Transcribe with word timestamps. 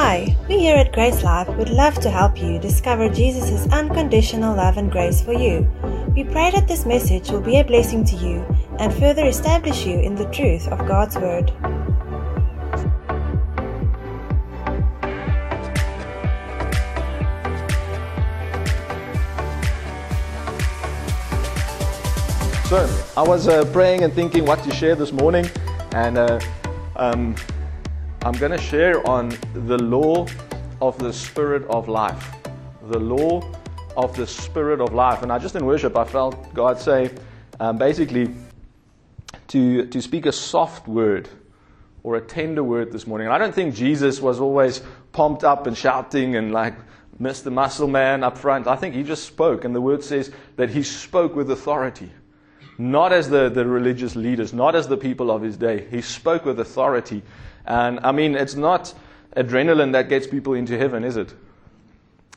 Hi, 0.00 0.36
we 0.48 0.60
here 0.60 0.76
at 0.76 0.92
Grace 0.92 1.24
Life 1.24 1.48
would 1.56 1.70
love 1.70 1.94
to 2.02 2.08
help 2.08 2.40
you 2.40 2.60
discover 2.60 3.08
Jesus' 3.08 3.66
unconditional 3.72 4.54
love 4.54 4.76
and 4.76 4.92
grace 4.92 5.20
for 5.20 5.32
you. 5.32 5.68
We 6.14 6.22
pray 6.22 6.52
that 6.52 6.68
this 6.68 6.86
message 6.86 7.30
will 7.30 7.40
be 7.40 7.58
a 7.58 7.64
blessing 7.64 8.04
to 8.04 8.14
you 8.14 8.46
and 8.78 8.94
further 8.94 9.26
establish 9.26 9.84
you 9.84 9.98
in 9.98 10.14
the 10.14 10.26
truth 10.26 10.68
of 10.68 10.86
God's 10.86 11.16
Word. 11.16 11.50
So, 22.68 22.88
I 23.16 23.22
was 23.26 23.48
uh, 23.48 23.64
praying 23.72 24.04
and 24.04 24.12
thinking 24.12 24.46
what 24.46 24.62
to 24.62 24.72
share 24.72 24.94
this 24.94 25.10
morning, 25.10 25.50
and 25.90 26.18
uh, 26.18 26.38
um, 26.94 27.34
I'm 28.22 28.32
going 28.32 28.50
to 28.50 28.58
share 28.58 29.06
on 29.08 29.28
the 29.54 29.78
law 29.78 30.26
of 30.82 30.98
the 30.98 31.12
Spirit 31.12 31.64
of 31.70 31.88
life. 31.88 32.34
The 32.90 32.98
law 32.98 33.48
of 33.96 34.16
the 34.16 34.26
Spirit 34.26 34.80
of 34.80 34.92
life. 34.92 35.22
And 35.22 35.30
I 35.30 35.38
just 35.38 35.54
in 35.54 35.64
worship, 35.64 35.96
I 35.96 36.04
felt 36.04 36.52
God 36.52 36.80
say 36.80 37.14
um, 37.60 37.78
basically 37.78 38.34
to, 39.48 39.86
to 39.86 40.02
speak 40.02 40.26
a 40.26 40.32
soft 40.32 40.88
word 40.88 41.28
or 42.02 42.16
a 42.16 42.20
tender 42.20 42.64
word 42.64 42.90
this 42.90 43.06
morning. 43.06 43.28
And 43.28 43.34
I 43.34 43.38
don't 43.38 43.54
think 43.54 43.76
Jesus 43.76 44.20
was 44.20 44.40
always 44.40 44.82
pumped 45.12 45.44
up 45.44 45.68
and 45.68 45.78
shouting 45.78 46.34
and 46.34 46.50
like 46.50 46.74
Mr. 47.20 47.52
Muscle 47.52 47.86
Man 47.86 48.24
up 48.24 48.36
front. 48.36 48.66
I 48.66 48.74
think 48.74 48.96
he 48.96 49.04
just 49.04 49.24
spoke, 49.24 49.64
and 49.64 49.74
the 49.74 49.80
word 49.80 50.02
says 50.02 50.32
that 50.56 50.70
he 50.70 50.82
spoke 50.82 51.36
with 51.36 51.52
authority 51.52 52.10
not 52.78 53.12
as 53.12 53.28
the, 53.28 53.48
the 53.48 53.66
religious 53.66 54.14
leaders, 54.14 54.52
not 54.52 54.76
as 54.76 54.86
the 54.86 54.96
people 54.96 55.32
of 55.32 55.42
his 55.42 55.56
day. 55.56 55.88
He 55.90 56.00
spoke 56.00 56.44
with 56.44 56.60
authority. 56.60 57.22
And 57.66 58.00
I 58.00 58.12
mean, 58.12 58.34
it's 58.34 58.54
not 58.54 58.94
adrenaline 59.36 59.92
that 59.92 60.08
gets 60.08 60.26
people 60.26 60.54
into 60.54 60.76
heaven, 60.78 61.04
is 61.04 61.16
it? 61.16 61.34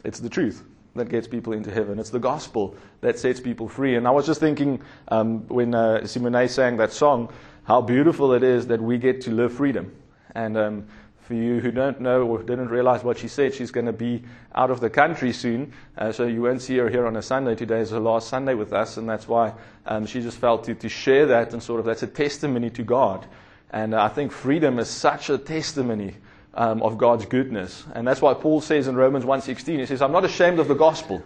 It's 0.03 0.19
the 0.19 0.29
truth 0.29 0.63
that 0.95 1.09
gets 1.09 1.27
people 1.27 1.53
into 1.53 1.71
heaven. 1.71 1.99
It's 1.99 2.09
the 2.09 2.19
gospel 2.19 2.75
that 3.01 3.17
sets 3.17 3.39
people 3.39 3.69
free. 3.69 3.95
And 3.95 4.07
I 4.07 4.11
was 4.11 4.25
just 4.25 4.39
thinking 4.39 4.81
um, 5.07 5.47
when 5.47 5.73
uh, 5.73 6.05
Simone 6.05 6.47
sang 6.49 6.77
that 6.77 6.91
song, 6.91 7.31
how 7.63 7.81
beautiful 7.81 8.33
it 8.33 8.43
is 8.43 8.67
that 8.67 8.81
we 8.81 8.97
get 8.97 9.21
to 9.21 9.31
live 9.31 9.53
freedom. 9.53 9.95
And 10.35 10.57
um, 10.57 10.87
for 11.21 11.35
you 11.35 11.61
who 11.61 11.71
don't 11.71 12.01
know 12.01 12.23
or 12.23 12.43
didn't 12.43 12.67
realize 12.67 13.03
what 13.03 13.17
she 13.17 13.29
said, 13.29 13.53
she's 13.53 13.71
going 13.71 13.85
to 13.85 13.93
be 13.93 14.23
out 14.53 14.69
of 14.69 14.81
the 14.81 14.89
country 14.89 15.31
soon. 15.31 15.71
Uh, 15.97 16.11
so 16.11 16.25
you 16.25 16.41
won't 16.41 16.61
see 16.61 16.77
her 16.77 16.89
here 16.89 17.05
on 17.05 17.15
a 17.15 17.21
Sunday. 17.21 17.55
Today 17.55 17.79
is 17.79 17.91
her 17.91 17.99
last 17.99 18.27
Sunday 18.27 18.53
with 18.53 18.73
us, 18.73 18.97
and 18.97 19.07
that's 19.07 19.27
why 19.27 19.53
um, 19.85 20.05
she 20.05 20.21
just 20.21 20.37
felt 20.39 20.65
to, 20.65 20.75
to 20.75 20.89
share 20.89 21.27
that 21.27 21.53
and 21.53 21.63
sort 21.63 21.79
of 21.79 21.85
that's 21.85 22.03
a 22.03 22.07
testimony 22.07 22.69
to 22.71 22.83
God. 22.83 23.25
And 23.71 23.95
I 23.95 24.09
think 24.09 24.31
freedom 24.31 24.79
is 24.79 24.89
such 24.89 25.29
a 25.29 25.37
testimony 25.37 26.15
um, 26.53 26.83
of 26.83 26.97
God's 26.97 27.25
goodness. 27.25 27.85
And 27.95 28.05
that's 28.05 28.21
why 28.21 28.33
Paul 28.33 28.61
says 28.61 28.87
in 28.87 28.95
Romans 28.95 29.25
1.16, 29.25 29.79
he 29.79 29.85
says, 29.85 30.01
I'm 30.01 30.11
not 30.11 30.25
ashamed 30.25 30.59
of 30.59 30.67
the 30.67 30.75
gospel. 30.75 31.23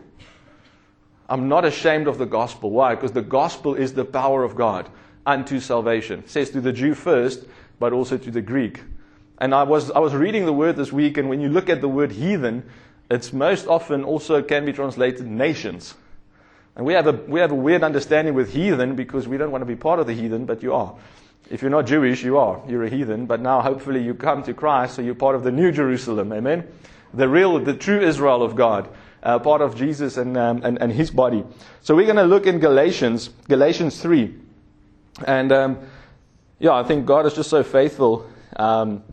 I'm 1.27 1.49
not 1.49 1.65
ashamed 1.65 2.07
of 2.07 2.19
the 2.19 2.27
gospel. 2.27 2.69
Why? 2.69 2.93
Because 2.93 3.11
the 3.11 3.23
gospel 3.23 3.73
is 3.73 3.93
the 3.93 4.05
power 4.05 4.43
of 4.43 4.55
God 4.55 4.87
unto 5.25 5.59
salvation. 5.59 6.19
It 6.19 6.29
says 6.29 6.51
to 6.51 6.61
the 6.61 6.71
Jew 6.71 6.93
first, 6.93 7.45
but 7.79 7.93
also 7.93 8.17
to 8.17 8.29
the 8.29 8.41
Greek. 8.41 8.83
And 9.39 9.53
I 9.53 9.63
was, 9.63 9.89
I 9.91 9.99
was 9.99 10.13
reading 10.13 10.45
the 10.45 10.53
word 10.53 10.75
this 10.75 10.93
week, 10.93 11.17
and 11.17 11.27
when 11.27 11.41
you 11.41 11.49
look 11.49 11.67
at 11.67 11.81
the 11.81 11.89
word 11.89 12.11
heathen, 12.11 12.69
it's 13.09 13.33
most 13.33 13.67
often 13.67 14.03
also 14.03 14.43
can 14.43 14.65
be 14.65 14.71
translated 14.71 15.25
nations. 15.25 15.95
And 16.75 16.85
we 16.85 16.93
have, 16.93 17.07
a, 17.07 17.11
we 17.11 17.39
have 17.39 17.51
a 17.51 17.55
weird 17.55 17.83
understanding 17.83 18.35
with 18.35 18.53
heathen 18.53 18.95
because 18.95 19.27
we 19.27 19.37
don't 19.37 19.51
want 19.51 19.63
to 19.63 19.65
be 19.65 19.75
part 19.75 19.99
of 19.99 20.05
the 20.05 20.13
heathen, 20.13 20.45
but 20.45 20.61
you 20.61 20.73
are. 20.73 20.95
If 21.49 21.61
you're 21.61 21.71
not 21.71 21.85
Jewish, 21.85 22.23
you 22.23 22.37
are. 22.37 22.61
You're 22.67 22.83
a 22.83 22.89
heathen. 22.89 23.25
But 23.25 23.41
now 23.41 23.61
hopefully 23.61 24.03
you 24.03 24.13
come 24.13 24.43
to 24.43 24.53
Christ, 24.53 24.95
so 24.95 25.01
you're 25.01 25.15
part 25.15 25.35
of 25.35 25.43
the 25.43 25.51
new 25.51 25.71
Jerusalem. 25.71 26.33
Amen? 26.33 26.67
The 27.13 27.29
real, 27.29 27.59
the 27.59 27.75
true 27.75 28.01
Israel 28.01 28.41
of 28.41 28.55
God. 28.55 28.89
Uh, 29.21 29.39
part 29.39 29.61
of 29.61 29.75
Jesus 29.75 30.17
and, 30.17 30.37
um, 30.37 30.61
and, 30.63 30.79
and 30.79 30.91
his 30.91 31.09
body. 31.09 31.43
So 31.81 31.95
we're 31.95 32.05
going 32.05 32.17
to 32.17 32.23
look 32.23 32.45
in 32.45 32.59
Galatians, 32.59 33.29
Galatians 33.47 33.99
3. 33.99 34.35
And 35.25 35.51
um, 35.51 35.79
yeah, 36.59 36.73
I 36.73 36.83
think 36.83 37.07
God 37.07 37.25
is 37.25 37.33
just 37.33 37.49
so 37.49 37.63
faithful. 37.63 38.29
Um, 38.55 39.03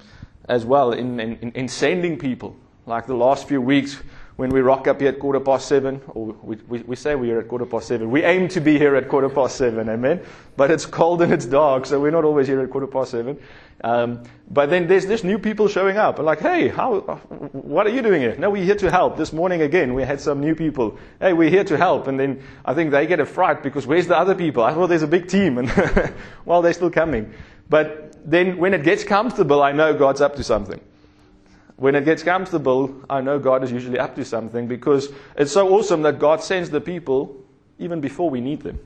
as 0.48 0.64
well 0.64 0.92
in, 0.92 1.20
in, 1.20 1.52
in 1.52 1.68
sending 1.68 2.18
people. 2.18 2.56
Like 2.86 3.06
the 3.06 3.14
last 3.14 3.48
few 3.48 3.60
weeks 3.60 4.02
when 4.36 4.50
we 4.50 4.60
rock 4.60 4.86
up 4.88 5.00
here 5.00 5.10
at 5.10 5.18
quarter 5.18 5.40
past 5.40 5.68
seven, 5.68 6.00
or 6.08 6.34
we, 6.42 6.56
we, 6.68 6.78
we 6.82 6.96
say 6.96 7.14
we're 7.14 7.40
at 7.40 7.48
quarter 7.48 7.66
past 7.66 7.88
seven. 7.88 8.10
We 8.10 8.22
aim 8.22 8.48
to 8.48 8.60
be 8.60 8.78
here 8.78 8.96
at 8.96 9.08
quarter 9.08 9.28
past 9.28 9.56
seven, 9.56 9.88
amen? 9.88 10.22
But 10.56 10.70
it's 10.70 10.86
cold 10.86 11.22
and 11.22 11.32
it's 11.32 11.44
dark, 11.44 11.86
so 11.86 12.00
we're 12.00 12.10
not 12.10 12.24
always 12.24 12.46
here 12.46 12.60
at 12.60 12.70
quarter 12.70 12.86
past 12.86 13.10
seven. 13.10 13.38
Um, 13.84 14.22
but 14.48 14.70
then 14.70 14.86
there's 14.86 15.06
this 15.06 15.24
new 15.24 15.38
people 15.38 15.68
showing 15.68 15.96
up. 15.96 16.18
like, 16.18 16.40
hey, 16.40 16.68
how, 16.68 17.00
what 17.00 17.86
are 17.86 17.90
you 17.90 18.00
doing 18.00 18.20
here? 18.20 18.36
No, 18.36 18.50
we're 18.50 18.64
here 18.64 18.76
to 18.76 18.90
help. 18.90 19.16
This 19.16 19.32
morning 19.32 19.62
again, 19.62 19.92
we 19.92 20.02
had 20.02 20.20
some 20.20 20.40
new 20.40 20.54
people. 20.54 20.98
Hey, 21.20 21.32
we're 21.32 21.50
here 21.50 21.64
to 21.64 21.76
help. 21.76 22.06
And 22.06 22.18
then 22.18 22.42
I 22.64 22.74
think 22.74 22.90
they 22.90 23.06
get 23.06 23.20
a 23.20 23.26
fright 23.26 23.62
because 23.62 23.86
where's 23.86 24.06
the 24.06 24.16
other 24.16 24.34
people? 24.34 24.62
I 24.62 24.72
thought 24.72 24.86
there's 24.86 25.02
a 25.02 25.08
big 25.08 25.28
team. 25.28 25.58
And 25.58 26.14
well, 26.44 26.62
they're 26.62 26.72
still 26.72 26.90
coming. 26.90 27.32
But 27.68 28.30
then 28.30 28.56
when 28.58 28.72
it 28.72 28.84
gets 28.84 29.04
comfortable, 29.04 29.62
I 29.62 29.72
know 29.72 29.94
God's 29.94 30.20
up 30.20 30.36
to 30.36 30.44
something. 30.44 30.80
When 31.82 31.96
it 31.96 32.04
gets 32.04 32.22
comfortable, 32.22 32.94
I 33.10 33.22
know 33.22 33.40
God 33.40 33.64
is 33.64 33.72
usually 33.72 33.98
up 33.98 34.14
to 34.14 34.24
something 34.24 34.68
because 34.68 35.08
it's 35.36 35.50
so 35.50 35.68
awesome 35.74 36.02
that 36.02 36.20
God 36.20 36.40
sends 36.40 36.70
the 36.70 36.80
people 36.80 37.36
even 37.80 38.00
before 38.00 38.30
we 38.30 38.40
need 38.40 38.60
them. 38.60 38.78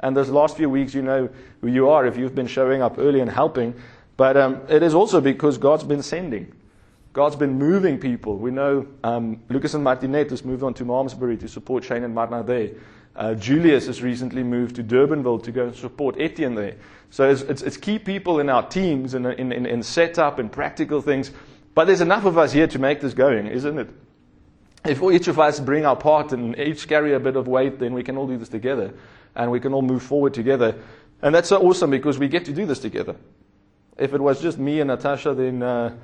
And 0.00 0.16
those 0.16 0.30
last 0.30 0.56
few 0.56 0.70
weeks, 0.70 0.94
you 0.94 1.02
know 1.02 1.28
who 1.60 1.66
you 1.66 1.90
are 1.90 2.06
if 2.06 2.16
you've 2.16 2.34
been 2.34 2.46
showing 2.46 2.80
up 2.80 2.96
early 2.96 3.20
and 3.20 3.30
helping. 3.30 3.74
But 4.16 4.38
um, 4.38 4.62
it 4.70 4.82
is 4.82 4.94
also 4.94 5.20
because 5.20 5.58
God's 5.58 5.84
been 5.84 6.02
sending. 6.02 6.50
God's 7.12 7.36
been 7.36 7.58
moving 7.58 7.98
people. 7.98 8.38
We 8.38 8.50
know 8.50 8.86
um, 9.04 9.42
Lucas 9.50 9.74
and 9.74 9.84
Martinet 9.84 10.30
has 10.30 10.42
moved 10.42 10.62
on 10.62 10.72
to 10.72 10.86
Malmesbury 10.86 11.36
to 11.36 11.48
support 11.48 11.84
Shane 11.84 12.02
and 12.02 12.14
Marna 12.14 12.42
there. 12.42 12.70
Uh, 13.14 13.34
Julius 13.34 13.88
has 13.88 14.02
recently 14.02 14.42
moved 14.42 14.76
to 14.76 14.82
Durbanville 14.82 15.42
to 15.42 15.52
go 15.52 15.66
and 15.66 15.76
support 15.76 16.18
Etienne 16.18 16.54
there. 16.54 16.76
So 17.10 17.28
it's, 17.28 17.42
it's, 17.42 17.60
it's 17.60 17.76
key 17.76 17.98
people 17.98 18.40
in 18.40 18.48
our 18.48 18.66
teams 18.66 19.12
and 19.12 19.26
in, 19.26 19.52
in, 19.52 19.66
in 19.66 19.82
setup 19.82 20.38
and 20.38 20.50
practical 20.50 21.02
things. 21.02 21.30
But 21.74 21.86
there's 21.86 22.00
enough 22.00 22.24
of 22.24 22.36
us 22.38 22.52
here 22.52 22.66
to 22.66 22.78
make 22.78 23.00
this 23.00 23.14
going, 23.14 23.46
isn't 23.46 23.78
it? 23.78 23.88
If 24.84 25.02
each 25.02 25.28
of 25.28 25.38
us 25.38 25.60
bring 25.60 25.86
our 25.86 25.96
part 25.96 26.32
and 26.32 26.58
each 26.58 26.88
carry 26.88 27.14
a 27.14 27.20
bit 27.20 27.36
of 27.36 27.46
weight, 27.46 27.78
then 27.78 27.94
we 27.94 28.02
can 28.02 28.16
all 28.16 28.26
do 28.26 28.36
this 28.36 28.48
together 28.48 28.92
and 29.34 29.50
we 29.50 29.60
can 29.60 29.72
all 29.72 29.82
move 29.82 30.02
forward 30.02 30.34
together. 30.34 30.74
And 31.22 31.34
that's 31.34 31.48
so 31.48 31.62
awesome 31.62 31.90
because 31.90 32.18
we 32.18 32.28
get 32.28 32.44
to 32.46 32.52
do 32.52 32.66
this 32.66 32.80
together. 32.80 33.16
If 33.96 34.12
it 34.12 34.20
was 34.20 34.42
just 34.42 34.58
me 34.58 34.80
and 34.80 34.88
Natasha, 34.88 35.34
then 35.34 35.62
uh, 35.62 35.96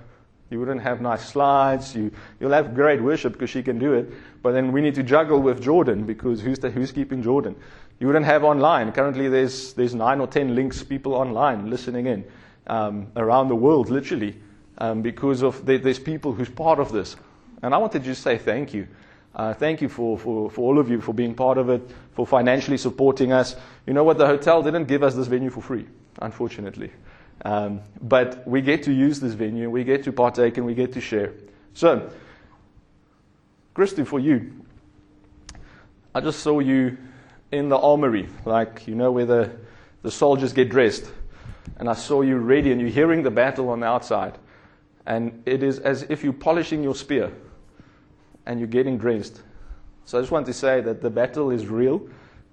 you 0.50 0.60
wouldn't 0.60 0.80
have 0.80 1.00
nice 1.00 1.28
slides. 1.28 1.94
You, 1.94 2.12
you'll 2.38 2.52
have 2.52 2.74
great 2.74 3.02
worship 3.02 3.32
because 3.32 3.50
she 3.50 3.62
can 3.62 3.78
do 3.78 3.94
it. 3.94 4.12
But 4.42 4.52
then 4.52 4.72
we 4.72 4.80
need 4.80 4.94
to 4.94 5.02
juggle 5.02 5.40
with 5.40 5.60
Jordan 5.60 6.04
because 6.04 6.40
who's, 6.40 6.60
the, 6.60 6.70
who's 6.70 6.92
keeping 6.92 7.22
Jordan? 7.22 7.56
You 7.98 8.06
wouldn't 8.06 8.26
have 8.26 8.44
online. 8.44 8.92
Currently, 8.92 9.28
there's, 9.28 9.72
there's 9.74 9.94
nine 9.94 10.20
or 10.20 10.28
ten 10.28 10.54
links, 10.54 10.82
people 10.84 11.14
online 11.14 11.68
listening 11.68 12.06
in 12.06 12.24
um, 12.68 13.08
around 13.16 13.48
the 13.48 13.56
world, 13.56 13.90
literally, 13.90 14.36
um, 14.78 15.02
because 15.02 15.42
of 15.42 15.64
there, 15.66 15.78
there's 15.78 15.98
people 15.98 16.32
who's 16.32 16.48
part 16.48 16.78
of 16.78 16.92
this. 16.92 17.16
And 17.62 17.74
I 17.74 17.78
want 17.78 17.92
to 17.92 17.98
just 17.98 18.22
say 18.22 18.38
thank 18.38 18.72
you. 18.72 18.86
Uh, 19.34 19.52
thank 19.54 19.80
you 19.80 19.88
for, 19.88 20.18
for, 20.18 20.50
for 20.50 20.62
all 20.62 20.78
of 20.78 20.90
you 20.90 21.00
for 21.00 21.12
being 21.12 21.34
part 21.34 21.58
of 21.58 21.68
it, 21.68 21.82
for 22.12 22.26
financially 22.26 22.76
supporting 22.76 23.32
us. 23.32 23.56
You 23.86 23.92
know 23.92 24.04
what? 24.04 24.18
The 24.18 24.26
hotel 24.26 24.62
didn't 24.62 24.86
give 24.86 25.02
us 25.02 25.14
this 25.14 25.26
venue 25.26 25.50
for 25.50 25.60
free, 25.60 25.86
unfortunately. 26.20 26.90
Um, 27.44 27.80
but 28.00 28.46
we 28.48 28.60
get 28.62 28.82
to 28.84 28.92
use 28.92 29.20
this 29.20 29.34
venue, 29.34 29.70
we 29.70 29.84
get 29.84 30.02
to 30.04 30.12
partake, 30.12 30.56
and 30.56 30.66
we 30.66 30.74
get 30.74 30.92
to 30.94 31.00
share. 31.00 31.34
So, 31.74 32.10
Christy, 33.74 34.04
for 34.04 34.18
you, 34.18 34.64
I 36.14 36.20
just 36.20 36.40
saw 36.40 36.58
you 36.58 36.96
in 37.52 37.68
the 37.68 37.78
armory, 37.78 38.28
like, 38.44 38.88
you 38.88 38.96
know, 38.96 39.12
where 39.12 39.26
the, 39.26 39.52
the 40.02 40.10
soldiers 40.10 40.52
get 40.52 40.68
dressed. 40.68 41.12
And 41.76 41.88
I 41.88 41.94
saw 41.94 42.22
you 42.22 42.38
ready, 42.38 42.72
and 42.72 42.80
you're 42.80 42.90
hearing 42.90 43.22
the 43.22 43.30
battle 43.30 43.68
on 43.68 43.80
the 43.80 43.86
outside. 43.86 44.36
And 45.08 45.42
it 45.46 45.62
is 45.62 45.78
as 45.78 46.02
if 46.10 46.22
you're 46.22 46.34
polishing 46.34 46.82
your 46.82 46.94
spear 46.94 47.32
and 48.44 48.60
you're 48.60 48.68
getting 48.68 48.98
dressed. 48.98 49.40
So 50.04 50.18
I 50.18 50.20
just 50.20 50.30
want 50.30 50.44
to 50.46 50.52
say 50.52 50.82
that 50.82 51.00
the 51.00 51.08
battle 51.08 51.50
is 51.50 51.66
real, 51.66 52.06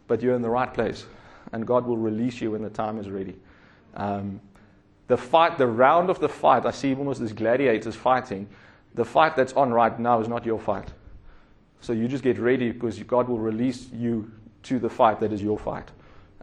but 0.08 0.22
you're 0.22 0.36
in 0.36 0.42
the 0.42 0.50
right 0.50 0.74
place. 0.74 1.06
And 1.52 1.68
God 1.68 1.86
will 1.86 1.98
release 1.98 2.40
you 2.40 2.52
when 2.52 2.62
the 2.62 2.70
time 2.70 2.98
is 2.98 3.10
ready. 3.10 3.36
Um, 3.96 4.40
the 5.08 5.18
fight, 5.18 5.58
the 5.58 5.68
round 5.68 6.10
of 6.10 6.20
the 6.20 6.30
fight, 6.30 6.66
I 6.66 6.72
see 6.72 6.96
almost 6.96 7.20
as 7.20 7.34
gladiators 7.34 7.94
fighting. 7.94 8.48
The 8.94 9.06
fight 9.06 9.36
that's 9.36 9.54
on 9.54 9.72
right 9.74 10.00
now 10.00 10.22
is 10.22 10.30
not 10.30 10.46
your 10.46 10.60
fight. 10.60 10.88
So 11.82 11.92
you 11.92 12.08
just 12.08 12.24
get 12.24 12.40
ready 12.40 12.72
because 12.72 12.98
God 13.04 13.28
will 13.28 13.38
release 13.38 13.90
you 13.92 14.32
to 14.64 14.80
the 14.80 14.90
fight 14.90 15.20
that 15.20 15.34
is 15.34 15.44
your 15.44 15.60
fight. 15.60 15.92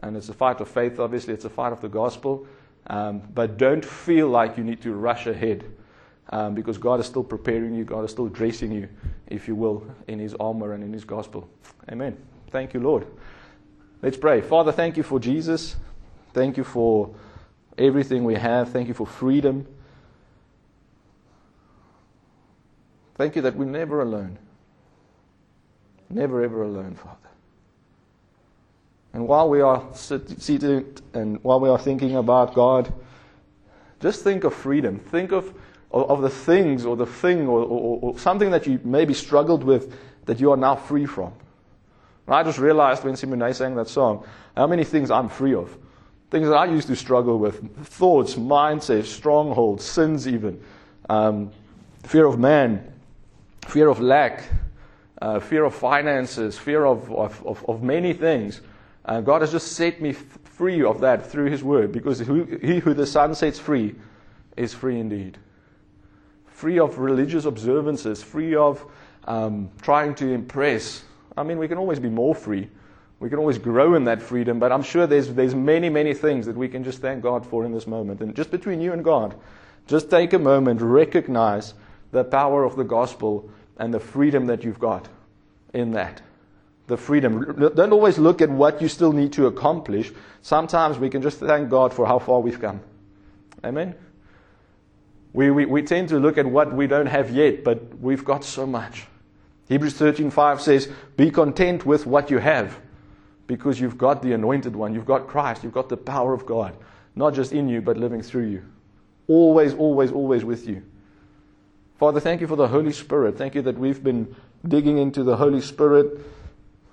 And 0.03 0.15
it's 0.15 0.29
a 0.29 0.33
fight 0.33 0.61
of 0.61 0.67
faith, 0.69 0.99
obviously, 0.99 1.33
it's 1.33 1.45
a 1.45 1.49
fight 1.49 1.73
of 1.73 1.81
the 1.81 1.89
gospel. 1.89 2.45
Um, 2.85 3.23
but 3.33 3.57
don't 3.57 3.83
feel 3.83 4.29
like 4.29 4.57
you 4.57 4.63
need 4.63 4.81
to 4.83 4.93
rush 4.93 5.25
ahead 5.25 5.65
um, 6.33 6.55
because 6.55 6.79
God 6.79 6.99
is 6.99 7.05
still 7.05 7.23
preparing 7.23 7.75
you, 7.75 7.83
God 7.83 8.03
is 8.05 8.09
still 8.09 8.27
dressing 8.27 8.71
you, 8.71 8.89
if 9.27 9.47
you 9.47 9.53
will, 9.53 9.85
in 10.07 10.17
His 10.17 10.33
armor 10.39 10.73
and 10.73 10.83
in 10.83 10.91
His 10.91 11.03
gospel. 11.03 11.47
Amen. 11.91 12.17
Thank 12.49 12.73
you, 12.73 12.79
Lord. 12.79 13.05
Let's 14.01 14.17
pray. 14.17 14.41
Father, 14.41 14.71
thank 14.71 14.97
you 14.97 15.03
for 15.03 15.19
Jesus. 15.19 15.75
Thank 16.33 16.57
you 16.57 16.63
for 16.63 17.13
everything 17.77 18.23
we 18.23 18.33
have. 18.33 18.69
Thank 18.69 18.87
you 18.87 18.95
for 18.95 19.05
freedom. 19.05 19.67
Thank 23.13 23.35
you 23.35 23.43
that 23.43 23.55
we're 23.55 23.65
never 23.65 24.01
alone. 24.01 24.39
Never, 26.09 26.43
ever 26.43 26.63
alone, 26.63 26.95
Father. 26.95 27.29
And 29.13 29.27
while 29.27 29.47
we 29.47 29.61
are 29.61 29.83
seated 29.93 30.99
and 31.13 31.43
while 31.43 31.59
we 31.59 31.69
are 31.69 31.77
thinking 31.77 32.15
about 32.15 32.55
God, 32.55 32.91
just 33.99 34.23
think 34.23 34.43
of 34.43 34.55
freedom. 34.55 34.97
Think 34.97 35.31
of, 35.31 35.53
of, 35.93 36.09
of 36.09 36.21
the 36.21 36.29
things 36.29 36.85
or 36.85 36.95
the 36.95 37.05
thing 37.05 37.47
or, 37.47 37.59
or, 37.59 37.99
or, 38.01 38.19
something 38.19 38.51
that 38.51 38.67
you 38.67 38.79
maybe 38.83 39.13
struggled 39.13 39.63
with 39.63 39.95
that 40.25 40.39
you 40.39 40.51
are 40.51 40.57
now 40.57 40.75
free 40.75 41.05
from. 41.05 41.33
And 42.25 42.35
I 42.35 42.43
just 42.43 42.59
realized 42.59 43.03
when 43.03 43.15
Simone 43.15 43.53
sang 43.53 43.75
that 43.75 43.87
song 43.87 44.25
how 44.55 44.67
many 44.67 44.83
things 44.83 45.11
I'm 45.11 45.29
free 45.29 45.53
of. 45.53 45.77
Things 46.29 46.47
that 46.47 46.55
I 46.55 46.65
used 46.65 46.87
to 46.87 46.95
struggle 46.95 47.37
with 47.37 47.85
thoughts, 47.85 48.35
mindsets, 48.35 49.05
strongholds, 49.05 49.83
sins, 49.83 50.27
even. 50.27 50.61
Um, 51.09 51.51
fear 52.03 52.25
of 52.25 52.39
man, 52.39 52.91
fear 53.67 53.87
of 53.87 53.99
lack, 53.99 54.43
uh, 55.21 55.39
fear 55.39 55.63
of 55.63 55.75
finances, 55.75 56.57
fear 56.57 56.85
of, 56.85 57.11
of, 57.11 57.45
of, 57.45 57.63
of 57.69 57.83
many 57.83 58.13
things. 58.13 58.61
Uh, 59.05 59.21
God 59.21 59.41
has 59.41 59.51
just 59.51 59.73
set 59.73 60.01
me 60.01 60.13
free 60.13 60.81
of 60.83 61.01
that 61.01 61.29
through 61.29 61.51
His 61.51 61.63
Word 61.63 61.91
because 61.91 62.19
who, 62.19 62.45
he 62.61 62.79
who 62.79 62.93
the 62.93 63.05
Son 63.05 63.35
sets 63.35 63.59
free 63.59 63.95
is 64.57 64.73
free 64.73 64.99
indeed. 64.99 65.37
Free 66.63 66.79
of 66.79 66.97
religious 66.97 67.43
observances, 67.43 68.23
free 68.23 68.55
of 68.55 68.89
um, 69.25 69.69
trying 69.81 70.15
to 70.15 70.31
impress. 70.31 71.03
I 71.35 71.43
mean, 71.43 71.57
we 71.57 71.67
can 71.67 71.77
always 71.77 71.99
be 71.99 72.07
more 72.07 72.33
free. 72.33 72.69
We 73.19 73.27
can 73.27 73.37
always 73.37 73.57
grow 73.57 73.95
in 73.95 74.05
that 74.05 74.21
freedom, 74.21 74.59
but 74.59 74.71
I'm 74.71 74.81
sure 74.81 75.05
there's, 75.05 75.33
there's 75.33 75.53
many, 75.53 75.89
many 75.89 76.13
things 76.13 76.45
that 76.45 76.55
we 76.55 76.69
can 76.69 76.85
just 76.85 76.99
thank 76.99 77.21
God 77.21 77.45
for 77.45 77.65
in 77.65 77.73
this 77.73 77.85
moment. 77.85 78.21
And 78.21 78.33
just 78.33 78.49
between 78.49 78.79
you 78.79 78.93
and 78.93 79.03
God, 79.03 79.35
just 79.87 80.09
take 80.09 80.31
a 80.31 80.39
moment, 80.39 80.79
recognize 80.79 81.73
the 82.13 82.23
power 82.23 82.63
of 82.63 82.77
the 82.77 82.85
gospel 82.85 83.49
and 83.75 83.93
the 83.93 83.99
freedom 83.99 84.45
that 84.45 84.63
you've 84.63 84.79
got 84.79 85.09
in 85.73 85.91
that. 85.91 86.21
The 86.87 86.95
freedom. 86.95 87.73
Don't 87.75 87.91
always 87.91 88.17
look 88.17 88.41
at 88.41 88.49
what 88.49 88.81
you 88.81 88.87
still 88.87 89.11
need 89.11 89.33
to 89.33 89.47
accomplish. 89.47 90.13
Sometimes 90.41 90.97
we 90.97 91.09
can 91.09 91.21
just 91.21 91.39
thank 91.39 91.69
God 91.69 91.93
for 91.93 92.07
how 92.07 92.19
far 92.19 92.39
we've 92.39 92.61
come. 92.61 92.79
Amen? 93.65 93.95
We, 95.33 95.49
we, 95.49 95.65
we 95.65 95.81
tend 95.81 96.09
to 96.09 96.19
look 96.19 96.37
at 96.37 96.45
what 96.45 96.73
we 96.73 96.87
don't 96.87 97.07
have 97.07 97.31
yet, 97.31 97.63
but 97.63 97.99
we've 97.99 98.23
got 98.23 98.43
so 98.43 98.65
much. 98.65 99.07
Hebrews 99.67 99.95
13:5 99.95 100.61
says, 100.61 100.89
"Be 101.17 101.31
content 101.31 101.85
with 101.85 102.05
what 102.05 102.29
you 102.29 102.37
have, 102.37 102.79
because 103.47 103.79
you've 103.79 103.97
got 103.97 104.21
the 104.21 104.33
anointed 104.33 104.75
one, 104.75 104.93
you've 104.93 105.05
got 105.05 105.27
Christ, 105.27 105.63
you've 105.63 105.73
got 105.73 105.89
the 105.89 105.97
power 105.97 106.33
of 106.33 106.45
God, 106.45 106.75
not 107.15 107.33
just 107.33 107.51
in 107.51 107.67
you 107.67 107.81
but 107.81 107.97
living 107.97 108.21
through 108.21 108.45
you. 108.45 108.63
Always, 109.27 109.73
always, 109.73 110.11
always 110.11 110.45
with 110.45 110.67
you." 110.67 110.83
Father, 111.97 112.19
thank 112.19 112.41
you 112.41 112.47
for 112.47 112.55
the 112.55 112.67
Holy 112.67 112.91
Spirit. 112.91 113.37
Thank 113.37 113.55
you 113.55 113.61
that 113.63 113.77
we've 113.77 114.03
been 114.03 114.35
digging 114.67 114.97
into 114.97 115.23
the 115.23 115.37
Holy 115.37 115.61
Spirit 115.61 116.19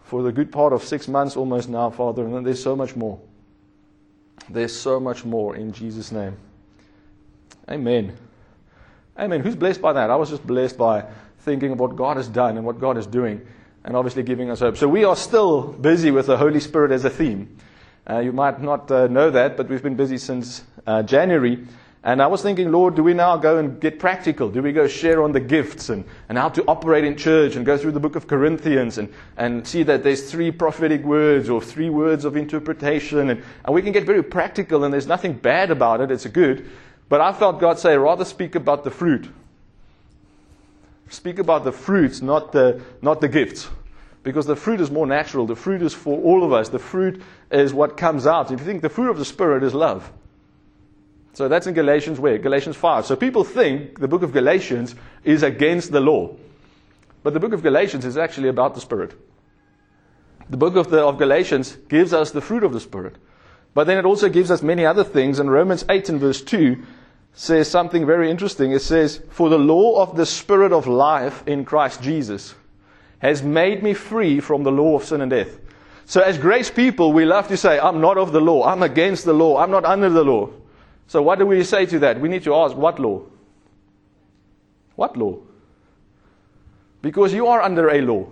for 0.02 0.22
the 0.22 0.32
good 0.32 0.50
part 0.50 0.72
of 0.72 0.82
six 0.82 1.08
months 1.08 1.36
almost 1.36 1.68
now, 1.68 1.90
Father, 1.90 2.24
and 2.24 2.46
there's 2.46 2.62
so 2.62 2.74
much 2.74 2.96
more. 2.96 3.20
There's 4.48 4.74
so 4.74 4.98
much 4.98 5.24
more 5.24 5.56
in 5.56 5.72
Jesus' 5.72 6.10
name. 6.10 6.36
Amen. 7.68 8.16
Amen. 9.18 9.40
Who's 9.40 9.56
blessed 9.56 9.82
by 9.82 9.92
that? 9.92 10.10
I 10.10 10.16
was 10.16 10.30
just 10.30 10.46
blessed 10.46 10.78
by 10.78 11.04
thinking 11.40 11.72
of 11.72 11.80
what 11.80 11.96
God 11.96 12.16
has 12.16 12.28
done 12.28 12.56
and 12.56 12.64
what 12.64 12.80
God 12.80 12.96
is 12.96 13.06
doing, 13.06 13.46
and 13.84 13.96
obviously 13.96 14.22
giving 14.22 14.50
us 14.50 14.60
hope. 14.60 14.76
So 14.76 14.88
we 14.88 15.04
are 15.04 15.16
still 15.16 15.62
busy 15.62 16.10
with 16.10 16.26
the 16.26 16.36
Holy 16.36 16.60
Spirit 16.60 16.92
as 16.92 17.04
a 17.04 17.10
theme. 17.10 17.56
Uh, 18.08 18.20
you 18.20 18.32
might 18.32 18.60
not 18.60 18.90
uh, 18.90 19.06
know 19.08 19.30
that, 19.30 19.56
but 19.56 19.68
we've 19.68 19.82
been 19.82 19.96
busy 19.96 20.18
since 20.18 20.62
uh, 20.86 21.02
January. 21.02 21.66
And 22.02 22.22
I 22.22 22.28
was 22.28 22.40
thinking, 22.40 22.72
Lord, 22.72 22.94
do 22.94 23.02
we 23.02 23.12
now 23.12 23.36
go 23.36 23.58
and 23.58 23.78
get 23.78 23.98
practical? 23.98 24.48
Do 24.48 24.62
we 24.62 24.72
go 24.72 24.88
share 24.88 25.22
on 25.22 25.32
the 25.32 25.40
gifts 25.40 25.90
and, 25.90 26.06
and 26.30 26.38
how 26.38 26.48
to 26.48 26.64
operate 26.66 27.04
in 27.04 27.14
church 27.14 27.56
and 27.56 27.66
go 27.66 27.76
through 27.76 27.92
the 27.92 28.00
book 28.00 28.16
of 28.16 28.26
Corinthians 28.26 28.96
and, 28.96 29.12
and 29.36 29.66
see 29.66 29.82
that 29.82 30.02
there's 30.02 30.30
three 30.30 30.50
prophetic 30.50 31.04
words 31.04 31.50
or 31.50 31.60
three 31.60 31.90
words 31.90 32.24
of 32.24 32.38
interpretation? 32.38 33.28
And, 33.28 33.42
and 33.66 33.74
we 33.74 33.82
can 33.82 33.92
get 33.92 34.06
very 34.06 34.22
practical 34.22 34.84
and 34.84 34.94
there's 34.94 35.06
nothing 35.06 35.34
bad 35.34 35.70
about 35.70 36.00
it. 36.00 36.10
It's 36.10 36.26
good. 36.26 36.70
But 37.10 37.20
I 37.20 37.32
felt 37.32 37.58
God 37.58 37.76
say, 37.78 37.98
rather 37.98 38.24
speak 38.24 38.54
about 38.54 38.84
the 38.84 38.90
fruit. 38.90 39.28
Speak 41.08 41.40
about 41.40 41.64
the 41.64 41.72
fruits, 41.72 42.22
not 42.22 42.52
the, 42.52 42.80
not 43.02 43.20
the 43.20 43.26
gifts. 43.26 43.68
Because 44.22 44.46
the 44.46 44.54
fruit 44.54 44.80
is 44.80 44.92
more 44.92 45.08
natural. 45.08 45.44
The 45.44 45.56
fruit 45.56 45.82
is 45.82 45.92
for 45.92 46.22
all 46.22 46.44
of 46.44 46.52
us. 46.52 46.68
The 46.68 46.78
fruit 46.78 47.20
is 47.50 47.74
what 47.74 47.96
comes 47.96 48.28
out. 48.28 48.52
If 48.52 48.60
you 48.60 48.64
think 48.64 48.80
the 48.80 48.88
fruit 48.88 49.10
of 49.10 49.18
the 49.18 49.24
Spirit 49.24 49.64
is 49.64 49.74
love. 49.74 50.12
So 51.32 51.48
that's 51.48 51.66
in 51.66 51.74
Galatians 51.74 52.20
where? 52.20 52.38
Galatians 52.38 52.76
5. 52.76 53.06
So 53.06 53.16
people 53.16 53.42
think 53.42 53.98
the 53.98 54.06
book 54.06 54.22
of 54.22 54.32
Galatians 54.32 54.94
is 55.24 55.42
against 55.42 55.90
the 55.90 56.00
law. 56.00 56.36
But 57.24 57.34
the 57.34 57.40
book 57.40 57.52
of 57.52 57.62
Galatians 57.62 58.04
is 58.04 58.16
actually 58.16 58.50
about 58.50 58.76
the 58.76 58.80
Spirit. 58.80 59.18
The 60.48 60.56
book 60.56 60.76
of, 60.76 60.90
the, 60.90 61.04
of 61.04 61.18
Galatians 61.18 61.76
gives 61.88 62.12
us 62.12 62.30
the 62.30 62.40
fruit 62.40 62.62
of 62.62 62.72
the 62.72 62.80
Spirit. 62.80 63.16
But 63.74 63.88
then 63.88 63.98
it 63.98 64.04
also 64.04 64.28
gives 64.28 64.52
us 64.52 64.62
many 64.62 64.86
other 64.86 65.02
things. 65.02 65.40
And 65.40 65.50
Romans 65.50 65.84
8 65.88 66.08
and 66.08 66.20
verse 66.20 66.40
2 66.40 66.80
says 67.34 67.70
something 67.70 68.06
very 68.06 68.30
interesting. 68.30 68.72
It 68.72 68.82
says, 68.82 69.20
For 69.30 69.48
the 69.48 69.58
law 69.58 70.02
of 70.02 70.16
the 70.16 70.26
Spirit 70.26 70.72
of 70.72 70.86
life 70.86 71.42
in 71.46 71.64
Christ 71.64 72.02
Jesus 72.02 72.54
has 73.20 73.42
made 73.42 73.82
me 73.82 73.94
free 73.94 74.40
from 74.40 74.62
the 74.62 74.72
law 74.72 74.96
of 74.96 75.04
sin 75.04 75.20
and 75.20 75.30
death. 75.30 75.58
So 76.06 76.20
as 76.20 76.38
grace 76.38 76.70
people, 76.70 77.12
we 77.12 77.24
love 77.24 77.48
to 77.48 77.56
say, 77.56 77.78
I'm 77.78 78.00
not 78.00 78.18
of 78.18 78.32
the 78.32 78.40
law. 78.40 78.64
I'm 78.64 78.82
against 78.82 79.24
the 79.24 79.32
law. 79.32 79.58
I'm 79.58 79.70
not 79.70 79.84
under 79.84 80.10
the 80.10 80.24
law. 80.24 80.50
So, 81.06 81.22
what 81.22 81.38
do 81.38 81.46
we 81.46 81.64
say 81.64 81.86
to 81.86 81.98
that? 82.00 82.20
We 82.20 82.28
need 82.28 82.44
to 82.44 82.54
ask 82.54 82.76
what 82.76 82.98
law? 82.98 83.22
What 84.94 85.16
law? 85.16 85.38
Because 87.02 87.32
you 87.32 87.46
are 87.46 87.62
under 87.62 87.90
a 87.90 88.00
law. 88.00 88.26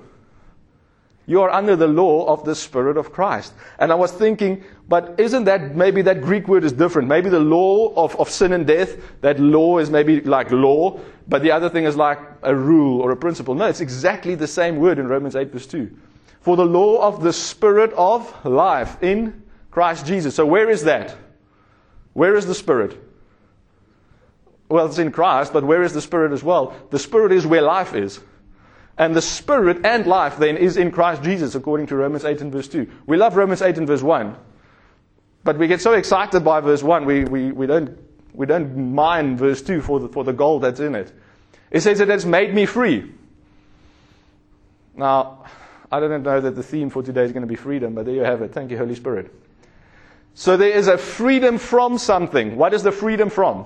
You 1.26 1.42
are 1.42 1.50
under 1.50 1.76
the 1.76 1.86
law 1.86 2.26
of 2.26 2.44
the 2.44 2.54
Spirit 2.54 2.96
of 2.96 3.12
Christ. 3.12 3.52
And 3.78 3.92
I 3.92 3.94
was 3.96 4.12
thinking, 4.12 4.64
but 4.88 5.20
isn't 5.20 5.44
that 5.44 5.76
maybe 5.76 6.00
that 6.02 6.22
Greek 6.22 6.48
word 6.48 6.64
is 6.64 6.72
different? 6.72 7.08
Maybe 7.08 7.28
the 7.28 7.40
law 7.40 7.92
of, 7.94 8.18
of 8.18 8.30
sin 8.30 8.54
and 8.54 8.66
death, 8.66 8.96
that 9.20 9.38
law 9.38 9.78
is 9.78 9.90
maybe 9.90 10.22
like 10.22 10.50
law, 10.50 10.98
but 11.28 11.42
the 11.42 11.50
other 11.50 11.68
thing 11.68 11.84
is 11.84 11.94
like 11.94 12.18
a 12.42 12.54
rule 12.54 13.02
or 13.02 13.10
a 13.10 13.16
principle. 13.16 13.54
No, 13.54 13.66
it's 13.66 13.82
exactly 13.82 14.34
the 14.34 14.46
same 14.46 14.78
word 14.78 14.98
in 14.98 15.06
Romans 15.06 15.36
8, 15.36 15.52
verse 15.52 15.66
2. 15.66 15.94
For 16.40 16.56
the 16.56 16.64
law 16.64 17.06
of 17.06 17.22
the 17.22 17.34
Spirit 17.34 17.92
of 17.92 18.46
life 18.46 19.02
in 19.02 19.42
Christ 19.70 20.06
Jesus. 20.06 20.34
So, 20.34 20.46
where 20.46 20.70
is 20.70 20.84
that? 20.84 21.14
Where 22.14 22.34
is 22.34 22.46
the 22.46 22.54
Spirit? 22.54 22.96
Well, 24.70 24.86
it's 24.86 24.98
in 24.98 25.12
Christ, 25.12 25.52
but 25.52 25.64
where 25.64 25.82
is 25.82 25.92
the 25.92 26.00
Spirit 26.00 26.32
as 26.32 26.42
well? 26.42 26.74
The 26.90 26.98
Spirit 26.98 27.32
is 27.32 27.46
where 27.46 27.62
life 27.62 27.94
is. 27.94 28.20
And 28.96 29.14
the 29.14 29.22
Spirit 29.22 29.84
and 29.84 30.06
life 30.06 30.38
then 30.38 30.56
is 30.56 30.78
in 30.78 30.90
Christ 30.90 31.22
Jesus, 31.22 31.54
according 31.54 31.88
to 31.88 31.96
Romans 31.96 32.24
8 32.24 32.40
and 32.40 32.52
verse 32.52 32.68
2. 32.68 32.90
We 33.06 33.18
love 33.18 33.36
Romans 33.36 33.60
8 33.60 33.76
and 33.76 33.86
verse 33.86 34.02
1. 34.02 34.36
But 35.44 35.58
we 35.58 35.66
get 35.66 35.80
so 35.80 35.92
excited 35.92 36.44
by 36.44 36.60
verse 36.60 36.82
1, 36.82 37.04
we, 37.04 37.24
we, 37.24 37.52
we, 37.52 37.66
don't, 37.66 37.98
we 38.34 38.46
don't 38.46 38.94
mind 38.94 39.38
verse 39.38 39.62
2 39.62 39.80
for 39.80 40.00
the, 40.00 40.08
for 40.08 40.24
the 40.24 40.32
gold 40.32 40.62
that's 40.62 40.80
in 40.80 40.94
it. 40.94 41.12
It 41.70 41.80
says 41.80 42.00
it 42.00 42.08
has 42.08 42.26
made 42.26 42.54
me 42.54 42.66
free. 42.66 43.12
Now, 44.94 45.44
I 45.90 46.00
don't 46.00 46.22
know 46.22 46.40
that 46.40 46.54
the 46.54 46.62
theme 46.62 46.90
for 46.90 47.02
today 47.02 47.24
is 47.24 47.32
going 47.32 47.42
to 47.42 47.48
be 47.48 47.56
freedom, 47.56 47.94
but 47.94 48.04
there 48.04 48.14
you 48.14 48.24
have 48.24 48.42
it. 48.42 48.52
Thank 48.52 48.70
you, 48.70 48.78
Holy 48.78 48.94
Spirit. 48.94 49.32
So 50.34 50.56
there 50.56 50.70
is 50.70 50.86
a 50.86 50.98
freedom 50.98 51.58
from 51.58 51.98
something. 51.98 52.56
What 52.56 52.74
is 52.74 52.82
the 52.82 52.92
freedom 52.92 53.30
from? 53.30 53.64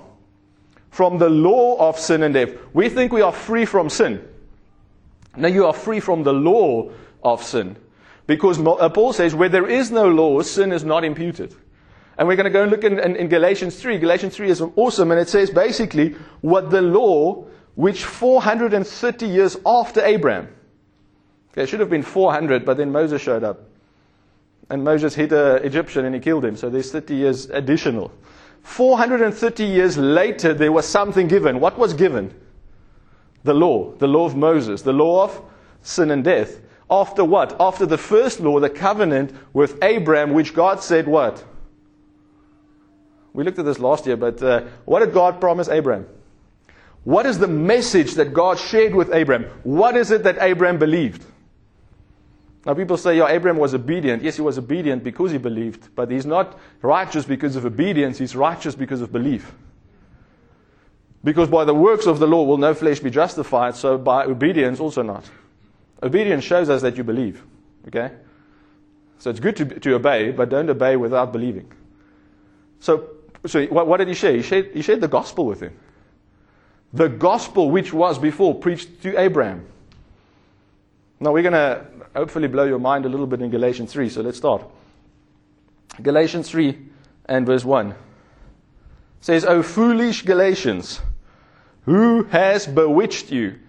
From 0.91 1.19
the 1.19 1.29
law 1.29 1.77
of 1.89 1.99
sin 1.99 2.23
and 2.23 2.35
death. 2.35 2.51
We 2.73 2.89
think 2.89 3.13
we 3.13 3.23
are 3.23 3.33
free 3.33 3.65
from 3.65 3.91
sin. 3.91 4.27
Now 5.37 5.49
you 5.49 5.67
are 5.67 5.73
free 5.73 6.01
from 6.01 6.23
the 6.23 6.33
law 6.33 6.91
of 7.23 7.43
sin. 7.43 7.77
Because 8.27 8.59
uh, 8.59 8.89
Paul 8.89 9.13
says, 9.13 9.35
where 9.35 9.49
there 9.49 9.69
is 9.69 9.91
no 9.91 10.09
law, 10.09 10.41
sin 10.43 10.73
is 10.73 10.85
not 10.85 11.05
imputed. 11.05 11.55
And 12.19 12.29
we're 12.29 12.37
going 12.37 12.45
to 12.45 12.51
go 12.51 12.63
and 12.63 12.71
look 12.71 12.85
in, 12.85 12.99
in, 12.99 13.17
in, 13.17 13.29
Galatians 13.29 13.81
3. 13.81 13.99
Galatians 13.99 14.37
3 14.37 14.51
is 14.51 14.63
awesome, 14.77 15.11
and 15.11 15.21
it 15.21 15.29
says 15.29 15.51
basically 15.51 16.15
what 16.41 16.71
the 16.71 16.83
law, 16.83 17.47
which 17.75 18.05
430 18.05 19.27
years 19.27 19.57
after 19.67 20.05
Abraham, 20.05 20.49
okay, 21.53 21.63
it 21.63 21.69
should 21.69 21.81
have 21.81 21.91
been 21.91 22.03
400, 22.03 22.65
but 22.65 22.77
then 22.77 22.93
Moses 22.93 23.21
showed 23.21 23.43
up 23.43 23.69
and 24.73 24.83
Moses 24.83 25.15
hit 25.15 25.33
an 25.33 25.63
Egyptian 25.65 26.07
and 26.07 26.15
he 26.15 26.21
killed 26.21 26.45
him. 26.45 26.57
So 26.57 26.71
there's 26.71 26.91
30 26.91 27.15
years 27.15 27.51
additional. 27.51 28.11
430 28.63 29.65
years 29.65 29.99
later, 29.99 30.55
there 30.55 30.73
was 30.73 30.87
something 30.87 31.29
given. 31.29 31.61
What 31.61 31.79
was 31.79 31.93
given? 31.93 32.33
The 33.45 33.53
law, 33.53 33.93
the 33.97 34.07
law 34.07 34.25
of 34.25 34.35
Moses, 34.35 34.81
the 34.81 34.95
law 34.95 35.25
of 35.25 35.43
sin 35.83 36.11
and 36.11 36.25
death. 36.25 36.61
After 36.93 37.25
what? 37.25 37.57
After 37.59 37.87
the 37.87 37.97
first 37.97 38.39
law, 38.39 38.61
the 38.61 38.69
covenant 38.69 39.33
with 39.55 39.83
Abraham, 39.83 40.35
which 40.35 40.53
God 40.53 40.83
said 40.83 41.09
what? 41.09 41.43
We 43.33 43.45
looked 43.45 43.59
at 43.59 43.65
this 43.65 43.79
last 43.79 44.07
year, 44.07 44.19
but 44.19 44.43
uh, 44.43 44.65
what 44.85 45.01
did 45.01 45.15
God 45.15 45.41
promise 45.41 45.71
Abraham? 45.71 46.07
What 47.05 47.25
is 47.25 47.39
the 47.39 47.49
message 47.49 48.13
that 48.17 48.35
God 48.35 48.59
shared 48.59 48.95
with 48.95 49.11
Abraham? 49.15 49.51
What 49.63 49.97
is 49.97 50.11
it 50.11 50.25
that 50.25 50.37
Abraham 50.39 50.79
believed? 50.79 51.25
Now, 52.67 52.75
people 52.75 52.99
say, 52.99 53.17
yeah, 53.17 53.29
Abraham 53.29 53.59
was 53.59 53.73
obedient. 53.73 54.23
Yes, 54.23 54.37
he 54.37 54.43
was 54.43 54.59
obedient 54.59 55.03
because 55.03 55.33
he 55.33 55.39
believed, 55.39 55.95
but 55.97 56.11
he's 56.11 56.27
not 56.27 56.59
righteous 56.83 57.25
because 57.25 57.57
of 57.57 57.65
obedience, 57.65 58.19
he's 58.19 58.37
righteous 58.37 58.75
because 58.75 59.01
of 59.01 59.11
belief. 59.11 59.51
Because 61.25 61.49
by 61.49 61.65
the 61.65 61.75
works 61.75 62.05
of 62.05 62.19
the 62.19 62.27
law 62.27 62.43
will 62.43 62.59
no 62.59 62.75
flesh 62.75 63.01
be 63.01 63.09
justified, 63.09 63.77
so 63.77 63.97
by 63.97 64.27
obedience 64.27 64.79
also 64.79 65.01
not. 65.01 65.25
Obedience 66.03 66.45
shows 66.45 66.69
us 66.69 66.83
that 66.83 66.97
you 66.97 67.05
believe. 67.05 67.43
Okay? 67.89 68.11
So 69.19 69.31
it's 69.31 69.41
good 69.41 69.57
to, 69.57 69.65
to 69.65 69.95
obey, 69.95 70.33
but 70.33 70.49
don't 70.49 70.69
obey 70.69 70.97
without 70.97 71.33
believing. 71.33 71.71
So, 72.81 73.11
so 73.47 73.65
what, 73.67 73.87
what 73.87 73.99
did 73.99 74.09
he 74.09 74.15
share? 74.15 74.35
He 74.35 74.43
shared, 74.43 74.71
he 74.75 74.83
shared 74.83 75.01
the 75.01 75.09
gospel 75.09 75.47
with 75.47 75.61
him. 75.61 75.77
The 76.93 77.09
gospel 77.09 77.71
which 77.71 77.93
was 77.93 78.19
before 78.19 78.55
preached 78.55 79.03
to 79.03 79.19
Abraham. 79.19 79.67
Now 81.21 81.33
we're 81.33 81.43
going 81.43 81.53
to 81.53 81.87
hopefully 82.17 82.49
blow 82.49 82.65
your 82.65 82.81
mind 82.81 83.07
a 83.07 83.09
little 83.09 83.29
bit 83.29 83.41
in 83.41 83.51
Galatians 83.51 83.93
3, 83.93 84.09
so 84.09 84.23
let's 84.23 84.39
start. 84.39 84.65
Galatians 86.03 86.51
3 86.51 86.77
and 87.27 87.47
verse 87.47 87.65
1 87.65 87.95
says, 89.21 89.45
O 89.45 89.63
foolish 89.63 90.23
Galatians, 90.23 91.01
who 91.85 92.25
has 92.25 92.67
bewitched 92.67 93.31
you 93.31 93.61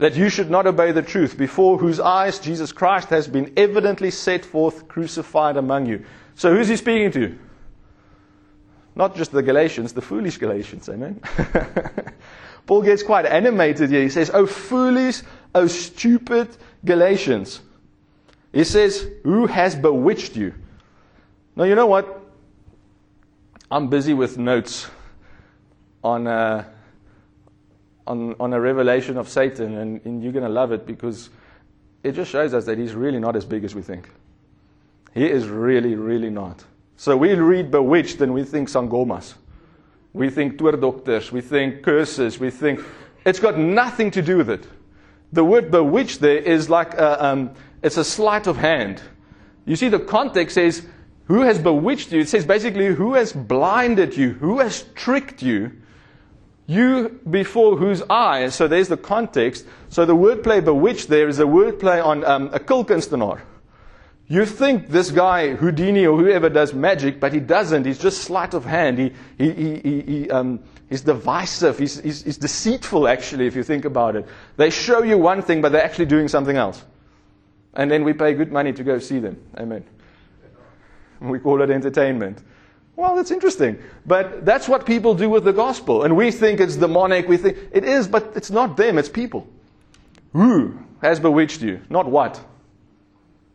that 0.00 0.16
you 0.16 0.30
should 0.30 0.50
not 0.50 0.66
obey 0.66 0.92
the 0.92 1.02
truth, 1.02 1.36
before 1.36 1.76
whose 1.76 2.00
eyes 2.00 2.38
Jesus 2.38 2.72
Christ 2.72 3.10
has 3.10 3.28
been 3.28 3.52
evidently 3.54 4.10
set 4.10 4.46
forth 4.46 4.88
crucified 4.88 5.58
among 5.58 5.84
you? 5.84 6.06
So 6.36 6.56
who's 6.56 6.68
he 6.68 6.76
speaking 6.76 7.12
to? 7.12 7.38
Not 8.96 9.14
just 9.14 9.30
the 9.30 9.42
Galatians, 9.42 9.92
the 9.92 10.00
foolish 10.00 10.38
Galatians, 10.38 10.88
amen? 10.88 11.20
Paul 12.66 12.80
gets 12.80 13.02
quite 13.02 13.26
animated 13.26 13.90
here. 13.90 14.00
He 14.00 14.08
says, 14.08 14.30
Oh 14.32 14.46
foolish, 14.46 15.20
oh 15.54 15.66
stupid 15.66 16.48
Galatians. 16.82 17.60
He 18.54 18.64
says, 18.64 19.06
Who 19.22 19.46
has 19.48 19.76
bewitched 19.76 20.34
you? 20.34 20.54
Now, 21.56 21.64
you 21.64 21.74
know 21.74 21.86
what? 21.86 22.22
I'm 23.70 23.88
busy 23.88 24.14
with 24.14 24.38
notes 24.38 24.88
on. 26.02 26.26
Uh, 26.26 26.64
on, 28.10 28.34
on 28.40 28.52
a 28.52 28.60
revelation 28.60 29.16
of 29.16 29.28
Satan, 29.28 29.78
and, 29.78 30.04
and 30.04 30.22
you're 30.22 30.32
going 30.32 30.44
to 30.44 30.50
love 30.50 30.72
it 30.72 30.84
because 30.84 31.30
it 32.02 32.12
just 32.12 32.30
shows 32.30 32.52
us 32.54 32.64
that 32.64 32.76
he's 32.76 32.92
really 32.92 33.20
not 33.20 33.36
as 33.36 33.44
big 33.44 33.62
as 33.62 33.72
we 33.72 33.82
think. 33.82 34.10
He 35.14 35.26
is 35.26 35.46
really, 35.46 35.94
really 35.94 36.30
not. 36.30 36.64
So 36.96 37.16
we 37.16 37.34
read 37.34 37.70
Bewitched 37.70 38.20
and 38.20 38.34
we 38.34 38.42
think 38.42 38.68
Sangomas. 38.68 39.34
We 40.12 40.28
think 40.28 40.58
doctors. 40.58 41.30
We 41.30 41.40
think 41.40 41.84
curses. 41.84 42.40
We 42.40 42.50
think. 42.50 42.80
It's 43.24 43.38
got 43.38 43.56
nothing 43.56 44.10
to 44.12 44.22
do 44.22 44.38
with 44.38 44.50
it. 44.50 44.66
The 45.32 45.44
word 45.44 45.70
bewitched 45.70 46.18
there 46.20 46.38
is 46.38 46.68
like 46.68 46.94
a, 46.94 47.24
um, 47.24 47.52
it's 47.80 47.96
a 47.96 48.04
sleight 48.04 48.48
of 48.48 48.56
hand. 48.56 49.00
You 49.66 49.76
see, 49.76 49.88
the 49.88 50.00
context 50.00 50.54
says, 50.54 50.84
Who 51.26 51.42
has 51.42 51.60
bewitched 51.60 52.10
you? 52.10 52.20
It 52.20 52.28
says 52.28 52.44
basically, 52.44 52.86
Who 52.88 53.14
has 53.14 53.32
blinded 53.32 54.16
you? 54.16 54.30
Who 54.32 54.58
has 54.58 54.82
tricked 54.96 55.42
you? 55.42 55.70
You 56.70 57.18
before 57.28 57.76
whose 57.76 58.00
eyes, 58.08 58.54
so 58.54 58.68
there's 58.68 58.86
the 58.86 58.96
context. 58.96 59.66
So 59.88 60.04
the 60.04 60.14
wordplay 60.14 60.64
bewitched 60.64 61.08
there 61.08 61.26
is 61.26 61.40
a 61.40 61.44
wordplay 61.44 62.00
on 62.00 62.22
um, 62.24 62.46
a 62.52 62.60
kulkunstenaar. 62.60 63.40
You 64.28 64.46
think 64.46 64.86
this 64.86 65.10
guy, 65.10 65.56
Houdini 65.56 66.06
or 66.06 66.16
whoever, 66.16 66.48
does 66.48 66.72
magic, 66.72 67.18
but 67.18 67.32
he 67.32 67.40
doesn't. 67.40 67.86
He's 67.86 67.98
just 67.98 68.22
sleight 68.22 68.54
of 68.54 68.64
hand. 68.64 68.98
He, 68.98 69.12
he, 69.36 69.80
he, 69.82 70.00
he 70.02 70.30
um, 70.30 70.60
he's 70.88 71.00
divisive. 71.00 71.76
He's, 71.76 71.98
he's, 71.98 72.22
he's 72.22 72.38
deceitful, 72.38 73.08
actually, 73.08 73.48
if 73.48 73.56
you 73.56 73.64
think 73.64 73.84
about 73.84 74.14
it. 74.14 74.28
They 74.56 74.70
show 74.70 75.02
you 75.02 75.18
one 75.18 75.42
thing, 75.42 75.62
but 75.62 75.72
they're 75.72 75.84
actually 75.84 76.06
doing 76.06 76.28
something 76.28 76.56
else. 76.56 76.84
And 77.74 77.90
then 77.90 78.04
we 78.04 78.12
pay 78.12 78.32
good 78.34 78.52
money 78.52 78.72
to 78.74 78.84
go 78.84 79.00
see 79.00 79.18
them. 79.18 79.44
Amen. 79.58 79.84
We 81.18 81.40
call 81.40 81.62
it 81.62 81.70
entertainment. 81.70 82.38
Well, 83.00 83.16
that's 83.16 83.30
interesting. 83.30 83.78
But 84.04 84.44
that's 84.44 84.68
what 84.68 84.84
people 84.84 85.14
do 85.14 85.30
with 85.30 85.42
the 85.44 85.54
gospel. 85.54 86.02
And 86.02 86.18
we 86.18 86.30
think 86.30 86.60
it's 86.60 86.76
demonic. 86.76 87.28
We 87.28 87.38
think 87.38 87.56
it 87.72 87.82
is, 87.82 88.06
but 88.06 88.32
it's 88.36 88.50
not 88.50 88.76
them, 88.76 88.98
it's 88.98 89.08
people. 89.08 89.48
Who 90.34 90.78
has 91.00 91.18
bewitched 91.18 91.62
you? 91.62 91.80
Not 91.88 92.10
what. 92.10 92.38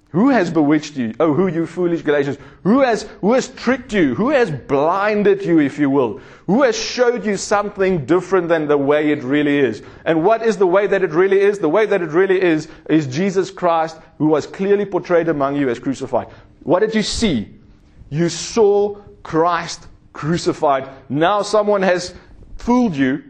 Who 0.09 0.29
has 0.29 0.49
bewitched 0.49 0.97
you? 0.97 1.13
Oh, 1.19 1.33
who 1.33 1.45
you 1.45 1.67
foolish 1.67 2.01
Galatians. 2.01 2.39
Who 2.63 2.81
has, 2.81 3.03
who 3.21 3.33
has 3.33 3.49
tricked 3.49 3.93
you? 3.93 4.15
Who 4.15 4.29
has 4.31 4.49
blinded 4.49 5.45
you, 5.45 5.59
if 5.59 5.77
you 5.77 5.91
will? 5.91 6.21
Who 6.47 6.63
has 6.63 6.75
showed 6.75 7.23
you 7.23 7.37
something 7.37 8.07
different 8.07 8.49
than 8.49 8.67
the 8.67 8.79
way 8.79 9.11
it 9.11 9.21
really 9.21 9.59
is? 9.59 9.83
And 10.05 10.23
what 10.23 10.41
is 10.41 10.57
the 10.57 10.65
way 10.65 10.87
that 10.87 11.03
it 11.03 11.11
really 11.11 11.39
is? 11.39 11.59
The 11.59 11.69
way 11.69 11.85
that 11.85 12.01
it 12.01 12.09
really 12.09 12.41
is, 12.41 12.67
is 12.89 13.05
Jesus 13.05 13.51
Christ, 13.51 13.99
who 14.17 14.25
was 14.25 14.47
clearly 14.47 14.85
portrayed 14.85 15.29
among 15.29 15.55
you 15.55 15.69
as 15.69 15.77
crucified. 15.77 16.29
What 16.63 16.79
did 16.79 16.95
you 16.95 17.03
see? 17.03 17.53
You 18.09 18.29
saw 18.29 19.01
Christ 19.25 19.87
crucified. 20.13 20.87
Now 21.09 21.41
someone 21.41 21.81
has 21.81 22.13
fooled 22.57 22.95
you, 22.95 23.23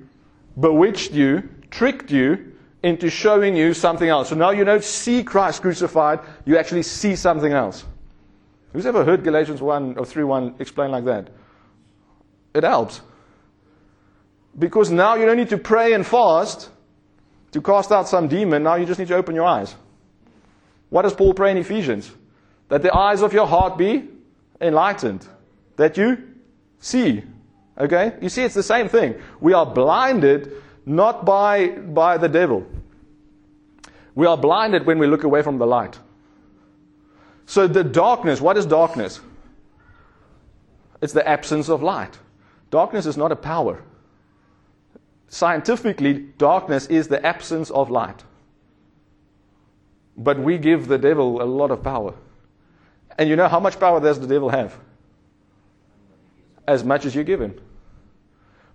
bewitched 0.60 1.14
you, 1.14 1.48
tricked 1.72 2.12
you 2.12 2.52
into 2.84 3.10
showing 3.10 3.56
you 3.56 3.74
something 3.74 4.10
else. 4.10 4.28
So 4.28 4.36
now 4.36 4.50
you 4.50 4.66
don't 4.66 4.84
see 4.84 5.24
Christ 5.24 5.62
crucified, 5.62 6.20
you 6.44 6.58
actually 6.58 6.84
see 6.84 7.16
something 7.16 7.54
else. 7.54 7.86
Who's 8.74 8.86
ever 8.86 9.06
heard 9.06 9.24
Galatians 9.24 9.62
1 9.62 9.98
or 9.98 10.06
3 10.06 10.26
1 10.26 10.56
explained 10.60 10.92
like 10.92 11.06
that? 11.06 11.30
It 12.54 12.64
helps. 12.64 13.00
Because 14.60 14.92
now 14.92 15.16
you 15.16 15.26
don't 15.26 15.38
need 15.38 15.50
to 15.50 15.58
pray 15.58 15.94
and 15.94 16.06
fast 16.06 16.72
to 17.54 17.62
cast 17.62 17.94
out 17.94 18.10
some 18.10 18.28
demon. 18.28 18.64
Now 18.64 18.76
you 18.76 18.86
just 18.86 19.00
need 19.00 19.08
to 19.08 19.16
open 19.16 19.34
your 19.34 19.46
eyes. 19.46 19.74
What 20.90 21.04
does 21.04 21.14
Paul 21.14 21.34
pray 21.34 21.52
in 21.52 21.58
Ephesians? 21.58 22.12
That 22.68 22.82
the 22.84 22.94
eyes 22.94 23.22
of 23.22 23.32
your 23.32 23.48
heart 23.48 23.78
be 23.78 24.10
enlightened 24.60 25.26
that 25.78 25.98
you 25.98 26.36
see. 26.80 27.24
Okay? 27.78 28.14
You 28.22 28.30
see, 28.30 28.44
it's 28.44 28.56
the 28.56 28.64
same 28.64 28.88
thing. 28.90 29.16
We 29.40 29.54
are 29.54 29.66
blinded 29.66 30.52
not 30.86 31.26
by, 31.26 31.70
by 31.70 32.18
the 32.18 32.30
devil. 32.30 32.66
We 34.14 34.28
are 34.28 34.38
blinded 34.38 34.86
when 34.86 35.00
we 35.00 35.08
look 35.08 35.24
away 35.24 35.42
from 35.42 35.58
the 35.58 35.68
light. 35.68 36.00
So 37.46 37.68
the 37.68 37.84
darkness, 37.84 38.40
what 38.40 38.58
is 38.58 38.66
darkness? 38.66 39.20
It's 41.02 41.14
the 41.14 41.28
absence 41.28 41.70
of 41.70 41.84
light. 41.84 42.18
Darkness 42.72 43.06
is 43.06 43.18
not 43.18 43.32
a 43.32 43.36
power. 43.36 43.84
Scientifically, 45.28 46.14
darkness 46.38 46.88
is 46.88 47.08
the 47.08 47.24
absence 47.26 47.70
of 47.70 47.90
light. 47.90 48.24
But 50.18 50.40
we 50.40 50.58
give 50.58 50.88
the 50.88 50.98
devil 50.98 51.42
a 51.42 51.44
lot 51.44 51.72
of 51.72 51.84
power. 51.84 52.14
And 53.18 53.30
you 53.30 53.36
know 53.36 53.48
how 53.48 53.60
much 53.60 53.80
power 53.80 54.00
does 54.00 54.20
the 54.20 54.28
devil 54.28 54.50
have? 54.50 54.78
As 56.68 56.84
much 56.84 57.06
as 57.06 57.16
you're 57.16 57.24
given. 57.24 57.60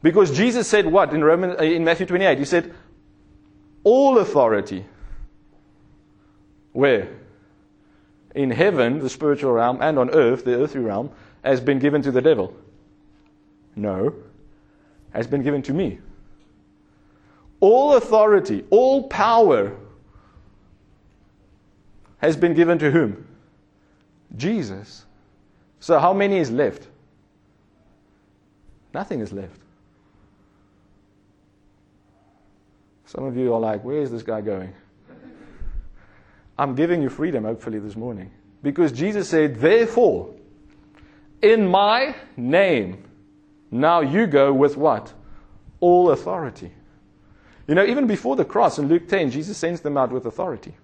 Because 0.03 0.35
Jesus 0.35 0.67
said 0.67 0.87
what 0.87 1.13
in, 1.13 1.23
Roman, 1.23 1.51
uh, 1.51 1.63
in 1.63 1.85
Matthew 1.85 2.07
28? 2.07 2.39
He 2.39 2.45
said, 2.45 2.75
All 3.85 4.19
authority. 4.19 4.87
Where? 6.73 7.09
In 8.35 8.51
heaven, 8.51 9.01
the 9.01 9.11
spiritual 9.11 9.53
realm, 9.53 9.79
and 9.81 9.99
on 9.99 10.11
earth, 10.11 10.45
the 10.45 10.55
earthly 10.55 10.81
realm, 10.81 11.11
has 11.45 11.61
been 11.61 11.79
given 11.79 12.01
to 12.03 12.11
the 12.11 12.23
devil. 12.23 12.55
No, 13.77 14.15
has 15.13 15.27
been 15.27 15.43
given 15.43 15.63
to 15.63 15.75
me. 15.75 15.99
All 17.61 17.95
authority, 17.95 18.65
all 18.71 19.09
power 19.09 19.77
has 22.19 22.37
been 22.37 22.55
given 22.55 22.79
to 22.79 22.91
whom? 22.91 23.27
Jesus. 24.37 25.05
So, 25.81 25.99
how 25.99 26.13
many 26.13 26.39
is 26.39 26.51
left? 26.51 26.87
Nothing 28.93 29.21
is 29.21 29.33
left. 29.33 29.61
Some 33.07 33.25
of 33.25 33.37
you 33.37 33.53
are 33.55 33.61
like, 33.61 33.85
where 33.85 34.01
is 34.03 34.11
this 34.11 34.23
guy 34.23 34.41
going? 34.41 34.73
I'm 36.59 36.75
giving 36.75 37.03
you 37.03 37.09
freedom, 37.09 37.45
hopefully, 37.45 37.79
this 37.79 37.97
morning. 37.97 38.31
Because 38.63 38.93
Jesus 38.93 39.29
said, 39.29 39.57
therefore, 39.57 40.35
in 41.43 41.67
my 41.67 42.15
name, 42.37 43.03
now 43.71 44.01
you 44.01 44.27
go 44.27 44.53
with 44.53 44.77
what? 44.77 45.13
All 45.81 46.11
authority. 46.11 46.73
You 47.67 47.75
know, 47.75 47.85
even 47.85 48.07
before 48.07 48.37
the 48.37 48.45
cross 48.45 48.79
in 48.79 48.89
Luke 48.89 49.09
10, 49.09 49.31
Jesus 49.31 49.57
sends 49.57 49.81
them 49.81 49.97
out 49.97 50.11
with 50.11 50.27
authority. 50.27 50.75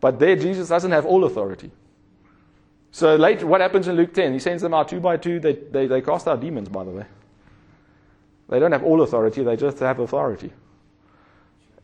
But 0.00 0.18
there, 0.18 0.36
Jesus 0.36 0.68
doesn't 0.68 0.92
have 0.92 1.06
all 1.06 1.24
authority. 1.24 1.70
So 2.94 3.16
later, 3.16 3.44
what 3.48 3.60
happens 3.60 3.88
in 3.88 3.96
Luke 3.96 4.14
10? 4.14 4.34
He 4.34 4.38
sends 4.38 4.62
them 4.62 4.72
out 4.72 4.86
two 4.86 5.00
by 5.00 5.16
two. 5.16 5.40
They, 5.40 5.54
they, 5.54 5.88
they 5.88 6.00
cast 6.00 6.28
out 6.28 6.40
demons, 6.40 6.68
by 6.68 6.84
the 6.84 6.92
way. 6.92 7.04
They 8.48 8.60
don't 8.60 8.70
have 8.70 8.84
all 8.84 9.02
authority, 9.02 9.42
they 9.42 9.56
just 9.56 9.80
have 9.80 9.98
authority. 9.98 10.52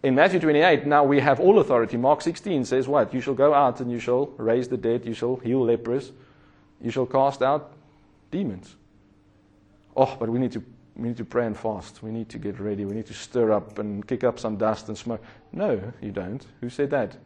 In 0.04 0.14
Matthew 0.14 0.38
28, 0.38 0.86
now 0.86 1.02
we 1.02 1.18
have 1.18 1.40
all 1.40 1.58
authority. 1.58 1.96
Mark 1.96 2.22
16 2.22 2.64
says 2.64 2.86
what? 2.86 3.12
You 3.12 3.20
shall 3.20 3.34
go 3.34 3.52
out 3.52 3.80
and 3.80 3.90
you 3.90 3.98
shall 3.98 4.26
raise 4.36 4.68
the 4.68 4.76
dead, 4.76 5.04
you 5.04 5.12
shall 5.12 5.34
heal 5.34 5.64
lepers, 5.64 6.12
you 6.80 6.92
shall 6.92 7.06
cast 7.06 7.42
out 7.42 7.72
demons. 8.30 8.76
Oh, 9.96 10.16
but 10.16 10.28
we 10.28 10.38
need 10.38 10.52
to 10.52 10.62
we 10.94 11.08
need 11.08 11.16
to 11.16 11.24
pray 11.24 11.46
and 11.46 11.56
fast. 11.56 12.04
We 12.04 12.12
need 12.12 12.28
to 12.28 12.38
get 12.38 12.60
ready. 12.60 12.84
We 12.84 12.94
need 12.94 13.06
to 13.06 13.14
stir 13.14 13.50
up 13.50 13.80
and 13.80 14.06
kick 14.06 14.22
up 14.22 14.38
some 14.38 14.56
dust 14.56 14.86
and 14.86 14.96
smoke. 14.96 15.24
No, 15.50 15.92
you 16.00 16.12
don't. 16.12 16.46
Who 16.60 16.70
said 16.70 16.90
that? 16.90 17.16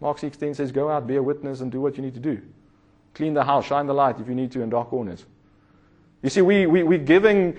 Mark 0.00 0.18
16 0.18 0.54
says, 0.54 0.72
Go 0.72 0.88
out, 0.88 1.06
be 1.06 1.16
a 1.16 1.22
witness, 1.22 1.60
and 1.60 1.70
do 1.70 1.82
what 1.82 1.98
you 1.98 2.02
need 2.02 2.14
to 2.14 2.20
do. 2.20 2.40
Clean 3.14 3.34
the 3.34 3.44
house, 3.44 3.66
shine 3.66 3.86
the 3.86 3.94
light 3.94 4.20
if 4.20 4.28
you 4.28 4.34
need 4.34 4.52
to 4.52 4.62
in 4.62 4.70
dark 4.70 4.88
corners. 4.88 5.24
You 6.22 6.30
see, 6.30 6.42
we, 6.42 6.66
we, 6.66 6.82
we're 6.82 6.98
giving 6.98 7.56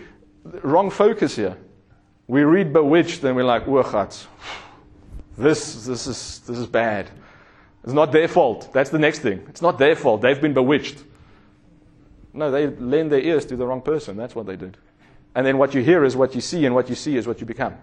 wrong 0.64 0.90
focus 0.90 1.36
here. 1.36 1.58
We 2.28 2.44
read 2.44 2.74
Bewitched 2.74 3.24
and 3.24 3.36
we're 3.36 3.44
like. 3.44 3.66
This, 5.38 5.86
this, 5.86 6.08
is, 6.08 6.40
this 6.46 6.58
is 6.58 6.68
bad. 6.68 7.10
It's 7.84 7.94
not 7.94 8.12
their 8.12 8.28
fault. 8.28 8.72
That's 8.74 8.90
the 8.90 9.00
next 9.00 9.20
thing. 9.20 9.44
It's 9.50 9.62
not 9.62 9.80
their 9.80 9.96
fault. 9.96 10.22
They've 10.22 10.40
been 10.40 10.54
bewitched. 10.54 11.04
No, 12.34 12.52
they 12.52 12.68
lend 12.68 13.12
their 13.12 13.20
ears 13.20 13.46
to 13.46 13.56
the 13.56 13.66
wrong 13.66 13.82
person. 13.82 14.16
That's 14.18 14.36
what 14.36 14.46
they 14.46 14.56
did. 14.56 14.78
And 15.36 15.46
then 15.46 15.58
what 15.58 15.74
you 15.74 15.82
hear 15.82 16.04
is 16.04 16.16
what 16.16 16.36
you 16.36 16.42
see, 16.42 16.66
and 16.66 16.76
what 16.76 16.90
you 16.90 16.96
see 16.96 17.18
is 17.18 17.26
what 17.26 17.40
you 17.40 17.46
become. 17.46 17.76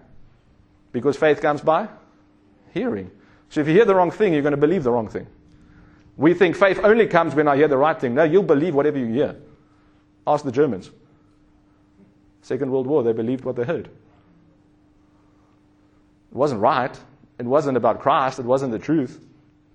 Because 0.91 1.17
faith 1.17 1.41
comes 1.41 1.61
by 1.61 1.87
hearing. 2.73 3.11
So 3.49 3.61
if 3.61 3.67
you 3.67 3.73
hear 3.73 3.85
the 3.85 3.95
wrong 3.95 4.11
thing, 4.11 4.33
you're 4.33 4.41
going 4.41 4.51
to 4.51 4.57
believe 4.57 4.83
the 4.83 4.91
wrong 4.91 5.07
thing. 5.07 5.27
We 6.19 6.33
think 6.33 6.57
faith 6.57 6.81
only 6.83 7.07
comes 7.07 7.33
when 7.33 7.47
I 7.47 7.55
hear 7.55 7.69
the 7.69 7.77
right 7.77 7.97
thing. 7.97 8.13
No, 8.13 8.23
you'll 8.23 8.43
believe 8.43 8.75
whatever 8.75 8.97
you 8.97 9.05
hear. 9.05 9.37
Ask 10.27 10.43
the 10.43 10.51
Germans. 10.51 10.91
Second 12.41 12.71
World 12.71 12.87
War, 12.87 13.03
they 13.03 13.13
believed 13.13 13.45
what 13.45 13.55
they 13.55 13.63
heard. 13.63 13.85
It 13.85 16.35
wasn't 16.35 16.59
right. 16.59 16.93
It 17.39 17.45
wasn't 17.45 17.77
about 17.77 18.01
Christ. 18.01 18.37
It 18.37 18.43
wasn't 18.43 18.73
the 18.73 18.79
truth. 18.79 19.25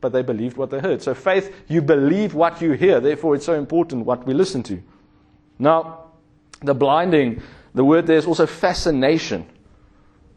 But 0.03 0.13
they 0.13 0.21
believed 0.21 0.59
what 0.59 0.69
they 0.69 0.81
heard. 0.81 1.01
So 1.01 1.15
faith, 1.15 1.51
you 1.67 1.81
believe 1.81 2.35
what 2.35 2.61
you 2.61 2.73
hear. 2.73 3.01
Therefore, 3.01 3.35
it's 3.35 3.47
so 3.47 3.55
important 3.55 4.05
what 4.05 4.27
we 4.27 4.35
listen 4.35 4.63
to. 4.65 4.83
Now, 5.59 6.11
the 6.61 6.75
blinding, 6.75 7.43
the 7.73 7.87
word 7.87 8.07
there 8.07 8.19
is 8.19 8.27
also 8.27 8.45
fascination. 8.45 9.47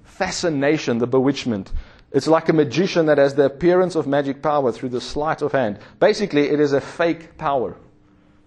Fascination, 0.04 1.00
the 1.00 1.08
bewitchment. 1.08 1.74
It's 2.12 2.28
like 2.28 2.50
a 2.50 2.54
magician 2.54 3.08
that 3.08 3.18
has 3.18 3.36
the 3.36 3.46
appearance 3.46 3.96
of 3.96 4.08
magic 4.08 4.42
power 4.42 4.72
through 4.72 4.90
the 4.90 5.02
sleight 5.02 5.42
of 5.42 5.52
hand. 5.52 5.80
Basically, 6.00 6.50
it 6.50 6.60
is 6.60 6.74
a 6.74 6.82
fake 6.82 7.38
power. 7.38 7.78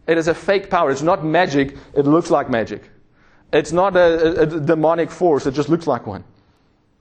It 0.07 0.17
is 0.19 0.29
a 0.29 0.35
fake 0.35 0.71
power. 0.71 0.91
It's 0.91 1.03
not 1.03 1.25
magic, 1.25 1.77
it 1.95 2.07
looks 2.07 2.31
like 2.31 2.49
magic. 2.49 2.83
It's 3.53 3.73
not 3.73 3.97
a, 3.97 4.41
a, 4.41 4.43
a 4.43 4.61
demonic 4.61 5.11
force, 5.11 5.47
it 5.47 5.55
just 5.55 5.69
looks 5.69 5.87
like 5.87 6.07
one. 6.07 6.25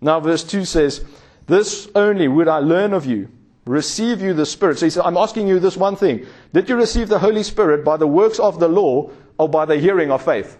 Now, 0.02 0.20
verse 0.20 0.44
2 0.44 0.66
says, 0.66 1.04
This 1.48 1.88
only 1.96 2.28
would 2.28 2.48
I 2.48 2.60
learn 2.60 2.94
of 2.94 3.06
you. 3.06 3.30
Receive 3.66 4.22
you 4.22 4.34
the 4.34 4.46
Spirit. 4.46 4.80
So 4.80 4.86
he 4.86 4.90
said, 4.90 5.04
I'm 5.04 5.18
asking 5.18 5.48
you 5.48 5.60
this 5.60 5.78
one 5.78 5.96
thing. 5.96 6.26
Did 6.54 6.70
you 6.70 6.76
receive 6.76 7.08
the 7.08 7.20
Holy 7.20 7.44
Spirit 7.44 7.86
by 7.86 7.98
the 7.98 8.08
works 8.08 8.40
of 8.40 8.60
the 8.60 8.68
law 8.68 9.12
or 9.38 9.48
by 9.48 9.66
the 9.66 9.78
hearing 9.78 10.12
of 10.12 10.24
faith? 10.24 10.58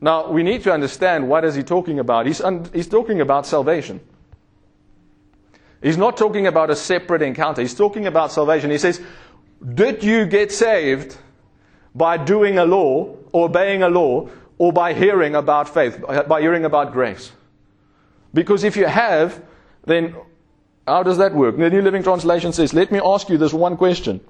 Now, 0.00 0.30
we 0.30 0.42
need 0.42 0.62
to 0.64 0.72
understand 0.72 1.28
what 1.28 1.44
is 1.44 1.54
he 1.54 1.62
talking 1.62 1.98
about. 1.98 2.26
He's, 2.26 2.40
un- 2.40 2.68
he's 2.72 2.88
talking 2.88 3.20
about 3.20 3.46
salvation. 3.46 4.00
He's 5.82 5.96
not 5.96 6.16
talking 6.16 6.46
about 6.46 6.70
a 6.70 6.76
separate 6.76 7.22
encounter. 7.22 7.60
He's 7.62 7.74
talking 7.74 8.06
about 8.06 8.32
salvation. 8.32 8.70
He 8.70 8.78
says, 8.78 9.00
Did 9.74 10.02
you 10.02 10.26
get 10.26 10.52
saved 10.52 11.16
by 11.94 12.16
doing 12.16 12.58
a 12.58 12.64
law, 12.64 13.16
or 13.32 13.46
obeying 13.46 13.82
a 13.82 13.88
law, 13.88 14.28
or 14.58 14.72
by 14.72 14.94
hearing 14.94 15.34
about 15.34 15.68
faith, 15.68 16.02
by 16.26 16.40
hearing 16.40 16.64
about 16.64 16.92
grace? 16.92 17.32
Because 18.32 18.64
if 18.64 18.76
you 18.76 18.86
have, 18.86 19.42
then 19.84 20.14
how 20.86 21.02
does 21.02 21.18
that 21.18 21.34
work? 21.34 21.56
The 21.56 21.70
New 21.70 21.82
Living 21.82 22.02
Translation 22.02 22.52
says, 22.52 22.74
Let 22.74 22.90
me 22.90 23.00
ask 23.02 23.28
you 23.28 23.38
this 23.38 23.52
one 23.52 23.76
question. 23.76 24.20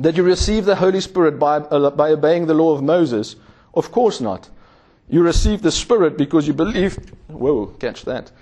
Did 0.00 0.16
you 0.16 0.22
receive 0.22 0.64
the 0.64 0.76
Holy 0.76 1.00
Spirit 1.00 1.38
by, 1.38 1.56
uh, 1.56 1.90
by 1.90 2.10
obeying 2.10 2.46
the 2.46 2.54
law 2.54 2.72
of 2.72 2.82
Moses? 2.82 3.36
Of 3.76 3.92
course 3.92 4.22
not. 4.22 4.48
You 5.08 5.22
received 5.22 5.62
the 5.62 5.70
Spirit 5.70 6.16
because 6.16 6.48
you 6.48 6.54
believed. 6.54 7.12
Whoa, 7.28 7.66
catch 7.66 8.04
that. 8.06 8.32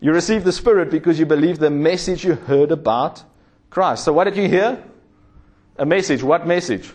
You 0.00 0.12
received 0.12 0.44
the 0.46 0.52
Spirit 0.52 0.90
because 0.90 1.18
you 1.18 1.26
believed 1.26 1.60
the 1.60 1.70
message 1.70 2.24
you 2.24 2.34
heard 2.34 2.70
about 2.70 3.22
Christ. 3.68 4.04
So, 4.04 4.12
what 4.12 4.24
did 4.24 4.36
you 4.36 4.48
hear? 4.48 4.82
A 5.76 5.84
message. 5.84 6.22
What 6.22 6.46
message? 6.46 6.90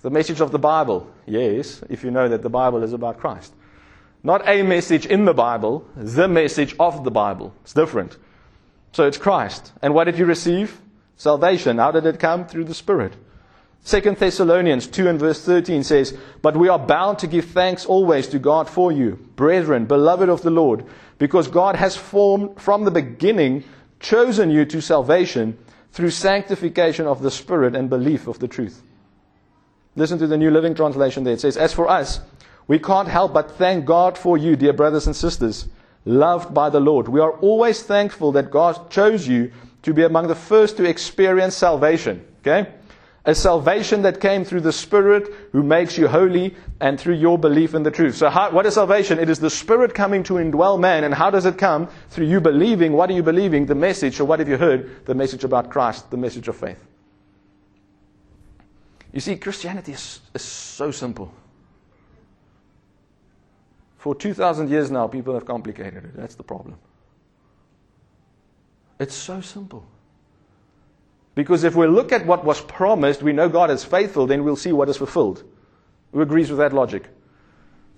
The 0.00 0.10
message 0.10 0.40
of 0.40 0.50
the 0.50 0.58
Bible. 0.58 1.08
Yes, 1.26 1.82
if 1.88 2.02
you 2.02 2.10
know 2.10 2.28
that 2.28 2.42
the 2.42 2.50
Bible 2.50 2.82
is 2.82 2.92
about 2.92 3.18
Christ. 3.18 3.54
Not 4.22 4.48
a 4.48 4.62
message 4.62 5.06
in 5.06 5.26
the 5.26 5.34
Bible, 5.34 5.86
the 5.96 6.26
message 6.26 6.74
of 6.80 7.04
the 7.04 7.10
Bible. 7.10 7.54
It's 7.62 7.74
different. 7.74 8.16
So, 8.92 9.06
it's 9.06 9.18
Christ. 9.18 9.72
And 9.82 9.94
what 9.94 10.04
did 10.04 10.18
you 10.18 10.24
receive? 10.24 10.80
Salvation. 11.16 11.78
How 11.78 11.92
did 11.92 12.06
it 12.06 12.18
come? 12.18 12.46
Through 12.46 12.64
the 12.64 12.74
Spirit. 12.74 13.14
Second 13.86 14.16
Thessalonians 14.16 14.86
2 14.86 15.08
and 15.08 15.20
verse 15.20 15.44
13 15.44 15.84
says, 15.84 16.16
But 16.40 16.56
we 16.56 16.70
are 16.70 16.78
bound 16.78 17.18
to 17.18 17.26
give 17.26 17.44
thanks 17.44 17.84
always 17.84 18.26
to 18.28 18.38
God 18.38 18.66
for 18.68 18.90
you, 18.90 19.16
brethren, 19.36 19.84
beloved 19.84 20.30
of 20.30 20.40
the 20.40 20.50
Lord, 20.50 20.86
because 21.18 21.48
God 21.48 21.76
has 21.76 21.94
formed 21.94 22.58
from 22.58 22.84
the 22.84 22.90
beginning 22.90 23.62
chosen 24.00 24.50
you 24.50 24.64
to 24.64 24.80
salvation 24.80 25.58
through 25.92 26.10
sanctification 26.10 27.06
of 27.06 27.20
the 27.20 27.30
Spirit 27.30 27.76
and 27.76 27.90
belief 27.90 28.26
of 28.26 28.38
the 28.38 28.48
truth. 28.48 28.82
Listen 29.96 30.18
to 30.18 30.26
the 30.26 30.38
New 30.38 30.50
Living 30.50 30.74
Translation 30.74 31.22
there. 31.22 31.34
It 31.34 31.42
says, 31.42 31.58
As 31.58 31.74
for 31.74 31.86
us, 31.86 32.20
we 32.66 32.78
can't 32.78 33.08
help 33.08 33.34
but 33.34 33.50
thank 33.50 33.84
God 33.84 34.16
for 34.16 34.38
you, 34.38 34.56
dear 34.56 34.72
brothers 34.72 35.06
and 35.06 35.14
sisters, 35.14 35.68
loved 36.06 36.54
by 36.54 36.70
the 36.70 36.80
Lord. 36.80 37.06
We 37.06 37.20
are 37.20 37.32
always 37.32 37.82
thankful 37.82 38.32
that 38.32 38.50
God 38.50 38.90
chose 38.90 39.28
you 39.28 39.52
to 39.82 39.92
be 39.92 40.04
among 40.04 40.28
the 40.28 40.34
first 40.34 40.78
to 40.78 40.88
experience 40.88 41.54
salvation. 41.54 42.26
Okay? 42.40 42.72
A 43.26 43.34
salvation 43.34 44.02
that 44.02 44.20
came 44.20 44.44
through 44.44 44.60
the 44.60 44.72
Spirit 44.72 45.32
who 45.52 45.62
makes 45.62 45.96
you 45.96 46.08
holy 46.08 46.54
and 46.80 47.00
through 47.00 47.14
your 47.14 47.38
belief 47.38 47.74
in 47.74 47.82
the 47.82 47.90
truth. 47.90 48.16
So, 48.16 48.28
how, 48.28 48.50
what 48.50 48.66
is 48.66 48.74
salvation? 48.74 49.18
It 49.18 49.30
is 49.30 49.38
the 49.38 49.48
Spirit 49.48 49.94
coming 49.94 50.22
to 50.24 50.34
indwell 50.34 50.78
man. 50.78 51.04
And 51.04 51.14
how 51.14 51.30
does 51.30 51.46
it 51.46 51.56
come? 51.56 51.88
Through 52.10 52.26
you 52.26 52.40
believing. 52.40 52.92
What 52.92 53.08
are 53.08 53.14
you 53.14 53.22
believing? 53.22 53.64
The 53.64 53.74
message. 53.74 54.20
Or 54.20 54.26
what 54.26 54.40
have 54.40 54.48
you 54.48 54.58
heard? 54.58 55.06
The 55.06 55.14
message 55.14 55.42
about 55.42 55.70
Christ, 55.70 56.10
the 56.10 56.18
message 56.18 56.48
of 56.48 56.56
faith. 56.56 56.84
You 59.14 59.20
see, 59.20 59.36
Christianity 59.36 59.92
is, 59.92 60.20
is 60.34 60.42
so 60.42 60.90
simple. 60.90 61.32
For 63.96 64.14
2,000 64.14 64.68
years 64.68 64.90
now, 64.90 65.06
people 65.06 65.32
have 65.32 65.46
complicated 65.46 66.04
it. 66.04 66.14
That's 66.14 66.34
the 66.34 66.42
problem. 66.42 66.76
It's 69.00 69.14
so 69.14 69.40
simple. 69.40 69.86
Because 71.34 71.64
if 71.64 71.74
we 71.74 71.86
look 71.86 72.12
at 72.12 72.26
what 72.26 72.44
was 72.44 72.60
promised, 72.60 73.22
we 73.22 73.32
know 73.32 73.48
God 73.48 73.70
is 73.70 73.84
faithful, 73.84 74.26
then 74.26 74.44
we'll 74.44 74.56
see 74.56 74.72
what 74.72 74.88
is 74.88 74.96
fulfilled. 74.96 75.42
Who 76.12 76.20
agrees 76.20 76.48
with 76.48 76.58
that 76.58 76.72
logic? 76.72 77.08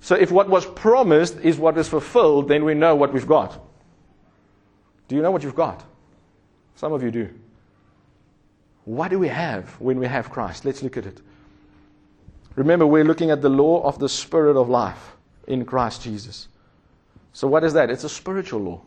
So 0.01 0.15
if 0.15 0.31
what 0.31 0.49
was 0.49 0.65
promised 0.65 1.39
is 1.41 1.59
what 1.59 1.77
is 1.77 1.89
fulfilled, 1.89 2.49
then 2.49 2.65
we 2.65 2.75
know 2.75 2.95
what 2.95 3.13
we've 3.13 3.27
got. 3.27 3.61
Do 5.09 5.17
you 5.17 5.23
know 5.23 5.31
what 5.31 5.43
you've 5.43 5.55
got? 5.55 5.85
Some 6.77 6.93
of 6.93 7.03
you 7.03 7.11
do. 7.11 7.31
What 8.85 9.09
do 9.09 9.19
we 9.19 9.29
have 9.29 9.69
when 9.81 9.99
we 9.99 10.07
have 10.07 10.31
Christ? 10.31 10.65
Let's 10.65 10.83
look 10.83 10.97
at 10.97 11.07
it. 11.07 11.21
Remember, 12.55 12.87
we're 12.87 13.05
looking 13.05 13.31
at 13.31 13.43
the 13.43 13.49
law 13.49 13.83
of 13.83 13.99
the 13.99 14.09
Spirit 14.09 14.57
of 14.57 14.69
life 14.69 15.17
in 15.47 15.65
Christ 15.65 16.03
Jesus. 16.03 16.49
So, 17.33 17.47
what 17.47 17.65
is 17.65 17.75
that? 17.75 17.91
It's 17.91 18.05
a 18.05 18.09
spiritual 18.09 18.61
law. 18.61 18.83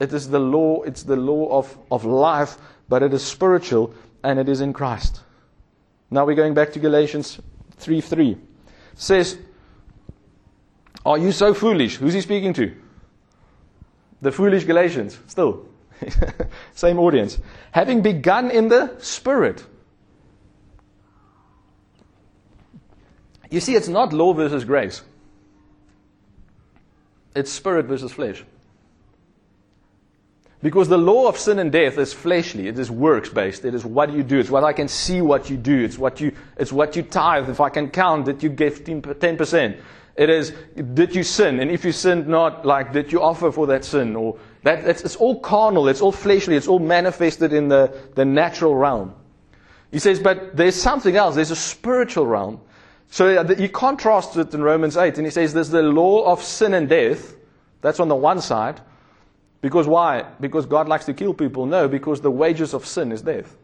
It 0.00 0.12
is 0.12 0.28
the 0.28 0.38
law, 0.38 0.82
it's 0.82 1.02
the 1.02 1.16
law 1.16 1.58
of, 1.58 1.76
of 1.90 2.04
life, 2.04 2.56
but 2.88 3.02
it 3.02 3.12
is 3.12 3.24
spiritual 3.24 3.94
and 4.22 4.38
it 4.38 4.48
is 4.48 4.60
in 4.60 4.72
Christ. 4.72 5.20
Now 6.10 6.24
we're 6.24 6.36
going 6.36 6.54
back 6.54 6.72
to 6.72 6.78
Galatians 6.78 7.40
3 7.76 8.00
3. 8.00 8.36
says, 8.94 9.38
Are 11.04 11.18
you 11.18 11.32
so 11.32 11.52
foolish? 11.52 11.96
Who's 11.96 12.14
he 12.14 12.20
speaking 12.20 12.52
to? 12.54 12.74
The 14.22 14.32
foolish 14.32 14.64
Galatians, 14.64 15.18
still. 15.26 15.66
Same 16.74 16.98
audience. 16.98 17.38
Having 17.72 18.02
begun 18.02 18.50
in 18.50 18.68
the 18.68 18.94
Spirit. 18.98 19.64
You 23.50 23.60
see, 23.60 23.74
it's 23.74 23.88
not 23.88 24.12
law 24.12 24.32
versus 24.34 24.64
grace, 24.64 25.02
it's 27.34 27.50
spirit 27.50 27.86
versus 27.86 28.12
flesh. 28.12 28.44
Because 30.60 30.88
the 30.88 30.98
law 30.98 31.28
of 31.28 31.38
sin 31.38 31.60
and 31.60 31.70
death 31.70 31.98
is 31.98 32.12
fleshly. 32.12 32.66
It 32.66 32.78
is 32.78 32.90
works 32.90 33.28
based. 33.28 33.64
It 33.64 33.74
is 33.74 33.84
what 33.84 34.12
you 34.12 34.24
do. 34.24 34.40
It's 34.40 34.50
what 34.50 34.64
I 34.64 34.72
can 34.72 34.88
see 34.88 35.22
what 35.22 35.48
you 35.48 35.56
do. 35.56 35.84
It's 35.84 35.98
what 35.98 36.20
you, 36.20 36.32
it's 36.56 36.72
what 36.72 36.96
you 36.96 37.02
tithe. 37.02 37.48
If 37.48 37.60
I 37.60 37.68
can 37.68 37.90
count 37.90 38.24
that 38.24 38.42
you 38.42 38.48
gave 38.48 38.82
10%. 38.82 39.80
It 40.16 40.30
is, 40.30 40.52
did 40.94 41.14
you 41.14 41.22
sin? 41.22 41.60
And 41.60 41.70
if 41.70 41.84
you 41.84 41.92
sinned 41.92 42.26
not, 42.26 42.66
like, 42.66 42.92
did 42.92 43.12
you 43.12 43.22
offer 43.22 43.52
for 43.52 43.68
that 43.68 43.84
sin? 43.84 44.16
Or 44.16 44.36
that, 44.64 44.84
it's, 44.84 45.02
it's 45.02 45.14
all 45.14 45.38
carnal. 45.38 45.86
It's 45.86 46.00
all 46.00 46.10
fleshly. 46.10 46.56
It's 46.56 46.66
all 46.66 46.80
manifested 46.80 47.52
in 47.52 47.68
the, 47.68 47.96
the 48.16 48.24
natural 48.24 48.74
realm. 48.74 49.14
He 49.92 50.00
says, 50.00 50.18
but 50.18 50.56
there's 50.56 50.74
something 50.74 51.14
else. 51.14 51.36
There's 51.36 51.52
a 51.52 51.56
spiritual 51.56 52.26
realm. 52.26 52.60
So 53.10 53.36
uh, 53.36 53.54
he 53.54 53.68
contrasts 53.68 54.36
it 54.36 54.52
in 54.52 54.62
Romans 54.64 54.96
8. 54.96 55.18
And 55.18 55.26
he 55.26 55.30
says, 55.30 55.54
there's 55.54 55.70
the 55.70 55.82
law 55.82 56.24
of 56.24 56.42
sin 56.42 56.74
and 56.74 56.88
death. 56.88 57.36
That's 57.80 58.00
on 58.00 58.08
the 58.08 58.16
one 58.16 58.40
side. 58.40 58.80
Because 59.60 59.86
why? 59.86 60.24
Because 60.40 60.66
God 60.66 60.88
likes 60.88 61.04
to 61.06 61.14
kill 61.14 61.34
people? 61.34 61.66
No, 61.66 61.88
because 61.88 62.20
the 62.20 62.30
wages 62.30 62.74
of 62.74 62.86
sin 62.86 63.10
is 63.12 63.22
death. 63.22 63.56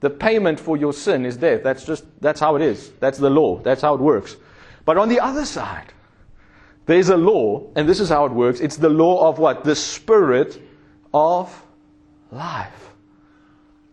The 0.00 0.10
payment 0.10 0.58
for 0.58 0.76
your 0.76 0.94
sin 0.94 1.26
is 1.26 1.36
death. 1.36 1.62
That's 1.62 1.84
just, 1.84 2.04
that's 2.20 2.40
how 2.40 2.56
it 2.56 2.62
is. 2.62 2.90
That's 3.00 3.18
the 3.18 3.28
law. 3.28 3.58
That's 3.58 3.82
how 3.82 3.94
it 3.94 4.00
works. 4.00 4.36
But 4.86 4.96
on 4.96 5.10
the 5.10 5.20
other 5.20 5.44
side, 5.44 5.92
there's 6.86 7.10
a 7.10 7.16
law, 7.16 7.68
and 7.76 7.86
this 7.86 8.00
is 8.00 8.08
how 8.08 8.24
it 8.24 8.32
works. 8.32 8.60
It's 8.60 8.78
the 8.78 8.88
law 8.88 9.28
of 9.28 9.38
what? 9.38 9.62
The 9.62 9.76
spirit 9.76 10.60
of 11.12 11.64
life. 12.30 12.90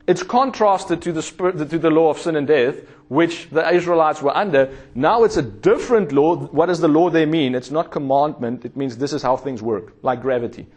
It's 0.08 0.24
contrasted 0.24 1.02
to 1.02 1.12
the, 1.12 1.22
spirit, 1.22 1.70
to 1.70 1.78
the 1.78 1.90
law 1.90 2.10
of 2.10 2.18
sin 2.18 2.38
and 2.38 2.48
death, 2.48 2.76
which 3.10 3.50
the 3.50 3.70
Israelites 3.74 4.22
were 4.22 4.36
under. 4.36 4.74
Now 4.96 5.26
it's 5.26 5.36
a 5.36 5.42
different 5.42 6.14
law. 6.14 6.38
What 6.38 6.68
does 6.68 6.80
the 6.80 6.88
law 6.88 7.10
there 7.10 7.28
mean? 7.28 7.54
It's 7.54 7.72
not 7.72 7.92
commandment. 7.92 8.64
It 8.64 8.78
means 8.78 8.98
this 8.98 9.12
is 9.12 9.22
how 9.22 9.36
things 9.36 9.62
work, 9.62 9.94
like 10.02 10.22
gravity. 10.22 10.68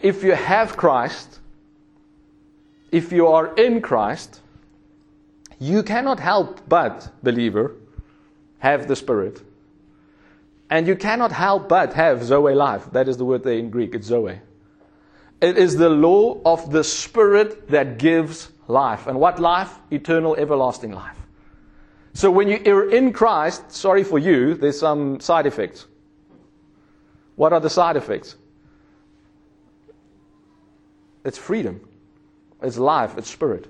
If 0.00 0.22
you 0.22 0.32
have 0.32 0.76
Christ, 0.76 1.40
if 2.92 3.12
you 3.12 3.28
are 3.28 3.54
in 3.54 3.80
Christ, 3.80 4.40
you 5.58 5.82
cannot 5.82 6.20
help 6.20 6.60
but, 6.68 7.10
believer, 7.22 7.74
have 8.58 8.88
the 8.88 8.96
Spirit. 8.96 9.42
And 10.68 10.86
you 10.86 10.96
cannot 10.96 11.32
help 11.32 11.68
but 11.68 11.94
have 11.94 12.24
Zoe 12.24 12.54
life. 12.54 12.90
That 12.92 13.08
is 13.08 13.16
the 13.16 13.24
word 13.24 13.44
there 13.44 13.58
in 13.58 13.70
Greek. 13.70 13.94
It's 13.94 14.06
Zoe. 14.06 14.40
It 15.40 15.58
is 15.58 15.76
the 15.76 15.88
law 15.88 16.40
of 16.44 16.70
the 16.72 16.82
Spirit 16.82 17.68
that 17.68 17.98
gives 17.98 18.50
life. 18.68 19.06
And 19.06 19.20
what 19.20 19.38
life? 19.38 19.78
Eternal, 19.90 20.34
everlasting 20.36 20.92
life. 20.92 21.16
So 22.14 22.30
when 22.30 22.48
you're 22.48 22.90
in 22.90 23.12
Christ, 23.12 23.70
sorry 23.72 24.02
for 24.02 24.18
you, 24.18 24.54
there's 24.54 24.80
some 24.80 25.20
side 25.20 25.46
effects. 25.46 25.86
What 27.36 27.52
are 27.52 27.60
the 27.60 27.70
side 27.70 27.96
effects? 27.96 28.36
It's 31.26 31.36
freedom, 31.36 31.80
it's 32.62 32.78
life, 32.78 33.18
it's 33.18 33.28
spirit. 33.28 33.66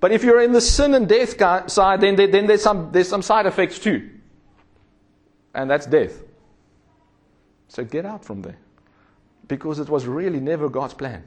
But 0.00 0.10
if 0.10 0.24
you're 0.24 0.40
in 0.40 0.52
the 0.52 0.60
sin 0.62 0.94
and 0.94 1.06
death 1.06 1.36
side, 1.70 2.00
then, 2.00 2.16
then 2.16 2.46
there's, 2.46 2.62
some, 2.62 2.90
there's 2.92 3.08
some 3.08 3.20
side 3.20 3.44
effects 3.44 3.78
too. 3.78 4.10
And 5.54 5.70
that's 5.70 5.84
death. 5.84 6.22
So 7.68 7.84
get 7.84 8.06
out 8.06 8.24
from 8.24 8.40
there 8.40 8.56
because 9.48 9.78
it 9.80 9.88
was 9.90 10.06
really 10.06 10.40
never 10.40 10.70
God's 10.70 10.94
plan. 10.94 11.24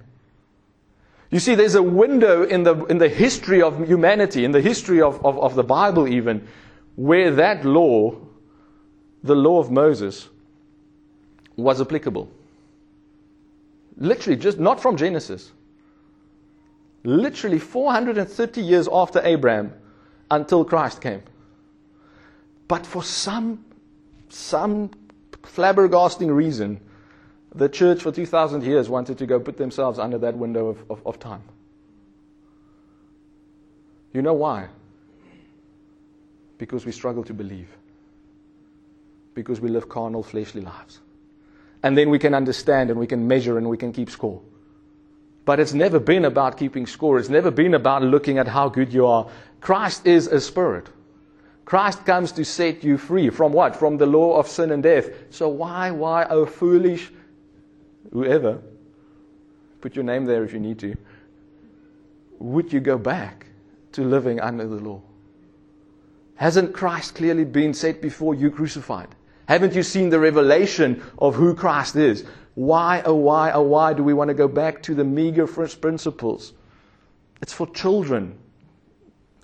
You 1.29 1.39
see, 1.39 1.53
there's 1.53 1.75
a 1.75 1.83
window 1.83 2.43
in 2.43 2.63
the, 2.63 2.85
in 2.85 2.97
the 2.97 3.09
history 3.09 3.61
of 3.61 3.87
humanity, 3.87 4.45
in 4.45 4.51
the 4.51 4.61
history 4.61 4.99
of, 4.99 5.23
of, 5.23 5.37
of 5.37 5.53
the 5.53 5.63
Bible 5.63 6.07
even, 6.07 6.47
where 6.95 7.29
that 7.35 7.65
law, 7.65 8.15
the 9.23 9.35
law 9.35 9.59
of 9.59 9.69
Moses, 9.69 10.27
was 11.55 11.81
applicable. 11.81 12.31
Literally, 13.99 14.38
just 14.38 14.59
not 14.59 14.81
from 14.81 14.95
Genesis. 14.95 15.51
Literally 17.03 17.59
430 17.59 18.62
years 18.62 18.88
after 18.91 19.21
Abraham 19.23 19.73
until 20.31 20.63
Christ 20.63 21.01
came. 21.01 21.21
But 22.67 22.85
for 22.85 23.03
some, 23.03 23.65
some 24.29 24.91
flabbergasting 25.43 26.33
reason, 26.33 26.79
the 27.53 27.67
church 27.67 28.01
for 28.01 28.12
2,000 28.12 28.63
years 28.63 28.89
wanted 28.89 29.17
to 29.17 29.25
go 29.25 29.39
put 29.39 29.57
themselves 29.57 29.99
under 29.99 30.17
that 30.19 30.35
window 30.35 30.67
of, 30.67 30.83
of, 30.89 31.05
of 31.05 31.19
time. 31.19 31.43
You 34.13 34.21
know 34.21 34.33
why? 34.33 34.67
Because 36.57 36.85
we 36.85 36.91
struggle 36.91 37.23
to 37.25 37.33
believe. 37.33 37.67
Because 39.33 39.59
we 39.59 39.69
live 39.69 39.89
carnal, 39.89 40.23
fleshly 40.23 40.62
lives. 40.62 40.99
And 41.83 41.97
then 41.97 42.09
we 42.09 42.19
can 42.19 42.33
understand 42.33 42.89
and 42.89 42.99
we 42.99 43.07
can 43.07 43.27
measure 43.27 43.57
and 43.57 43.69
we 43.69 43.77
can 43.77 43.93
keep 43.93 44.09
score. 44.09 44.41
But 45.45 45.59
it's 45.59 45.73
never 45.73 45.99
been 45.99 46.25
about 46.25 46.57
keeping 46.57 46.85
score. 46.85 47.17
It's 47.17 47.29
never 47.29 47.51
been 47.51 47.73
about 47.73 48.03
looking 48.03 48.37
at 48.37 48.47
how 48.47 48.69
good 48.69 48.93
you 48.93 49.05
are. 49.05 49.27
Christ 49.61 50.05
is 50.05 50.27
a 50.27 50.39
spirit. 50.39 50.87
Christ 51.65 52.05
comes 52.05 52.31
to 52.33 52.43
set 52.43 52.83
you 52.83 52.97
free 52.97 53.29
from 53.29 53.53
what? 53.53 53.75
From 53.75 53.97
the 53.97 54.05
law 54.05 54.37
of 54.37 54.47
sin 54.47 54.71
and 54.71 54.83
death. 54.83 55.09
So 55.29 55.47
why, 55.49 55.91
why, 55.91 56.25
oh 56.29 56.45
foolish 56.45 57.11
whoever, 58.11 58.59
put 59.81 59.95
your 59.95 60.03
name 60.03 60.25
there 60.25 60.43
if 60.43 60.53
you 60.53 60.59
need 60.59 60.79
to, 60.79 60.95
would 62.39 62.71
you 62.73 62.79
go 62.79 62.97
back 62.97 63.47
to 63.91 64.03
living 64.03 64.39
under 64.39 64.67
the 64.67 64.75
law? 64.75 65.01
Hasn't 66.35 66.73
Christ 66.73 67.15
clearly 67.15 67.43
been 67.43 67.73
set 67.73 68.01
before 68.01 68.33
you 68.33 68.49
crucified? 68.49 69.09
Haven't 69.49 69.73
you 69.73 69.81
seen 69.81 70.12
the 70.12 70.19
revelation 70.19 71.03
of 71.17 71.33
who 71.33 71.55
Christ 71.55 71.95
is? 71.95 72.23
Why, 72.53 73.01
oh, 73.03 73.15
why, 73.15 73.51
oh, 73.51 73.63
why 73.63 73.93
do 73.93 74.03
we 74.03 74.13
want 74.13 74.27
to 74.27 74.35
go 74.35 74.47
back 74.47 74.83
to 74.83 74.93
the 74.93 75.03
meager 75.03 75.47
first 75.47 75.81
principles? 75.81 76.53
It's 77.41 77.51
for 77.51 77.65
children. 77.65 78.38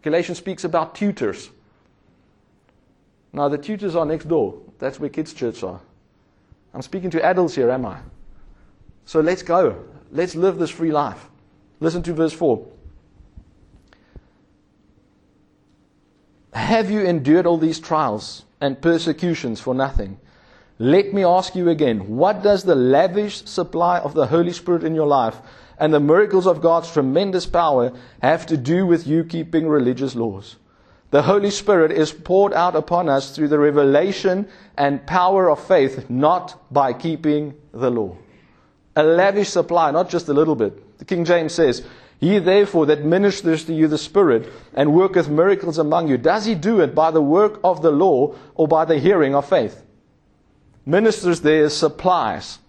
Galatians 0.04 0.38
speaks 0.38 0.64
about 0.64 0.94
tutors. 0.94 1.50
Now, 3.34 3.50
the 3.50 3.58
tutors 3.58 3.96
are 3.96 4.06
next 4.06 4.28
door. 4.28 4.62
That's 4.78 5.00
where 5.00 5.10
kids' 5.10 5.34
church 5.34 5.64
are. 5.64 5.82
I'm 6.76 6.84
speaking 6.84 7.10
to 7.10 7.26
adults 7.26 7.56
here, 7.56 7.72
am 7.72 7.88
I? 7.88 7.98
So 9.06 9.22
let's 9.22 9.42
go. 9.42 9.86
Let's 10.12 10.36
live 10.36 10.60
this 10.60 10.70
free 10.70 10.92
life. 10.92 11.30
Listen 11.80 12.04
to 12.04 12.14
verse 12.14 12.34
4. 12.34 12.64
Have 16.54 16.92
you 16.92 17.02
endured 17.02 17.48
all 17.48 17.58
these 17.58 17.80
trials 17.80 18.46
and 18.66 18.82
persecutions 18.82 19.60
for 19.62 19.74
nothing? 19.74 20.20
Let 20.80 21.14
me 21.14 21.24
ask 21.24 21.56
you 21.56 21.70
again 21.70 22.18
what 22.18 22.44
does 22.44 22.64
the 22.64 22.76
lavish 22.76 23.46
supply 23.46 24.00
of 24.00 24.14
the 24.14 24.28
Holy 24.28 24.52
Spirit 24.52 24.84
in 24.84 24.96
your 24.96 25.08
life 25.08 25.38
and 25.78 25.94
the 25.94 26.00
miracles 26.00 26.48
of 26.48 26.62
God's 26.62 26.92
tremendous 26.92 27.46
power 27.46 27.94
have 28.22 28.46
to 28.48 28.58
do 28.58 28.86
with 28.86 29.08
you 29.08 29.24
keeping 29.24 29.68
religious 29.68 30.16
laws? 30.16 30.56
The 31.12 31.22
Holy 31.22 31.52
Spirit 31.52 31.92
is 31.92 32.12
poured 32.12 32.54
out 32.54 32.76
upon 32.76 33.08
us 33.08 33.36
through 33.36 33.48
the 33.50 33.60
revelation 33.60 34.48
and 34.78 35.06
power 35.08 35.50
of 35.50 35.66
faith, 35.66 36.10
not 36.10 36.74
by 36.74 36.92
keeping 36.92 37.54
the 37.72 37.90
law 37.90 38.18
a 38.96 39.04
lavish 39.04 39.50
supply, 39.50 39.92
not 39.92 40.10
just 40.10 40.30
a 40.30 40.34
little 40.34 40.56
bit. 40.56 40.98
The 41.00 41.06
King 41.06 41.26
James 41.26 41.54
says, 41.54 41.86
He 42.20 42.40
therefore 42.40 42.86
that 42.88 43.04
ministers 43.04 43.66
to 43.66 43.74
you 43.74 43.88
the 43.88 43.98
Spirit 43.98 44.52
and 44.74 44.94
worketh 44.94 45.30
miracles 45.30 45.78
among 45.78 46.08
you, 46.08 46.18
does 46.18 46.46
he 46.46 46.56
do 46.56 46.80
it 46.82 46.96
by 46.96 47.12
the 47.12 47.22
work 47.22 47.60
of 47.64 47.82
the 47.82 47.92
law 47.92 48.36
or 48.56 48.68
by 48.68 48.86
the 48.86 49.00
hearing 49.00 49.36
of 49.36 49.48
faith? 49.48 49.84
Ministers 50.86 51.42
there 51.42 51.70
supplies. 51.70 52.60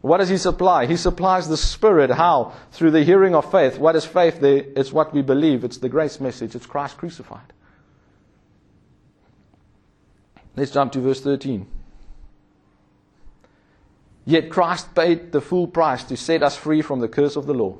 What 0.00 0.18
does 0.18 0.28
he 0.28 0.36
supply? 0.36 0.84
He 0.84 0.96
supplies 0.96 1.48
the 1.48 1.56
Spirit. 1.56 2.10
How? 2.10 2.52
Through 2.72 2.90
the 2.90 3.02
hearing 3.02 3.34
of 3.34 3.50
faith. 3.50 3.78
What 3.78 3.96
is 3.96 4.04
faith 4.04 4.38
there? 4.38 4.64
It's 4.76 4.92
what 4.92 5.14
we 5.14 5.22
believe. 5.22 5.64
It's 5.64 5.78
the 5.78 5.88
grace 5.88 6.20
message. 6.20 6.54
It's 6.54 6.66
Christ 6.66 6.98
crucified. 6.98 7.54
Let's 10.56 10.70
jump 10.70 10.92
to 10.92 11.00
verse 11.00 11.20
13. 11.20 11.66
Yet 14.26 14.50
Christ 14.50 14.94
paid 14.94 15.32
the 15.32 15.40
full 15.40 15.66
price 15.66 16.04
to 16.04 16.16
set 16.16 16.42
us 16.42 16.56
free 16.56 16.82
from 16.82 17.00
the 17.00 17.08
curse 17.08 17.36
of 17.36 17.46
the 17.46 17.54
law. 17.54 17.76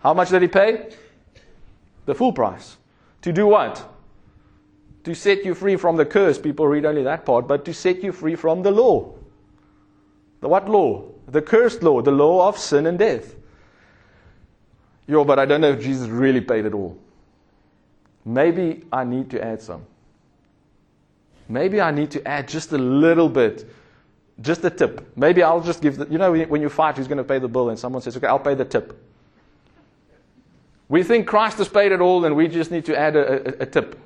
How 0.00 0.14
much 0.14 0.30
did 0.30 0.42
he 0.42 0.48
pay? 0.48 0.90
The 2.06 2.14
full 2.14 2.32
price. 2.32 2.76
To 3.22 3.32
do 3.32 3.46
what? 3.46 3.86
To 5.04 5.14
set 5.14 5.44
you 5.44 5.54
free 5.54 5.76
from 5.76 5.96
the 5.96 6.06
curse. 6.06 6.38
People 6.38 6.66
read 6.66 6.84
only 6.84 7.02
that 7.02 7.24
part, 7.24 7.46
but 7.46 7.64
to 7.66 7.74
set 7.74 8.02
you 8.02 8.12
free 8.12 8.34
from 8.34 8.62
the 8.62 8.70
law. 8.70 9.14
The 10.40 10.48
what 10.48 10.68
law? 10.68 11.04
The 11.28 11.42
cursed 11.42 11.82
law, 11.82 12.02
the 12.02 12.10
law 12.10 12.48
of 12.48 12.58
sin 12.58 12.86
and 12.86 12.98
death. 12.98 13.34
Yo, 15.06 15.24
but 15.24 15.38
I 15.38 15.44
don't 15.44 15.60
know 15.60 15.70
if 15.70 15.80
Jesus 15.80 16.08
really 16.08 16.40
paid 16.40 16.64
it 16.64 16.74
all. 16.74 16.98
Maybe 18.24 18.84
I 18.92 19.04
need 19.04 19.30
to 19.30 19.44
add 19.44 19.62
some. 19.62 19.86
Maybe 21.48 21.80
I 21.80 21.90
need 21.90 22.10
to 22.12 22.26
add 22.26 22.48
just 22.48 22.72
a 22.72 22.78
little 22.78 23.28
bit 23.28 23.68
just 24.40 24.64
a 24.64 24.70
tip. 24.70 25.16
Maybe 25.16 25.42
I'll 25.42 25.60
just 25.60 25.82
give 25.82 25.96
the, 25.96 26.06
you 26.06 26.18
know, 26.18 26.32
when 26.32 26.62
you 26.62 26.68
fight, 26.68 26.96
who's 26.96 27.08
going 27.08 27.18
to 27.18 27.24
pay 27.24 27.38
the 27.38 27.48
bill? 27.48 27.70
And 27.70 27.78
someone 27.78 28.02
says, 28.02 28.16
okay, 28.16 28.26
I'll 28.26 28.38
pay 28.38 28.54
the 28.54 28.64
tip. 28.64 28.98
We 30.90 31.04
think 31.04 31.28
Christ 31.28 31.58
has 31.58 31.68
paid 31.68 31.92
it 31.92 32.00
all 32.00 32.24
and 32.24 32.34
we 32.34 32.48
just 32.48 32.72
need 32.72 32.84
to 32.86 32.98
add 32.98 33.14
a, 33.14 33.60
a, 33.60 33.62
a 33.62 33.66
tip. 33.66 33.98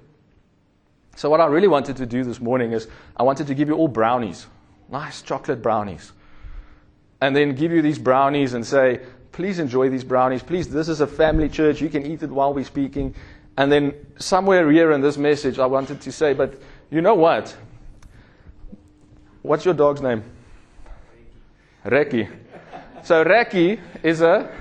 So, 1.17 1.31
what 1.31 1.41
I 1.41 1.47
really 1.47 1.67
wanted 1.67 1.97
to 1.97 2.07
do 2.07 2.23
this 2.25 2.41
morning 2.41 2.73
is 2.73 2.89
I 3.17 3.23
wanted 3.23 3.47
to 3.47 3.55
give 3.55 3.69
you 3.69 3.75
all 3.75 3.89
brownies, 3.89 4.47
nice 4.91 5.23
chocolate 5.23 5.63
brownies. 5.63 6.13
And 7.23 7.35
then 7.35 7.55
give 7.55 7.73
you 7.73 7.81
these 7.81 7.99
brownies 7.99 8.53
and 8.53 8.67
say, 8.67 9.01
please 9.33 9.59
enjoy 9.59 9.89
these 9.89 10.05
brownies. 10.05 10.43
Please, 10.43 10.69
this 10.69 10.91
is 10.91 11.01
a 11.01 11.07
family 11.07 11.49
church. 11.49 11.81
You 11.81 11.89
can 11.89 12.05
eat 12.05 12.23
it 12.23 12.29
while 12.29 12.53
we're 12.53 12.65
speaking. 12.65 13.15
And 13.57 13.73
then 13.73 13.95
somewhere 14.19 14.71
here 14.71 14.93
in 14.93 15.01
this 15.01 15.17
message, 15.17 15.59
I 15.59 15.65
wanted 15.65 16.03
to 16.03 16.13
say, 16.13 16.35
but 16.35 16.61
you 16.91 17.01
know 17.01 17.15
what? 17.15 17.57
What's 19.41 19.65
your 19.65 19.75
dog's 19.75 20.03
name? 20.03 20.23
Reki. 21.87 22.31
So 23.05 23.25
Reki 23.25 23.81
is 24.03 24.21
a 24.21 24.53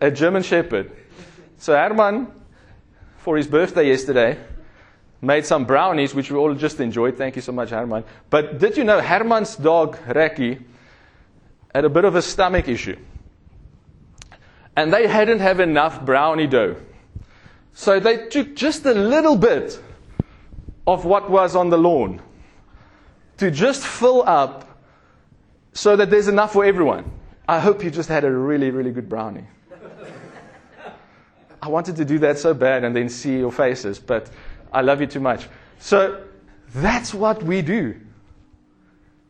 a 0.00 0.10
German 0.10 0.42
Shepherd. 0.42 0.90
So 1.60 1.74
Herman, 1.74 2.26
for 3.18 3.36
his 3.36 3.46
birthday 3.46 3.88
yesterday, 3.88 4.38
made 5.20 5.44
some 5.44 5.66
brownies, 5.66 6.14
which 6.14 6.30
we 6.30 6.38
all 6.38 6.54
just 6.54 6.80
enjoyed. 6.80 7.18
Thank 7.18 7.36
you 7.36 7.42
so 7.42 7.52
much, 7.52 7.68
Herman. 7.68 8.04
But 8.30 8.58
did 8.58 8.78
you 8.78 8.84
know 8.84 8.98
Herman's 8.98 9.56
dog 9.56 9.98
Reki 10.06 10.62
had 11.74 11.84
a 11.84 11.90
bit 11.90 12.06
of 12.06 12.16
a 12.16 12.22
stomach 12.22 12.66
issue, 12.66 12.96
and 14.74 14.90
they 14.90 15.06
hadn't 15.06 15.40
have 15.40 15.60
enough 15.60 16.02
brownie 16.02 16.46
dough, 16.46 16.76
so 17.74 18.00
they 18.00 18.28
took 18.28 18.56
just 18.56 18.86
a 18.86 18.94
little 18.94 19.36
bit 19.36 19.78
of 20.86 21.04
what 21.04 21.28
was 21.28 21.54
on 21.54 21.68
the 21.68 21.76
lawn 21.76 22.22
to 23.36 23.50
just 23.50 23.86
fill 23.86 24.22
up 24.26 24.80
so 25.74 25.94
that 25.94 26.08
there's 26.08 26.26
enough 26.26 26.54
for 26.54 26.64
everyone. 26.64 27.04
I 27.46 27.60
hope 27.60 27.84
you 27.84 27.90
just 27.90 28.08
had 28.08 28.24
a 28.24 28.30
really, 28.30 28.70
really 28.70 28.92
good 28.92 29.10
brownie. 29.10 29.44
Wanted 31.68 31.96
to 31.96 32.04
do 32.04 32.18
that 32.20 32.38
so 32.38 32.54
bad 32.54 32.84
and 32.84 32.96
then 32.96 33.08
see 33.08 33.38
your 33.38 33.52
faces, 33.52 33.98
but 33.98 34.30
I 34.72 34.80
love 34.80 35.00
you 35.00 35.06
too 35.06 35.20
much. 35.20 35.48
So 35.78 36.24
that's 36.74 37.12
what 37.12 37.42
we 37.42 37.62
do. 37.62 38.00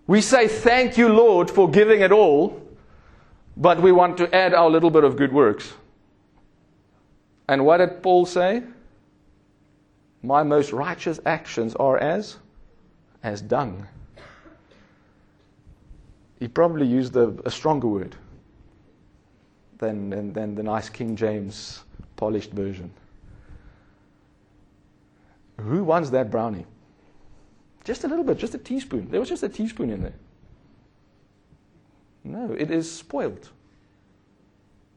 We 0.07 0.21
say, 0.21 0.49
Thank 0.49 0.97
you, 0.99 1.09
Lord, 1.09 1.51
for 1.51 1.71
giving 1.71 2.01
it 2.01 2.13
all, 2.13 2.61
but 3.57 3.81
we 3.81 3.93
want 3.93 4.17
to 4.19 4.35
add 4.35 4.55
our 4.55 4.71
little 4.71 4.91
bit 4.91 5.05
of 5.05 5.17
good 5.17 5.33
works. 5.33 5.73
And 7.49 7.65
what 7.65 7.79
did 7.79 8.03
Paul 8.03 8.27
say? 8.27 8.63
My 10.23 10.43
most 10.43 10.73
righteous 10.73 11.19
actions 11.27 11.75
are 11.77 11.99
as 11.99 12.37
as 13.23 13.43
dung. 13.43 13.87
He 16.39 16.49
probably 16.49 16.87
used 16.87 17.17
a, 17.17 17.35
a 17.45 17.51
stronger 17.51 17.87
word 17.87 18.17
than, 19.79 20.11
than, 20.11 20.33
than 20.33 20.55
the 20.55 20.63
nice 20.63 20.89
King 20.89 21.17
James 21.17 21.83
polished 22.21 22.53
version. 22.53 22.93
Who 25.59 25.83
wants 25.85 26.11
that 26.11 26.31
brownie? 26.31 26.67
Just 27.85 28.05
a 28.05 28.09
little 28.09 28.25
bit, 28.25 28.37
just 28.39 28.55
a 28.55 28.59
teaspoon. 28.59 29.11
There 29.11 29.19
was 29.19 29.29
just 29.29 29.43
a 29.43 29.49
teaspoon 29.49 29.91
in 29.91 30.03
there. 30.03 30.13
No, 32.23 32.53
it 32.53 32.71
is 32.71 32.93
spoiled. 32.93 33.49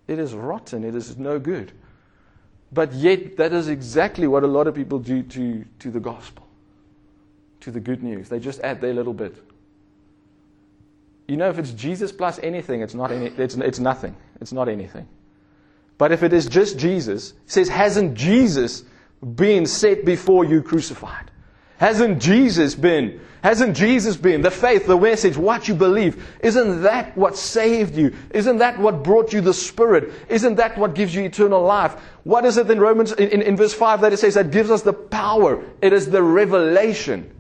It 0.08 0.20
is 0.20 0.34
rotten. 0.34 0.84
It 0.84 0.96
is 0.96 1.18
no 1.18 1.40
good. 1.40 1.72
But 2.74 2.92
yet, 2.92 3.38
that 3.38 3.54
is 3.54 3.70
exactly 3.70 4.28
what 4.28 4.44
a 4.44 4.48
lot 4.48 4.68
of 4.68 4.76
people 4.76 5.00
do 5.00 5.24
to, 5.24 5.66
to 5.80 5.92
the 5.92 6.02
gospel, 6.02 6.46
to 7.62 7.72
the 7.72 7.80
good 7.80 8.04
news. 8.04 8.28
They 8.28 8.40
just 8.40 8.60
add 8.62 8.82
their 8.82 8.94
little 8.94 9.14
bit. 9.14 9.42
You 11.30 11.38
know, 11.38 11.50
if 11.50 11.58
it's 11.58 11.72
Jesus 11.72 12.12
plus 12.12 12.38
anything, 12.44 12.82
it's, 12.82 12.94
not 12.94 13.12
any, 13.12 13.28
it's, 13.28 13.56
it's 13.56 13.80
nothing. 13.80 14.14
It's 14.42 14.52
not 14.52 14.68
anything. 14.68 15.08
But 16.04 16.12
if 16.12 16.22
it 16.22 16.34
is 16.34 16.48
just 16.48 16.78
Jesus, 16.78 17.34
says, 17.46 17.70
hasn't 17.70 18.16
Jesus 18.16 18.84
been 19.24 19.66
set 19.66 20.04
before 20.04 20.44
you 20.44 20.62
crucified? 20.62 21.32
Hasn't 21.78 22.22
Jesus 22.22 22.76
been? 22.76 23.22
Hasn't 23.42 23.78
Jesus 23.78 24.18
been 24.18 24.42
the 24.42 24.52
faith, 24.52 24.86
the 24.86 25.00
message, 25.00 25.38
what 25.38 25.70
you 25.70 25.74
believe? 25.74 26.22
Isn't 26.42 26.82
that 26.82 27.16
what 27.16 27.38
saved 27.38 27.96
you? 27.96 28.14
Isn't 28.32 28.58
that 28.58 28.80
what 28.80 29.02
brought 29.02 29.32
you 29.32 29.40
the 29.40 29.54
Spirit? 29.54 30.12
Isn't 30.28 30.56
that 30.56 30.78
what 30.78 30.94
gives 30.94 31.16
you 31.16 31.24
eternal 31.24 31.64
life? 31.64 31.94
What 32.26 32.44
is 32.44 32.58
it 32.58 32.70
in 32.70 32.82
Romans, 32.82 33.14
in, 33.14 33.30
in, 33.30 33.42
in 33.42 33.56
verse 33.56 33.74
5 33.74 34.02
that 34.02 34.12
it 34.12 34.18
says 34.18 34.34
that 34.34 34.52
gives 34.52 34.72
us 34.72 34.82
the 34.82 34.92
power? 34.92 35.64
It 35.82 35.94
is 35.94 36.10
the 36.10 36.22
revelation, 36.22 37.34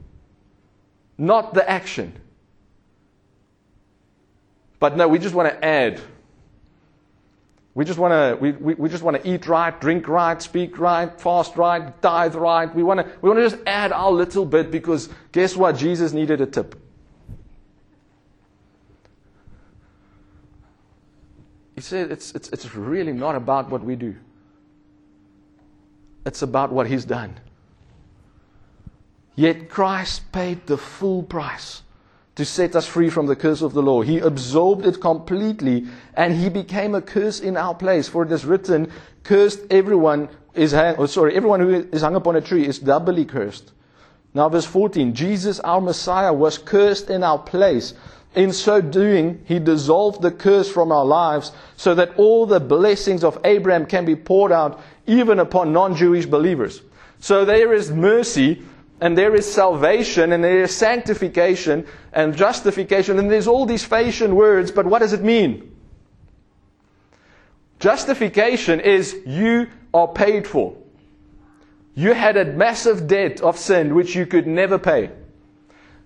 not 1.17 1.53
the 1.53 1.69
action. 1.69 2.13
But 4.79 4.95
no, 4.95 5.09
we 5.09 5.19
just 5.19 5.35
want 5.35 5.49
to 5.49 5.65
add 5.65 5.99
we 7.75 7.85
just 7.85 7.97
want 7.97 8.11
to 8.11 8.37
we, 8.39 8.51
we, 8.51 8.73
we, 8.75 8.89
just 8.89 9.01
want 9.01 9.21
to 9.21 9.27
eat 9.27 9.47
right, 9.47 9.79
drink 9.81 10.07
right, 10.07 10.39
speak 10.41 10.77
right, 10.77 11.19
fast 11.19 11.57
right, 11.57 11.99
tithe 12.01 12.35
right. 12.35 12.73
We 12.73 12.83
want 12.83 12.99
to 12.99 13.11
we 13.21 13.29
want 13.29 13.39
to 13.39 13.49
just 13.49 13.63
add 13.65 13.91
our 13.91 14.11
little 14.11 14.45
bit 14.45 14.69
because 14.69 15.09
guess 15.31 15.55
what? 15.55 15.75
Jesus 15.75 16.13
needed 16.13 16.39
a 16.39 16.45
tip. 16.45 16.75
He 21.75 21.81
said 21.81 22.11
it's, 22.11 22.31
it's, 22.33 22.49
it's 22.49 22.75
really 22.75 23.13
not 23.13 23.35
about 23.35 23.71
what 23.71 23.83
we 23.83 23.95
do. 23.95 24.15
It's 26.25 26.43
about 26.43 26.71
what 26.71 26.87
he's 26.87 27.05
done. 27.05 27.39
Yet 29.35 29.69
Christ 29.69 30.31
paid 30.31 30.67
the 30.67 30.77
full 30.77 31.23
price 31.23 31.81
to 32.35 32.45
set 32.45 32.75
us 32.75 32.87
free 32.87 33.09
from 33.09 33.27
the 33.27 33.35
curse 33.35 33.61
of 33.61 33.73
the 33.73 33.81
law. 33.81 34.01
He 34.01 34.19
absorbed 34.19 34.85
it 34.85 34.99
completely 34.99 35.85
and 36.15 36.33
he 36.33 36.49
became 36.49 36.95
a 36.95 37.01
curse 37.01 37.39
in 37.39 37.57
our 37.57 37.75
place. 37.75 38.07
For 38.07 38.23
it 38.23 38.31
is 38.31 38.45
written, 38.45 38.91
cursed 39.23 39.59
everyone 39.69 40.29
is 40.55 40.71
hang, 40.71 40.95
oh, 40.97 41.05
sorry, 41.05 41.35
everyone 41.35 41.59
who 41.59 41.87
is 41.91 42.01
hung 42.01 42.15
upon 42.15 42.35
a 42.35 42.41
tree 42.41 42.65
is 42.65 42.79
doubly 42.79 43.25
cursed. 43.25 43.71
Now 44.33 44.49
verse 44.49 44.65
14, 44.65 45.13
Jesus 45.13 45.59
our 45.59 45.81
Messiah 45.81 46.33
was 46.33 46.57
cursed 46.57 47.09
in 47.09 47.23
our 47.23 47.37
place. 47.37 47.93
In 48.35 48.51
so 48.51 48.81
doing, 48.81 49.43
he 49.45 49.59
dissolved 49.59 50.23
the 50.23 50.31
curse 50.31 50.67
from 50.67 50.91
our 50.91 51.05
lives 51.05 51.51
so 51.77 51.93
that 51.93 52.17
all 52.17 52.47
the 52.47 52.59
blessings 52.59 53.23
of 53.23 53.37
Abraham 53.43 53.85
can 53.85 54.05
be 54.05 54.15
poured 54.15 54.51
out 54.51 54.81
even 55.05 55.37
upon 55.37 55.71
non-Jewish 55.71 56.25
believers. 56.25 56.81
So 57.19 57.45
there 57.45 57.73
is 57.73 57.91
mercy 57.91 58.63
and 59.03 59.17
there 59.17 59.35
is 59.35 59.53
salvation, 59.53 60.31
and 60.31 60.41
there 60.41 60.63
is 60.63 60.73
sanctification, 60.73 61.85
and 62.13 62.37
justification, 62.37 63.19
and 63.19 63.29
there's 63.29 63.47
all 63.47 63.65
these 63.65 63.83
fashion 63.83 64.33
words, 64.33 64.71
but 64.71 64.85
what 64.85 64.99
does 64.99 65.11
it 65.11 65.21
mean? 65.21 65.75
Justification 67.81 68.79
is 68.79 69.13
you 69.25 69.67
are 69.93 70.07
paid 70.07 70.47
for. 70.47 70.77
You 71.95 72.13
had 72.13 72.37
a 72.37 72.45
massive 72.45 73.05
debt 73.05 73.41
of 73.41 73.57
sin 73.57 73.93
which 73.93 74.15
you 74.15 74.25
could 74.25 74.47
never 74.47 74.79
pay. 74.79 75.11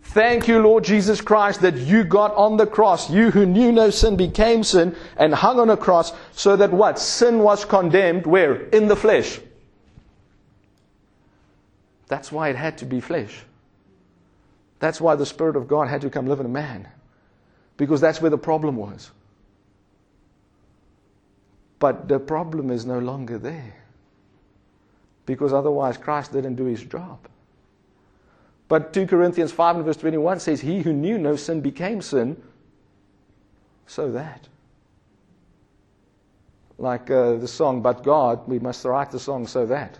Thank 0.01 0.47
you, 0.47 0.59
Lord 0.59 0.83
Jesus 0.83 1.21
Christ, 1.21 1.61
that 1.61 1.77
you 1.77 2.03
got 2.03 2.33
on 2.33 2.57
the 2.57 2.65
cross. 2.65 3.11
You 3.11 3.29
who 3.29 3.45
knew 3.45 3.71
no 3.71 3.91
sin 3.91 4.17
became 4.17 4.63
sin 4.63 4.95
and 5.17 5.35
hung 5.35 5.59
on 5.59 5.69
a 5.69 5.77
cross 5.77 6.13
so 6.31 6.55
that 6.55 6.71
what? 6.71 6.97
Sin 6.97 7.43
was 7.43 7.63
condemned 7.63 8.25
where? 8.25 8.55
In 8.69 8.87
the 8.87 8.95
flesh. 8.95 9.39
That's 12.07 12.31
why 12.31 12.49
it 12.49 12.55
had 12.55 12.77
to 12.79 12.85
be 12.85 12.99
flesh. 13.01 13.43
That's 14.79 15.01
why 15.01 15.15
the 15.15 15.25
Spirit 15.25 15.55
of 15.55 15.67
God 15.67 15.87
had 15.87 16.01
to 16.01 16.09
come 16.09 16.27
live 16.27 16.39
in 16.39 16.45
a 16.45 16.49
man. 16.49 16.87
Because 17.77 18.01
that's 18.01 18.21
where 18.21 18.31
the 18.31 18.37
problem 18.37 18.75
was. 18.75 19.11
But 21.79 22.07
the 22.07 22.19
problem 22.19 22.71
is 22.71 22.85
no 22.85 22.99
longer 22.99 23.37
there. 23.37 23.75
Because 25.25 25.53
otherwise, 25.53 25.97
Christ 25.97 26.31
didn't 26.31 26.55
do 26.55 26.65
his 26.65 26.83
job. 26.83 27.19
But 28.67 28.93
2 28.93 29.07
Corinthians 29.07 29.51
5 29.51 29.77
and 29.77 29.85
verse 29.85 29.97
21 29.97 30.39
says, 30.39 30.61
He 30.61 30.81
who 30.81 30.93
knew 30.93 31.17
no 31.17 31.35
sin 31.35 31.61
became 31.61 32.01
sin, 32.01 32.41
so 33.85 34.11
that. 34.11 34.47
Like 36.77 37.09
uh, 37.09 37.35
the 37.35 37.47
song, 37.47 37.81
But 37.81 38.03
God, 38.03 38.47
we 38.47 38.59
must 38.59 38.83
write 38.85 39.11
the 39.11 39.19
song 39.19 39.47
so 39.47 39.65
that. 39.65 39.99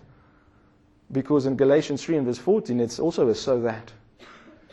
Because 1.12 1.46
in 1.46 1.56
Galatians 1.56 2.04
3 2.04 2.18
and 2.18 2.26
verse 2.26 2.38
14, 2.38 2.80
it's 2.80 3.00
also 3.00 3.30
a 3.30 3.36
so 3.36 3.62
that. 3.62 3.92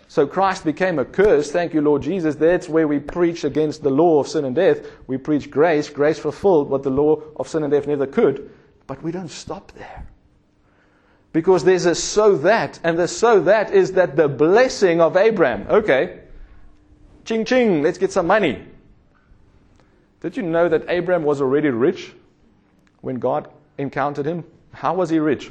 So 0.08 0.26
Christ 0.26 0.64
became 0.64 0.98
a 0.98 1.04
curse. 1.04 1.50
Thank 1.50 1.74
you, 1.74 1.80
Lord 1.80 2.02
Jesus. 2.02 2.34
That's 2.36 2.68
where 2.68 2.86
we 2.86 2.98
preach 2.98 3.44
against 3.44 3.82
the 3.82 3.90
law 3.90 4.20
of 4.20 4.28
sin 4.28 4.44
and 4.44 4.54
death. 4.54 4.86
We 5.06 5.16
preach 5.16 5.50
grace. 5.50 5.88
Grace 5.88 6.18
fulfilled 6.18 6.68
what 6.68 6.82
the 6.82 6.90
law 6.90 7.20
of 7.36 7.48
sin 7.48 7.62
and 7.62 7.72
death 7.72 7.86
never 7.86 8.06
could. 8.06 8.50
But 8.86 9.02
we 9.02 9.12
don't 9.12 9.30
stop 9.30 9.72
there. 9.72 10.06
Because 11.32 11.64
there's 11.64 11.86
a 11.86 11.96
so 11.96 12.36
that, 12.38 12.78
and 12.84 12.96
the 12.96 13.08
so 13.08 13.40
that 13.40 13.72
is 13.72 13.92
that 13.92 14.14
the 14.14 14.28
blessing 14.28 15.00
of 15.00 15.16
Abraham. 15.16 15.66
Okay. 15.68 16.20
Ching 17.24 17.44
ching, 17.44 17.82
let's 17.82 17.98
get 17.98 18.12
some 18.12 18.26
money. 18.26 18.64
Did 20.20 20.36
you 20.36 20.42
know 20.42 20.68
that 20.68 20.84
Abraham 20.88 21.24
was 21.24 21.40
already 21.40 21.70
rich 21.70 22.12
when 23.00 23.16
God 23.16 23.50
encountered 23.78 24.26
him? 24.26 24.44
How 24.72 24.94
was 24.94 25.10
he 25.10 25.18
rich? 25.18 25.50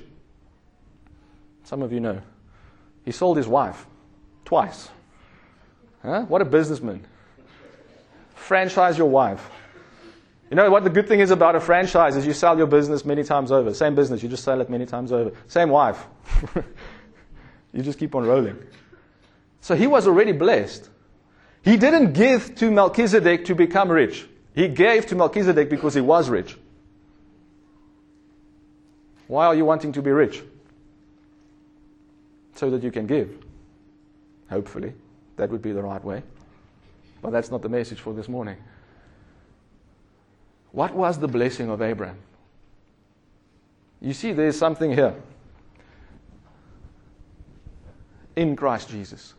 Some 1.64 1.82
of 1.82 1.92
you 1.92 2.00
know. 2.00 2.22
He 3.06 3.12
sold 3.12 3.38
his 3.38 3.48
wife 3.48 3.86
twice. 4.46 4.90
Huh? 6.02 6.24
What 6.24 6.42
a 6.42 6.46
businessman. 6.46 7.06
Franchise 8.36 8.98
your 8.98 9.10
wife. 9.10 9.50
You 10.50 10.56
know 10.56 10.70
what 10.70 10.84
the 10.84 10.90
good 10.90 11.08
thing 11.08 11.20
is 11.20 11.32
about 11.32 11.56
a 11.56 11.60
franchise 11.60 12.16
is 12.16 12.28
you 12.28 12.34
sell 12.34 12.58
your 12.58 12.68
business 12.68 13.06
many 13.06 13.24
times 13.24 13.52
over. 13.52 13.74
Same 13.74 13.96
business, 13.96 14.22
you 14.22 14.30
just 14.30 14.44
sell 14.44 14.62
it 14.62 14.70
many 14.70 14.86
times 14.86 15.12
over. 15.12 15.32
Same 15.48 15.70
wife. 15.70 16.06
you 17.74 17.82
just 17.82 17.98
keep 17.98 18.14
on 18.14 18.26
rolling. 18.26 18.58
So 19.62 19.76
he 19.76 19.88
was 19.88 20.06
already 20.06 20.34
blessed. 20.34 20.90
He 21.64 21.78
didn't 21.78 22.14
give 22.14 22.56
to 22.56 22.70
Melchizedek 22.70 23.46
to 23.46 23.56
become 23.56 23.90
rich. 23.90 24.28
He 24.54 24.68
gave 24.68 25.08
to 25.08 25.16
Melchizedek 25.16 25.70
because 25.70 25.94
he 25.94 26.02
was 26.02 26.30
rich. 26.30 26.58
Why 29.28 29.46
are 29.46 29.56
you 29.56 29.66
wanting 29.66 29.94
to 29.94 30.02
be 30.02 30.12
rich? 30.12 30.44
So 32.56 32.70
that 32.70 32.84
you 32.84 32.92
can 32.92 33.08
give. 33.08 33.38
Hopefully, 34.50 34.94
that 35.38 35.50
would 35.50 35.62
be 35.62 35.72
the 35.72 35.82
right 35.82 36.04
way. 36.04 36.24
But 37.22 37.32
that's 37.32 37.50
not 37.50 37.62
the 37.62 37.70
message 37.70 38.00
for 38.00 38.14
this 38.14 38.28
morning. 38.28 38.58
What 40.72 40.94
was 40.94 41.20
the 41.20 41.28
blessing 41.28 41.70
of 41.70 41.82
Abraham? 41.82 42.18
You 44.02 44.14
see, 44.14 44.34
there's 44.34 44.58
something 44.58 44.92
here. 44.92 45.16
In 48.36 48.56
Christ 48.56 48.90
Jesus. 48.90 49.34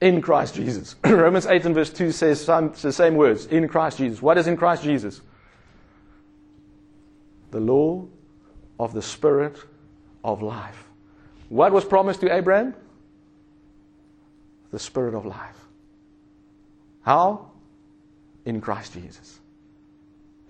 In 0.00 0.20
Christ 0.20 0.56
Jesus. 0.56 0.96
Romans 1.04 1.46
8 1.46 1.66
and 1.66 1.74
verse 1.74 1.90
2 1.90 2.10
says 2.10 2.44
some, 2.44 2.72
the 2.82 2.92
same 2.92 3.14
words. 3.14 3.46
In 3.46 3.68
Christ 3.68 3.98
Jesus. 3.98 4.20
What 4.20 4.36
is 4.36 4.48
in 4.48 4.56
Christ 4.56 4.82
Jesus? 4.82 5.20
The 7.52 7.60
law 7.60 8.06
of 8.80 8.94
the 8.94 9.02
Spirit 9.02 9.56
of 10.24 10.42
life. 10.42 10.88
What 11.52 11.70
was 11.70 11.84
promised 11.84 12.22
to 12.22 12.34
Abraham? 12.34 12.74
The 14.70 14.78
Spirit 14.78 15.12
of 15.12 15.26
life. 15.26 15.58
How? 17.02 17.50
In 18.46 18.62
Christ 18.62 18.94
Jesus. 18.94 19.38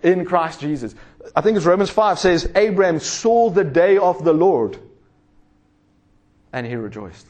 in 0.04 0.24
Christ 0.24 0.60
Jesus. 0.60 0.94
I 1.34 1.40
think 1.40 1.56
it's 1.56 1.66
Romans 1.66 1.90
5 1.90 2.20
says, 2.20 2.50
Abraham 2.54 3.00
saw 3.00 3.50
the 3.50 3.64
day 3.64 3.98
of 3.98 4.24
the 4.24 4.32
Lord 4.32 4.78
and 6.52 6.66
he 6.66 6.76
rejoiced. 6.76 7.26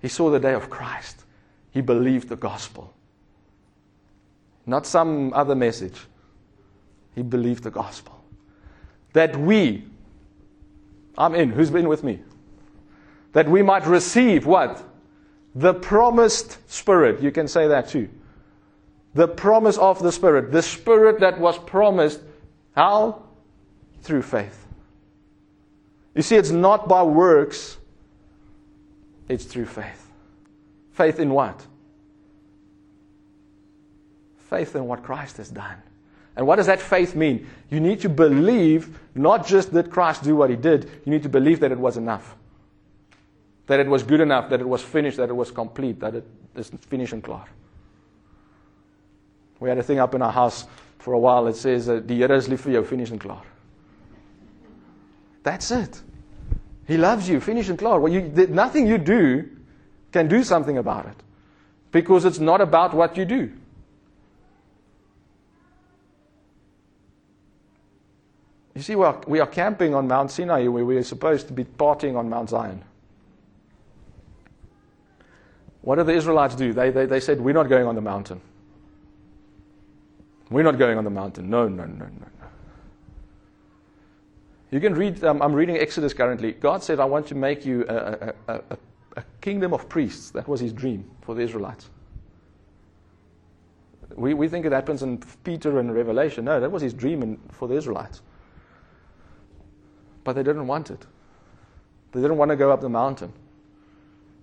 He 0.00 0.08
saw 0.08 0.30
the 0.30 0.40
day 0.40 0.54
of 0.54 0.70
Christ. 0.70 1.24
He 1.70 1.82
believed 1.82 2.28
the 2.28 2.36
gospel. 2.36 2.92
Not 4.66 4.86
some 4.86 5.32
other 5.34 5.54
message. 5.54 6.00
He 7.14 7.22
believed 7.22 7.62
the 7.62 7.70
gospel. 7.70 8.20
That 9.12 9.36
we, 9.36 9.84
I'm 11.16 11.34
in, 11.34 11.50
who's 11.50 11.70
been 11.70 11.88
with 11.88 12.02
me? 12.02 12.20
That 13.32 13.48
we 13.48 13.62
might 13.62 13.86
receive 13.86 14.46
what? 14.46 14.82
The 15.54 15.74
promised 15.74 16.58
Spirit. 16.70 17.22
You 17.22 17.30
can 17.30 17.48
say 17.48 17.68
that 17.68 17.88
too. 17.88 18.08
The 19.14 19.28
promise 19.28 19.78
of 19.78 20.02
the 20.02 20.12
Spirit. 20.12 20.52
The 20.52 20.62
Spirit 20.62 21.20
that 21.20 21.38
was 21.40 21.58
promised. 21.58 22.20
How? 22.74 23.22
Through 24.02 24.22
faith. 24.22 24.66
You 26.14 26.22
see, 26.22 26.36
it's 26.36 26.50
not 26.50 26.88
by 26.88 27.02
works, 27.02 27.78
it's 29.28 29.44
through 29.44 29.66
faith. 29.66 30.10
Faith 30.92 31.20
in 31.20 31.30
what? 31.30 31.64
Faith 34.48 34.74
in 34.74 34.86
what 34.86 35.02
Christ 35.04 35.36
has 35.36 35.48
done. 35.48 35.76
And 36.36 36.46
what 36.46 36.56
does 36.56 36.66
that 36.66 36.80
faith 36.80 37.14
mean? 37.14 37.46
You 37.70 37.80
need 37.80 38.00
to 38.00 38.08
believe 38.08 38.98
not 39.14 39.46
just 39.46 39.72
that 39.72 39.90
Christ 39.90 40.24
do 40.24 40.34
what 40.34 40.50
he 40.50 40.56
did, 40.56 40.90
you 41.04 41.12
need 41.12 41.22
to 41.22 41.28
believe 41.28 41.60
that 41.60 41.70
it 41.70 41.78
was 41.78 41.96
enough. 41.96 42.36
That 43.70 43.78
it 43.78 43.86
was 43.86 44.02
good 44.02 44.20
enough, 44.20 44.50
that 44.50 44.60
it 44.60 44.68
was 44.68 44.82
finished, 44.82 45.18
that 45.18 45.28
it 45.28 45.36
was 45.36 45.52
complete, 45.52 46.00
that 46.00 46.16
it 46.16 46.26
is 46.56 46.72
finished 46.88 47.12
and 47.12 47.22
clear. 47.22 47.44
We 49.60 49.68
had 49.68 49.78
a 49.78 49.82
thing 49.84 50.00
up 50.00 50.12
in 50.12 50.22
our 50.22 50.32
house 50.32 50.66
for 50.98 51.12
a 51.12 51.18
while 51.20 51.44
that 51.44 51.54
says, 51.54 51.88
uh, 51.88 52.00
Die 52.00 52.14
Here 52.14 52.32
is 52.32 52.48
lief 52.48 52.62
vir 52.62 52.72
jou, 52.72 52.82
finish 52.82 53.12
and 53.12 53.20
klaar. 53.20 53.42
That's 55.44 55.70
it. 55.70 56.02
He 56.88 56.96
loves 56.96 57.28
you, 57.28 57.38
finished 57.38 57.70
and 57.70 57.78
klaar. 57.78 58.00
Well, 58.00 58.12
you, 58.12 58.22
nothing 58.48 58.88
you 58.88 58.98
do 58.98 59.48
can 60.10 60.26
do 60.26 60.42
something 60.42 60.76
about 60.76 61.06
it. 61.06 61.22
Because 61.92 62.24
it's 62.24 62.40
not 62.40 62.60
about 62.60 62.92
what 62.92 63.16
you 63.16 63.24
do. 63.24 63.52
You 68.74 68.82
see, 68.82 68.96
we 68.96 69.04
are, 69.04 69.20
we 69.28 69.38
are 69.38 69.46
camping 69.46 69.94
on 69.94 70.08
Mount 70.08 70.32
Sinai 70.32 70.66
where 70.66 70.84
we 70.84 70.96
are 70.96 71.04
supposed 71.04 71.46
to 71.46 71.52
be 71.52 71.62
partying 71.62 72.16
on 72.16 72.28
Mount 72.28 72.50
Zion. 72.50 72.82
What 75.82 75.96
did 75.96 76.06
the 76.06 76.14
Israelites 76.14 76.54
do? 76.54 76.72
They, 76.72 76.90
they, 76.90 77.06
they 77.06 77.20
said, 77.20 77.40
We're 77.40 77.54
not 77.54 77.68
going 77.68 77.86
on 77.86 77.94
the 77.94 78.00
mountain. 78.00 78.40
We're 80.50 80.64
not 80.64 80.78
going 80.78 80.98
on 80.98 81.04
the 81.04 81.10
mountain. 81.10 81.48
No, 81.48 81.68
no, 81.68 81.84
no, 81.84 82.04
no, 82.04 82.06
no. 82.06 82.46
You 84.70 84.80
can 84.80 84.94
read, 84.94 85.22
um, 85.24 85.42
I'm 85.42 85.52
reading 85.52 85.76
Exodus 85.76 86.12
currently. 86.12 86.52
God 86.52 86.82
said, 86.82 87.00
I 87.00 87.04
want 87.04 87.26
to 87.28 87.34
make 87.34 87.64
you 87.64 87.84
a, 87.88 88.34
a, 88.48 88.54
a, 88.54 88.60
a 89.16 89.24
kingdom 89.40 89.72
of 89.72 89.88
priests. 89.88 90.30
That 90.30 90.46
was 90.46 90.60
his 90.60 90.72
dream 90.72 91.08
for 91.22 91.34
the 91.34 91.42
Israelites. 91.42 91.90
We, 94.14 94.34
we 94.34 94.48
think 94.48 94.66
it 94.66 94.72
happens 94.72 95.02
in 95.02 95.18
Peter 95.44 95.78
and 95.78 95.94
Revelation. 95.94 96.44
No, 96.44 96.60
that 96.60 96.70
was 96.70 96.82
his 96.82 96.92
dream 96.92 97.22
in, 97.22 97.38
for 97.50 97.68
the 97.68 97.74
Israelites. 97.74 98.22
But 100.24 100.34
they 100.34 100.42
didn't 100.42 100.66
want 100.66 100.90
it. 100.90 101.06
They 102.12 102.20
didn't 102.20 102.36
want 102.36 102.50
to 102.50 102.56
go 102.56 102.72
up 102.72 102.80
the 102.80 102.88
mountain. 102.88 103.32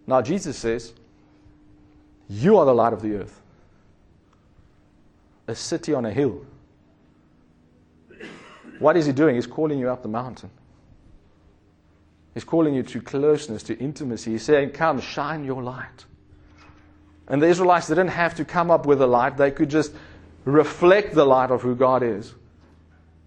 Now, 0.08 0.21
Jesus 0.21 0.58
says, 0.58 0.93
You 2.30 2.58
are 2.58 2.66
the 2.66 2.74
light 2.74 2.94
of 2.94 3.02
the 3.02 3.16
earth 3.16 3.42
a 5.48 5.56
city 5.56 5.94
on 5.94 6.06
a 6.06 6.12
hill. 6.12 6.46
What 8.80 8.98
is 8.98 9.06
he 9.06 9.12
doing? 9.12 9.36
He's 9.36 9.48
calling 9.48 9.80
you 9.80 9.90
up 9.90 10.04
the 10.04 10.10
mountain. 10.10 10.50
He's 12.34 12.44
calling 12.44 12.76
you 12.76 12.84
to 12.84 13.02
closeness, 13.02 13.63
to 13.63 13.78
intimacy. 13.80 14.32
He's 14.32 14.44
saying, 14.44 14.72
Come, 14.72 15.00
shine 15.00 15.44
your 15.44 15.63
light. 15.63 16.06
And 17.28 17.42
the 17.42 17.48
Israelites, 17.48 17.88
they 17.88 17.96
didn't 17.96 18.12
have 18.12 18.36
to 18.36 18.46
come 18.46 18.70
up 18.70 18.86
with 18.86 19.02
a 19.02 19.08
light, 19.08 19.38
they 19.38 19.52
could 19.52 19.70
just 19.70 19.94
reflect 20.46 21.16
the 21.16 21.26
light 21.26 21.50
of 21.50 21.62
who 21.62 21.76
God 21.76 22.04
is 22.04 22.34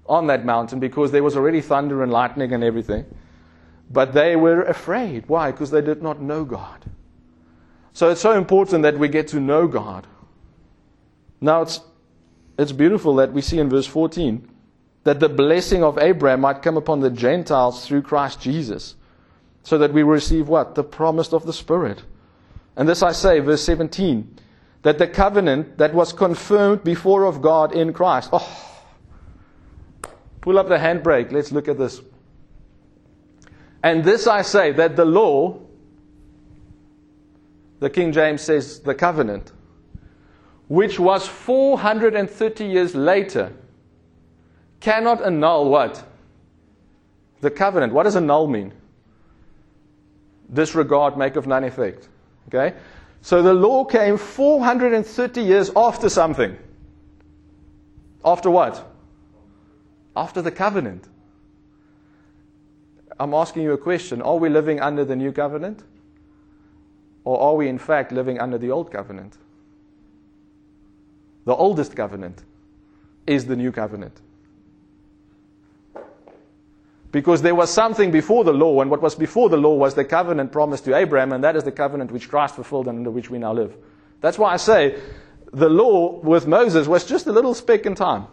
on 0.07 0.27
that 0.29 0.45
mountain 0.45 0.79
because 0.79 1.11
there 1.11 1.23
was 1.23 1.37
already 1.37 1.61
thunder 1.61 2.03
and 2.03 2.13
lightning 2.13 2.53
and 2.53 2.63
everything. 2.63 3.05
But 3.91 4.13
they 4.13 4.37
were 4.37 4.63
afraid. 4.63 5.25
Why? 5.27 5.51
Because 5.51 5.71
they 5.71 5.81
did 5.81 6.03
not 6.03 6.21
know 6.21 6.45
God. 6.45 6.85
So 7.93 8.11
it's 8.11 8.21
so 8.21 8.37
important 8.37 8.83
that 8.83 8.99
we 8.99 9.09
get 9.09 9.29
to 9.29 9.41
know 9.41 9.67
God. 9.67 10.07
Now, 11.41 11.63
it's 11.63 11.81
it's 12.61 12.73
beautiful 12.73 13.15
that 13.17 13.33
we 13.33 13.41
see 13.41 13.59
in 13.59 13.71
verse 13.71 13.87
14 13.87 14.47
that 15.05 15.19
the 15.19 15.31
blessing 15.31 15.83
of 15.83 15.97
Abraham 15.97 16.43
might 16.43 16.61
come 16.61 16.77
upon 16.77 17.01
the 17.01 17.09
Gentiles 17.09 17.87
through 17.87 18.03
Christ 18.03 18.39
Jesus, 18.39 18.97
so 19.63 19.79
that 19.79 19.95
we 19.95 20.03
receive 20.03 20.47
what? 20.47 20.75
The 20.75 20.85
promise 20.85 21.33
of 21.33 21.47
the 21.47 21.55
Spirit. 21.55 22.03
And 22.77 22.87
this 22.87 23.03
I 23.03 23.13
say, 23.13 23.41
verse 23.41 23.63
17, 23.63 24.37
that 24.83 24.99
the 24.99 25.07
covenant 25.07 25.79
that 25.79 25.95
was 25.95 26.13
confirmed 26.13 26.85
before 26.85 27.25
of 27.25 27.41
God 27.41 27.75
in 27.75 27.95
Christ. 27.95 28.29
Oh, 28.31 28.85
pull 30.43 30.59
up 30.59 30.69
the 30.69 30.77
handbrake. 30.77 31.33
Let's 31.33 31.53
look 31.53 31.67
at 31.67 31.79
this. 31.79 32.03
And 33.83 34.05
this 34.05 34.27
I 34.27 34.43
say, 34.43 34.73
that 34.73 34.97
the 34.97 35.07
law, 35.07 35.61
the 37.81 37.91
King 37.91 38.13
James 38.13 38.43
says 38.43 38.81
the 38.81 38.95
covenant, 38.95 39.53
which 40.69 41.01
was 41.01 41.27
430 41.27 42.65
years 42.65 42.95
later, 42.95 43.53
cannot 44.79 45.23
annul 45.23 45.69
what? 45.69 46.07
The 47.41 47.51
covenant. 47.51 47.93
What 47.93 48.05
does 48.05 48.17
annul 48.17 48.47
mean? 48.47 48.73
Disregard, 50.53 51.17
make 51.17 51.37
of 51.37 51.47
none 51.47 51.65
effect. 51.65 52.09
Okay? 52.49 52.77
So 53.23 53.43
the 53.43 53.55
law 53.55 53.85
came 53.85 54.17
430 54.17 55.43
years 55.43 55.71
after 55.75 56.09
something. 56.09 56.57
After 58.25 58.51
what? 58.51 58.87
After 60.15 60.43
the 60.43 60.51
covenant. 60.51 61.09
I'm 63.19 63.35
asking 63.35 63.63
you 63.63 63.73
a 63.73 63.79
question. 63.79 64.21
Are 64.23 64.37
we 64.37 64.49
living 64.49 64.81
under 64.81 65.05
the 65.05 65.17
new 65.17 65.33
covenant? 65.33 65.83
Or 67.25 67.41
are 67.41 67.55
we 67.55 67.69
in 67.69 67.79
fact 67.79 68.13
living 68.13 68.39
under 68.39 68.59
the 68.59 68.71
old 68.71 68.91
covenant? 68.91 69.37
The 71.45 71.55
oldest 71.55 71.97
covenant 71.97 72.43
is 73.27 73.47
the 73.47 73.57
new 73.57 73.73
covenant. 73.73 74.21
Because 77.13 77.43
there 77.43 77.55
was 77.55 77.71
something 77.71 78.13
before 78.13 78.45
the 78.45 78.53
law, 78.53 78.81
and 78.81 78.91
what 78.91 79.03
was 79.03 79.17
before 79.17 79.49
the 79.49 79.57
law 79.57 79.75
was 79.75 79.95
the 79.95 80.05
covenant 80.05 80.53
promised 80.53 80.85
to 80.85 80.95
Abraham, 80.95 81.33
and 81.33 81.43
that 81.43 81.57
is 81.57 81.65
the 81.65 81.73
covenant 81.73 82.13
which 82.13 82.29
Christ 82.29 82.55
fulfilled 82.55 82.87
and 82.87 82.99
under 82.99 83.11
which 83.11 83.31
we 83.31 83.39
now 83.39 83.53
live. 83.53 83.77
That's 84.21 84.39
why 84.39 84.53
I 84.53 84.57
say 84.59 85.01
the 85.53 85.69
law 85.69 86.21
with 86.21 86.47
Moses 86.47 86.87
was 86.87 87.05
just 87.05 87.27
a 87.27 87.33
little 87.33 87.55
speck 87.55 87.85
in 87.87 87.95
time. 87.97 88.27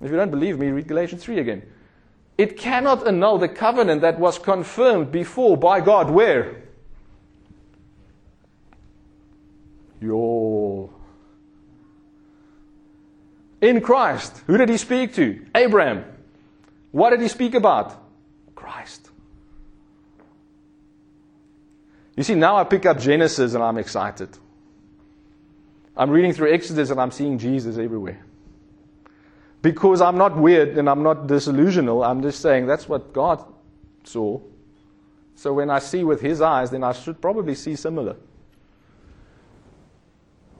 If 0.00 0.10
you 0.10 0.16
don't 0.16 0.30
believe 0.30 0.58
me, 0.58 0.68
read 0.68 0.88
Galatians 0.88 1.22
3 1.22 1.38
again. 1.38 1.62
It 2.36 2.56
cannot 2.56 3.06
annul 3.06 3.38
the 3.38 3.48
covenant 3.48 4.00
that 4.00 4.18
was 4.18 4.38
confirmed 4.38 5.12
before 5.12 5.56
by 5.56 5.80
God. 5.80 6.10
Where? 6.10 6.62
Yo. 10.00 10.92
In 13.60 13.80
Christ, 13.80 14.42
who 14.46 14.58
did 14.58 14.68
he 14.68 14.76
speak 14.76 15.14
to? 15.14 15.46
Abraham. 15.54 16.04
What 16.90 17.10
did 17.10 17.20
he 17.20 17.28
speak 17.28 17.54
about? 17.54 17.96
Christ. 18.54 19.10
You 22.16 22.22
see, 22.22 22.34
now 22.34 22.56
I 22.56 22.64
pick 22.64 22.84
up 22.84 22.98
Genesis 22.98 23.54
and 23.54 23.62
I'm 23.62 23.78
excited. 23.78 24.28
I'm 25.96 26.10
reading 26.10 26.32
through 26.32 26.52
Exodus 26.52 26.90
and 26.90 27.00
I'm 27.00 27.10
seeing 27.10 27.38
Jesus 27.38 27.78
everywhere. 27.78 28.24
Because 29.64 30.02
I'm 30.02 30.18
not 30.18 30.36
weird 30.36 30.76
and 30.76 30.90
I'm 30.90 31.02
not 31.02 31.26
disillusional. 31.26 32.06
I'm 32.06 32.20
just 32.20 32.42
saying 32.42 32.66
that's 32.66 32.86
what 32.86 33.14
God 33.14 33.42
saw. 34.04 34.38
So 35.36 35.54
when 35.54 35.70
I 35.70 35.78
see 35.78 36.04
with 36.04 36.20
his 36.20 36.42
eyes, 36.42 36.70
then 36.70 36.84
I 36.84 36.92
should 36.92 37.18
probably 37.18 37.54
see 37.54 37.74
similar. 37.74 38.16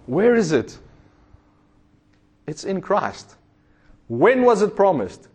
Where 0.07 0.35
is 0.35 0.53
it? 0.53 0.79
It's 2.47 2.65
in 2.65 2.81
Christ. 2.81 3.37
When 4.09 4.41
was 4.41 4.63
it 4.63 4.75
promised? 4.75 5.29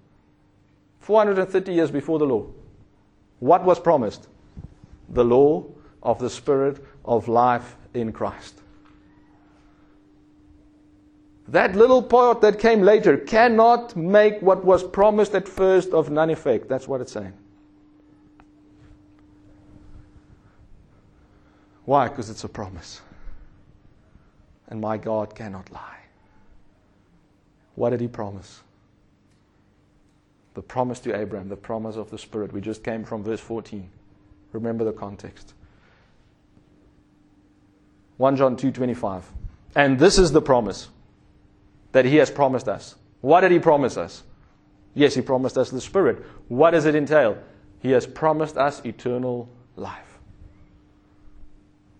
430 1.01 1.71
years 1.71 1.91
before 1.91 2.17
the 2.17 2.25
law. 2.25 2.47
What 3.37 3.63
was 3.65 3.79
promised? 3.79 4.29
The 5.09 5.23
law 5.23 5.63
of 6.01 6.17
the 6.17 6.31
Spirit 6.31 6.83
of 7.05 7.27
life 7.27 7.75
in 7.93 8.13
Christ. 8.13 8.63
That 11.51 11.75
little 11.75 12.03
part 12.03 12.41
that 12.41 12.59
came 12.59 12.81
later 12.81 13.17
cannot 13.17 13.95
make 13.95 14.39
what 14.41 14.63
was 14.63 14.83
promised 14.83 15.33
at 15.33 15.47
first 15.47 15.89
of 15.89 16.09
none 16.09 16.29
effect. 16.29 16.69
That's 16.69 16.87
what 16.87 17.01
it's 17.01 17.11
saying. 17.11 17.33
Why? 21.85 22.07
Because 22.07 22.29
it's 22.29 22.43
a 22.43 22.49
promise 22.49 23.01
and 24.69 24.79
my 24.79 24.97
God 24.97 25.35
cannot 25.35 25.71
lie. 25.71 25.97
What 27.75 27.89
did 27.89 28.01
he 28.01 28.07
promise? 28.07 28.61
The 30.53 30.61
promise 30.61 30.99
to 31.01 31.15
Abraham, 31.15 31.49
the 31.49 31.55
promise 31.55 31.95
of 31.95 32.11
the 32.11 32.17
Spirit. 32.17 32.53
We 32.53 32.61
just 32.61 32.83
came 32.83 33.03
from 33.03 33.23
verse 33.23 33.39
14. 33.39 33.89
Remember 34.51 34.83
the 34.83 34.91
context. 34.91 35.53
1 38.17 38.35
John 38.35 38.55
2:25. 38.55 39.23
And 39.75 39.97
this 39.97 40.17
is 40.17 40.31
the 40.31 40.41
promise 40.41 40.89
that 41.91 42.05
he 42.05 42.17
has 42.17 42.29
promised 42.29 42.67
us. 42.67 42.95
What 43.21 43.41
did 43.41 43.51
he 43.51 43.59
promise 43.59 43.97
us? 43.97 44.23
Yes, 44.93 45.13
he 45.13 45.21
promised 45.21 45.57
us 45.57 45.69
the 45.69 45.81
Spirit. 45.81 46.25
What 46.47 46.71
does 46.71 46.85
it 46.85 46.95
entail? 46.95 47.37
He 47.81 47.91
has 47.91 48.05
promised 48.05 48.57
us 48.57 48.83
eternal 48.85 49.49
life. 49.75 50.19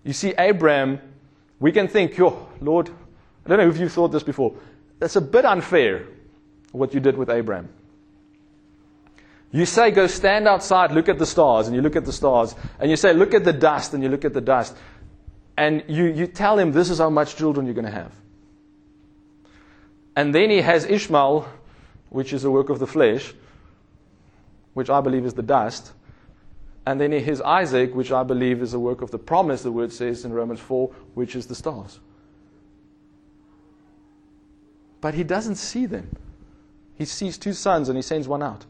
You 0.04 0.14
see, 0.14 0.34
Abraham, 0.38 1.00
we 1.60 1.72
can 1.72 1.88
think, 1.88 2.18
yo, 2.18 2.48
Lord, 2.62 2.90
I 3.46 3.50
don't 3.50 3.60
know 3.60 3.70
if 3.70 3.78
you've 3.78 3.92
thought 3.92 4.10
this 4.10 4.24
before. 4.24 4.56
That's 5.00 5.16
a 5.16 5.22
bit 5.22 5.46
unfair 5.46 6.08
what 6.72 6.94
you 6.94 7.00
did 7.00 7.18
with 7.18 7.30
Abraham. 7.30 7.70
You 9.52 9.66
say, 9.66 9.92
go 9.92 10.08
stand 10.08 10.48
outside, 10.48 10.92
look 10.92 11.10
at 11.10 11.18
the 11.18 11.26
stars, 11.26 11.68
and 11.68 11.76
you 11.76 11.82
look 11.82 11.96
at 11.96 12.06
the 12.06 12.14
stars, 12.14 12.54
and 12.80 12.90
you 12.90 12.96
say, 12.96 13.14
look 13.14 13.34
at 13.34 13.44
the 13.44 13.54
dust, 13.54 13.94
and 13.94 14.04
you 14.04 14.10
look 14.10 14.24
at 14.24 14.34
the 14.34 14.42
dust, 14.42 14.76
and 15.58 15.84
you, 15.88 16.06
you 16.06 16.28
tell 16.28 16.58
him 16.58 16.72
this 16.72 16.90
is 16.90 17.00
how 17.00 17.10
much 17.10 17.36
children 17.36 17.66
you're 17.66 17.76
going 17.76 17.86
to 17.86 17.92
have. 17.92 18.14
And 20.20 20.36
then 20.36 20.50
he 20.50 20.60
has 20.60 20.84
Ishmael, 20.84 21.48
which 22.10 22.34
is 22.34 22.44
a 22.44 22.52
work 22.52 22.68
of 22.68 22.78
the 22.78 22.86
flesh, 22.86 23.34
which 24.74 24.90
I 24.90 25.00
believe 25.00 25.26
is 25.26 25.34
the 25.34 25.42
dust. 25.42 25.94
And 26.86 27.00
then 27.00 27.14
he 27.14 27.22
has 27.22 27.40
Isaac, 27.40 27.96
which 27.96 28.12
I 28.12 28.24
believe 28.24 28.62
is 28.62 28.74
a 28.74 28.80
work 28.80 29.02
of 29.02 29.12
the 29.12 29.18
promise, 29.18 29.64
the 29.64 29.72
word 29.72 29.94
says 29.94 30.26
in 30.26 30.34
Romans 30.34 30.60
4, 30.60 30.90
which 31.14 31.38
is 31.38 31.48
the 31.48 31.56
stars. 31.56 32.02
But 35.00 35.14
he 35.14 35.24
doesn't 35.24 35.56
see 35.56 35.86
them. 35.86 36.14
He 36.98 37.06
sees 37.06 37.38
two 37.38 37.54
sons 37.54 37.88
and 37.88 37.98
he 37.98 38.02
sends 38.02 38.28
one 38.28 38.44
out. 38.44 38.66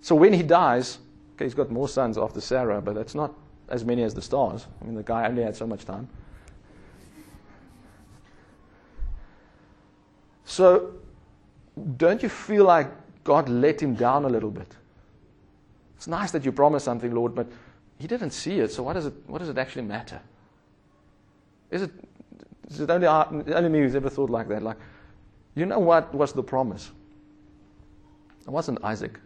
So 0.00 0.14
when 0.14 0.32
he 0.32 0.42
dies, 0.42 1.00
okay, 1.34 1.44
he's 1.44 1.52
got 1.52 1.70
more 1.70 1.86
sons 1.86 2.16
after 2.16 2.40
Sarah, 2.40 2.80
but 2.80 2.94
that's 2.94 3.14
not 3.14 3.34
as 3.68 3.84
many 3.84 4.02
as 4.04 4.14
the 4.14 4.22
stars. 4.22 4.66
I 4.80 4.86
mean, 4.86 4.94
the 4.94 5.02
guy 5.02 5.28
only 5.28 5.42
had 5.42 5.54
so 5.54 5.66
much 5.66 5.84
time. 5.84 6.08
So, 10.46 10.92
don't 11.96 12.22
you 12.22 12.28
feel 12.28 12.64
like 12.64 12.88
God 13.24 13.48
let 13.48 13.82
him 13.82 13.94
down 13.94 14.24
a 14.24 14.28
little 14.28 14.50
bit? 14.50 14.72
It's 15.96 16.06
nice 16.06 16.30
that 16.30 16.44
you 16.44 16.52
promised 16.52 16.84
something, 16.84 17.12
Lord, 17.12 17.34
but 17.34 17.48
he 17.98 18.06
didn't 18.06 18.30
see 18.30 18.60
it, 18.60 18.70
so 18.72 18.84
what 18.84 18.94
does 18.94 19.06
it, 19.06 19.14
what 19.26 19.38
does 19.38 19.48
it 19.48 19.58
actually 19.58 19.82
matter? 19.82 20.20
Is 21.70 21.82
it, 21.82 21.90
is 22.70 22.80
it 22.80 22.90
only, 22.90 23.08
uh, 23.08 23.24
only 23.28 23.68
me 23.68 23.80
who's 23.80 23.96
ever 23.96 24.08
thought 24.08 24.30
like 24.30 24.48
that? 24.48 24.62
Like, 24.62 24.76
you 25.56 25.66
know 25.66 25.80
what 25.80 26.14
was 26.14 26.32
the 26.32 26.42
promise? 26.42 26.90
It 28.42 28.50
wasn't 28.50 28.84
Isaac. 28.84 29.18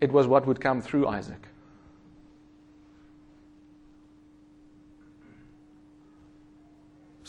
It 0.00 0.12
was 0.12 0.28
what 0.28 0.46
would 0.46 0.60
come 0.60 0.80
through 0.80 1.08
Isaac. 1.08 1.48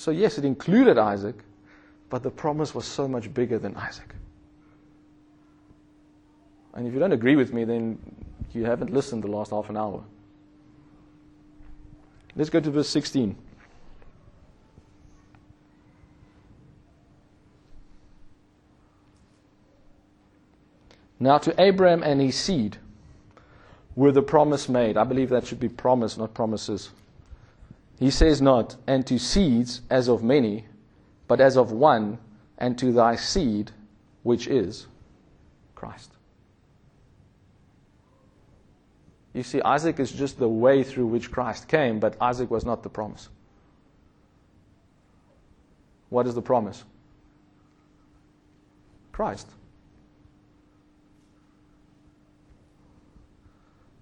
So, 0.04 0.12
yes, 0.12 0.38
it 0.38 0.44
included 0.44 0.98
Isaac, 0.98 1.36
but 2.10 2.24
the 2.24 2.30
promise 2.30 2.76
was 2.76 2.84
so 2.84 3.08
much 3.08 3.34
bigger 3.34 3.58
than 3.58 3.74
Isaac. 3.78 4.14
And 6.74 6.86
if 6.86 6.94
you 6.94 7.00
don't 7.00 7.14
agree 7.14 7.38
with 7.38 7.54
me, 7.54 7.64
then 7.64 7.98
you 8.54 8.66
haven't 8.66 8.92
listened 8.92 9.24
the 9.24 9.30
last 9.30 9.52
half 9.52 9.70
an 9.70 9.78
hour. 9.78 10.04
Let's 12.36 12.50
go 12.50 12.60
to 12.60 12.70
verse 12.70 12.90
16. 12.90 13.34
Now, 21.18 21.38
to 21.38 21.62
Abraham 21.62 22.04
and 22.04 22.20
his 22.20 22.36
seed 22.36 22.76
were 23.96 24.12
the 24.12 24.22
promise 24.22 24.68
made. 24.68 24.98
I 24.98 25.06
believe 25.06 25.30
that 25.30 25.48
should 25.48 25.62
be 25.62 25.70
promise, 25.70 26.18
not 26.18 26.34
promises. 26.34 26.90
He 28.00 28.10
says 28.10 28.42
not, 28.42 28.76
and 28.88 29.06
to 29.08 29.18
seeds 29.18 29.82
as 29.90 30.08
of 30.08 30.24
many, 30.24 30.66
but 31.28 31.40
as 31.40 31.58
of 31.58 31.72
one, 31.72 32.18
and 32.58 32.78
to 32.80 32.92
thy 32.92 33.16
seed, 33.16 33.72
which 34.24 34.48
is 34.48 34.88
Christ. 35.76 36.12
You 39.34 39.44
see, 39.44 39.62
Isaac 39.62 40.00
is 40.00 40.12
just 40.12 40.38
the 40.38 40.48
way 40.48 40.84
through 40.84 41.08
which 41.08 41.32
Christ 41.32 41.68
came, 41.68 42.00
but 42.00 42.16
Isaac 42.22 42.52
was 42.52 42.66
not 42.66 42.84
the 42.84 42.90
promise. 42.90 43.30
What 46.10 46.28
is 46.28 46.36
the 46.36 46.42
promise? 46.42 46.84
Christ. 49.12 49.48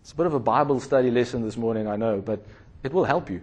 It's 0.01 0.11
a 0.11 0.15
bit 0.15 0.25
of 0.25 0.33
a 0.33 0.39
Bible 0.39 0.79
study 0.81 1.09
lesson 1.09 1.41
this 1.43 1.55
morning, 1.55 1.87
I 1.87 1.95
know, 1.95 2.19
but 2.19 2.45
it 2.83 2.91
will 2.91 3.05
help 3.05 3.29
you. 3.29 3.41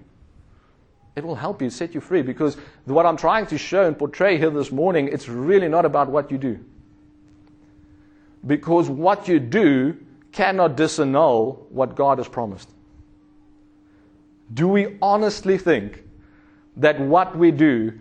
It 1.19 1.25
will 1.25 1.35
help 1.35 1.61
you 1.61 1.69
set 1.69 1.97
you 1.97 2.01
free 2.01 2.23
because 2.23 2.57
what 2.85 3.05
I'm 3.05 3.17
trying 3.17 3.47
to 3.49 3.59
show 3.59 3.85
and 3.85 3.99
portray 3.99 4.39
here 4.39 4.51
this 4.51 4.71
morning, 4.71 5.09
it's 5.09 5.29
really 5.29 5.67
not 5.69 5.85
about 5.85 6.09
what 6.09 6.31
you 6.31 6.39
do. 6.39 6.65
Because 8.47 8.89
what 8.89 9.27
you 9.27 9.41
do 9.41 9.97
cannot 10.31 10.77
disannul 10.77 11.69
what 11.71 11.97
God 11.97 12.19
has 12.19 12.29
promised. 12.29 12.71
Do 14.55 14.69
we 14.69 14.97
honestly 15.03 15.59
think 15.59 16.05
that 16.77 17.01
what 17.01 17.37
we 17.37 17.51
do 17.51 17.99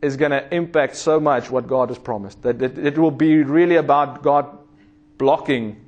is 0.00 0.16
going 0.16 0.30
to 0.30 0.54
impact 0.54 0.94
so 0.94 1.18
much 1.18 1.50
what 1.50 1.66
God 1.66 1.88
has 1.88 1.98
promised? 1.98 2.40
That 2.42 2.62
it, 2.62 2.96
will 2.96 3.10
be 3.10 3.42
really 3.42 3.76
about 3.76 4.22
God 4.22 4.46
blocking 5.18 5.84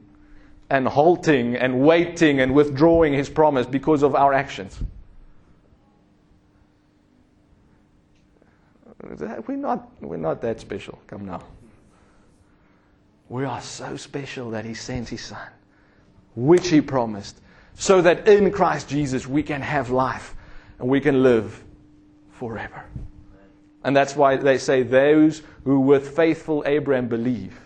and 0.69 0.89
halting 0.89 1.55
and 1.55 1.79
waiting 1.81 2.41
and 2.41 2.53
withdrawing 2.53 3.13
his 3.13 3.31
promise 3.31 3.67
because 3.67 4.03
of 4.03 4.17
our 4.17 4.33
actions. 4.33 4.81
We're 9.03 9.57
not, 9.57 9.91
we're 10.01 10.17
not 10.17 10.41
that 10.43 10.61
special. 10.61 10.99
Come 11.07 11.27
now. 11.27 11.43
We 13.29 13.45
are 13.45 13.61
so 13.61 13.97
special 13.97 14.51
that 14.51 14.65
he 14.65 14.75
sends 14.75 15.09
his 15.09 15.25
son, 15.25 15.49
which 16.37 16.69
he 16.69 16.81
promised, 16.81 17.41
so 17.75 18.03
that 18.03 18.29
in 18.29 18.51
Christ 18.51 18.89
Jesus 18.89 19.27
we 19.27 19.43
can 19.43 19.63
have 19.63 19.91
life 19.91 20.35
and 20.79 20.89
we 20.89 21.01
can 21.01 21.23
live 21.23 21.63
forever. 22.33 22.85
And 23.85 23.97
that's 23.97 24.15
why 24.15 24.37
they 24.37 24.59
say 24.59 24.83
those 24.83 25.43
who 25.65 25.81
with 25.81 26.15
faithful 26.15 26.63
Abraham 26.67 27.09
believe. 27.09 27.59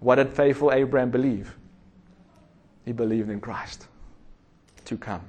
What 0.00 0.16
did 0.16 0.32
faithful 0.32 0.72
Abraham 0.72 1.10
believe? 1.10 1.56
He 2.84 2.92
believed 2.92 3.30
in 3.30 3.40
Christ 3.40 3.86
to 4.84 4.96
come. 4.96 5.22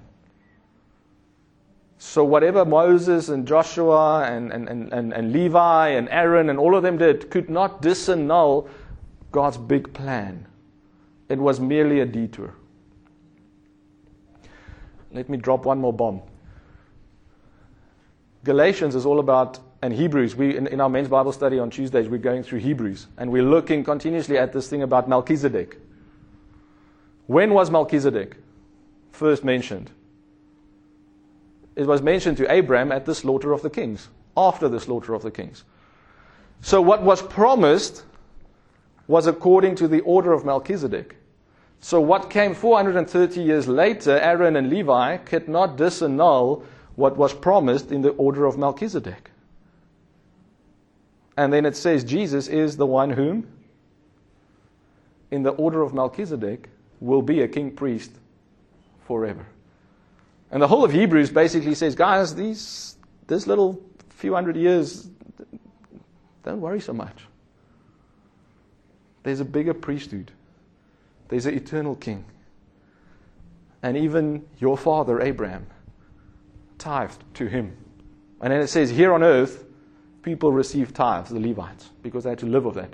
So, 2.08 2.24
whatever 2.24 2.66
Moses 2.66 3.30
and 3.30 3.48
Joshua 3.48 4.26
and, 4.26 4.54
and, 4.54 4.70
and, 4.70 5.12
and, 5.12 5.34
Levi 5.34 5.88
and 5.90 6.08
Aaron 6.10 6.52
and 6.52 6.60
all 6.60 6.76
of 6.76 6.84
them 6.84 7.00
did 7.00 7.32
could 7.32 7.50
not 7.50 7.82
disannul 7.82 8.70
God's 9.32 9.58
big 9.58 9.92
plan. 9.92 10.46
It 11.30 11.40
was 11.40 11.60
merely 11.60 12.02
a 12.02 12.06
detour. 12.06 12.54
Let 15.12 15.30
me 15.30 15.38
drop 15.38 15.66
one 15.66 15.80
more 15.80 15.92
bomb. 15.92 16.22
Galatians 18.44 18.94
is 18.94 19.08
all 19.08 19.20
about, 19.20 19.60
and 19.82 19.92
Hebrews, 19.92 20.36
we, 20.36 20.56
in, 20.56 20.68
in 20.68 20.80
our 20.82 20.90
men's 20.90 21.08
Bible 21.08 21.32
study 21.32 21.58
on 21.58 21.72
Tuesdays, 21.72 22.08
we're 22.08 22.20
going 22.20 22.44
through 22.44 22.60
Hebrews, 22.60 23.08
and 23.18 23.32
we're 23.32 23.44
looking 23.44 23.84
continuously 23.84 24.38
at 24.38 24.54
this 24.54 24.70
thing 24.70 24.84
about 24.84 25.10
Melchizedek. 25.10 25.80
When 27.26 27.52
was 27.56 27.72
Melchizedek 27.72 28.38
first 29.12 29.44
mentioned? 29.44 29.90
It 31.76 31.88
was 31.88 32.02
mentioned 32.02 32.38
to 32.38 32.52
Abraham 32.52 32.92
at 32.92 33.06
the 33.06 33.16
slaughter 33.16 33.52
of 33.52 33.62
the 33.62 33.70
kings, 33.70 34.10
after 34.38 34.70
the 34.70 34.80
slaughter 34.80 35.14
of 35.14 35.24
the 35.24 35.32
kings. 35.32 35.64
So, 36.62 36.82
what 36.82 37.04
was 37.04 37.22
promised 37.22 38.04
was 39.08 39.28
according 39.28 39.76
to 39.76 39.88
the 39.88 40.02
order 40.02 40.34
of 40.34 40.46
Melchizedek. 40.46 41.18
So, 41.80 42.02
what 42.02 42.30
came 42.30 42.56
430 42.56 43.42
years 43.42 43.68
later, 43.68 44.18
Aaron 44.18 44.56
and 44.56 44.70
Levi, 44.70 45.18
could 45.18 45.48
not 45.48 45.78
disannul 45.78 46.64
what 46.96 47.18
was 47.18 47.34
promised 47.34 47.92
in 47.92 48.02
the 48.02 48.12
order 48.12 48.46
of 48.46 48.58
Melchizedek. 48.58 49.32
And 51.38 51.52
then 51.52 51.66
it 51.66 51.76
says 51.76 52.04
Jesus 52.04 52.48
is 52.48 52.78
the 52.78 52.86
one 52.86 53.12
whom, 53.12 53.48
in 55.32 55.44
the 55.44 55.52
order 55.52 55.82
of 55.82 55.94
Melchizedek, 55.94 56.70
will 57.02 57.22
be 57.22 57.42
a 57.42 57.48
king 57.48 57.72
priest 57.72 58.12
forever. 59.06 59.46
And 60.56 60.62
the 60.62 60.70
whole 60.70 60.86
of 60.86 60.94
Hebrews 60.94 61.32
basically 61.32 61.76
says, 61.76 61.96
guys, 61.96 62.34
these, 62.34 62.96
this 63.28 63.46
little 63.46 63.78
few 64.08 64.34
hundred 64.34 64.56
years, 64.56 65.10
don't 66.44 66.62
worry 66.62 66.80
so 66.80 66.94
much. 66.94 67.26
There's 69.24 69.42
a 69.42 69.46
bigger 69.46 69.74
priesthood, 69.74 70.32
there's 71.28 71.46
an 71.46 71.56
eternal 71.56 71.98
king. 71.98 72.24
And 73.84 73.98
even 73.98 74.46
your 74.58 74.78
father, 74.78 75.22
Abraham, 75.22 75.68
tithed 76.78 77.22
to 77.34 77.48
him. 77.48 77.76
And 78.40 78.54
then 78.54 78.62
it 78.62 78.68
says, 78.68 78.90
here 78.90 79.12
on 79.12 79.24
earth, 79.24 79.66
people 80.22 80.54
receive 80.54 80.94
tithes, 80.94 81.32
the 81.32 81.40
Levites, 81.42 81.90
because 82.02 82.24
they 82.24 82.30
had 82.30 82.40
to 82.40 82.46
live 82.46 82.66
off 82.66 82.76
that. 82.76 82.94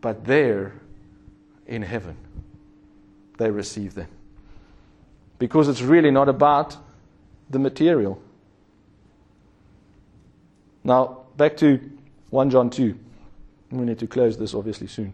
But 0.00 0.24
there 0.24 0.72
in 1.66 1.82
heaven, 1.82 2.16
they 3.38 3.50
receive 3.50 3.94
them. 3.94 4.08
Because 5.38 5.68
it's 5.68 5.82
really 5.82 6.10
not 6.10 6.28
about 6.28 6.76
the 7.50 7.58
material. 7.58 8.20
Now, 10.82 11.24
back 11.36 11.56
to 11.58 11.80
1 12.30 12.50
John 12.50 12.70
2. 12.70 12.98
We 13.72 13.84
need 13.84 13.98
to 13.98 14.06
close 14.06 14.38
this 14.38 14.54
obviously 14.54 14.86
soon. 14.86 15.12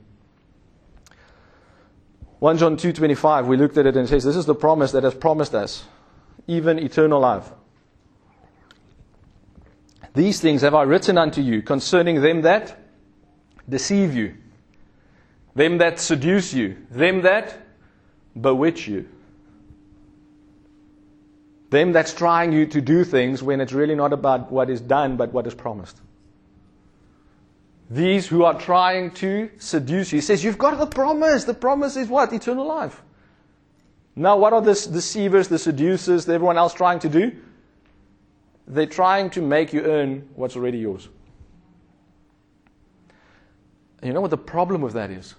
1 2.38 2.58
John 2.58 2.76
2:25 2.76 3.46
we 3.46 3.56
looked 3.56 3.78
at 3.78 3.86
it 3.86 3.96
and 3.96 4.04
it 4.04 4.08
says 4.08 4.24
this 4.24 4.34
is 4.34 4.46
the 4.46 4.54
promise 4.54 4.90
that 4.92 5.04
has 5.04 5.14
promised 5.14 5.54
us 5.54 5.84
even 6.48 6.78
eternal 6.78 7.20
life. 7.20 7.50
These 10.14 10.40
things 10.40 10.62
have 10.62 10.74
I 10.74 10.82
written 10.82 11.16
unto 11.16 11.40
you 11.40 11.62
concerning 11.62 12.20
them 12.20 12.42
that 12.42 12.76
deceive 13.68 14.14
you, 14.14 14.34
them 15.54 15.78
that 15.78 16.00
seduce 16.00 16.52
you, 16.52 16.76
them 16.90 17.22
that 17.22 17.56
bewitch 18.38 18.88
you, 18.88 19.08
them 21.72 21.92
that's 21.92 22.14
trying 22.14 22.52
you 22.52 22.66
to 22.66 22.80
do 22.80 23.02
things 23.02 23.42
when 23.42 23.60
it's 23.60 23.72
really 23.72 23.96
not 23.96 24.12
about 24.12 24.52
what 24.52 24.70
is 24.70 24.80
done 24.80 25.16
but 25.16 25.32
what 25.32 25.46
is 25.46 25.54
promised. 25.54 26.00
These 27.90 28.28
who 28.28 28.44
are 28.44 28.58
trying 28.58 29.10
to 29.14 29.50
seduce 29.58 30.12
you. 30.12 30.18
He 30.18 30.22
says, 30.22 30.44
You've 30.44 30.58
got 30.58 30.78
the 30.78 30.86
promise. 30.86 31.44
The 31.44 31.54
promise 31.54 31.96
is 31.96 32.08
what? 32.08 32.32
Eternal 32.32 32.66
life. 32.66 33.02
Now, 34.14 34.36
what 34.36 34.52
are 34.52 34.60
the 34.60 34.74
deceivers, 34.74 35.48
the 35.48 35.58
seducers, 35.58 36.28
everyone 36.28 36.58
else 36.58 36.74
trying 36.74 37.00
to 37.00 37.08
do? 37.08 37.32
They're 38.66 38.86
trying 38.86 39.30
to 39.30 39.42
make 39.42 39.72
you 39.72 39.82
earn 39.82 40.28
what's 40.36 40.56
already 40.56 40.78
yours. 40.78 41.08
You 44.02 44.12
know 44.12 44.20
what 44.20 44.30
the 44.30 44.38
problem 44.38 44.80
with 44.82 44.94
that 44.94 45.10
is? 45.10 45.34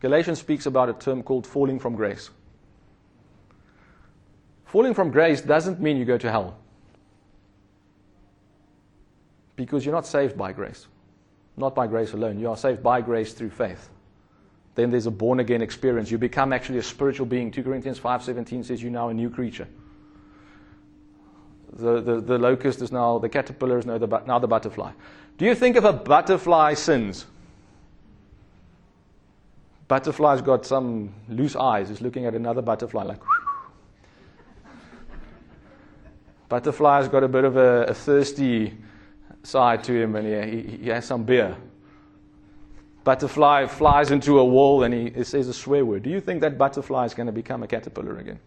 Galatians 0.00 0.38
speaks 0.38 0.66
about 0.66 0.88
a 0.88 0.92
term 0.92 1.22
called 1.22 1.46
falling 1.46 1.78
from 1.78 1.96
grace. 1.96 2.30
Falling 4.66 4.94
from 4.94 5.10
grace 5.10 5.40
doesn't 5.40 5.80
mean 5.80 5.96
you 5.96 6.04
go 6.04 6.18
to 6.18 6.30
hell. 6.30 6.58
Because 9.54 9.86
you're 9.86 9.94
not 9.94 10.06
saved 10.06 10.36
by 10.36 10.52
grace. 10.52 10.86
Not 11.56 11.74
by 11.74 11.86
grace 11.86 12.12
alone. 12.12 12.38
You 12.38 12.50
are 12.50 12.56
saved 12.56 12.82
by 12.82 13.00
grace 13.00 13.32
through 13.32 13.50
faith. 13.50 13.88
Then 14.74 14.90
there's 14.90 15.06
a 15.06 15.10
born 15.10 15.40
again 15.40 15.62
experience. 15.62 16.10
You 16.10 16.18
become 16.18 16.52
actually 16.52 16.78
a 16.78 16.82
spiritual 16.82 17.26
being. 17.26 17.50
2 17.50 17.62
Corinthians 17.62 17.98
5:17 17.98 18.64
says 18.64 18.82
you're 18.82 18.92
now 18.92 19.08
a 19.08 19.14
new 19.14 19.30
creature. 19.30 19.66
The, 21.72 22.00
the, 22.00 22.20
the 22.20 22.38
locust 22.38 22.82
is 22.82 22.92
now, 22.92 23.18
the 23.18 23.28
caterpillar 23.28 23.78
is 23.78 23.86
now 23.86 23.98
the, 23.98 24.06
now 24.26 24.38
the 24.38 24.46
butterfly. 24.46 24.92
Do 25.38 25.44
you 25.44 25.54
think 25.54 25.76
if 25.76 25.84
a 25.84 25.92
butterfly 25.92 26.74
sins? 26.74 27.26
Butterfly's 29.88 30.42
got 30.42 30.66
some 30.66 31.14
loose 31.28 31.54
eyes, 31.54 31.90
is 31.90 32.00
looking 32.00 32.26
at 32.26 32.34
another 32.34 32.62
butterfly 32.62 33.04
like. 33.04 33.20
Butterfly's 36.48 37.08
got 37.08 37.24
a 37.24 37.28
bit 37.28 37.44
of 37.44 37.56
a, 37.56 37.84
a 37.84 37.94
thirsty 37.94 38.76
side 39.42 39.82
to 39.84 39.92
him 39.92 40.16
and 40.16 40.26
he, 40.44 40.78
he, 40.78 40.88
has 40.88 41.04
some 41.04 41.24
beer. 41.24 41.56
Butterfly 43.04 43.66
flies 43.66 44.10
into 44.10 44.38
a 44.38 44.44
wall 44.44 44.82
and 44.82 44.92
he, 44.92 45.10
he 45.10 45.24
says 45.24 45.48
a 45.48 45.54
swear 45.54 45.84
word. 45.84 46.02
Do 46.02 46.10
you 46.10 46.20
think 46.20 46.40
that 46.42 46.58
butterfly 46.58 47.04
is 47.04 47.14
going 47.14 47.26
to 47.26 47.32
become 47.32 47.62
a 47.62 47.66
caterpillar 47.66 48.18
again? 48.18 48.38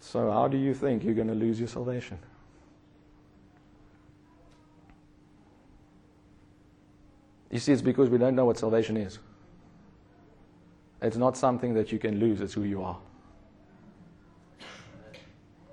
So, 0.00 0.30
how 0.30 0.46
do 0.46 0.58
you 0.58 0.74
think 0.74 1.04
you're 1.04 1.14
going 1.14 1.28
to 1.28 1.34
lose 1.34 1.58
your 1.58 1.68
salvation? 1.68 2.18
You 7.50 7.58
see, 7.58 7.72
it's 7.72 7.82
because 7.82 8.08
we 8.08 8.18
don't 8.18 8.34
know 8.34 8.46
what 8.46 8.58
salvation 8.58 8.96
is. 8.96 9.18
It's 11.00 11.16
not 11.16 11.36
something 11.36 11.74
that 11.74 11.92
you 11.92 11.98
can 11.98 12.18
lose, 12.18 12.40
it's 12.40 12.54
who 12.54 12.64
you 12.64 12.82
are. 12.82 12.98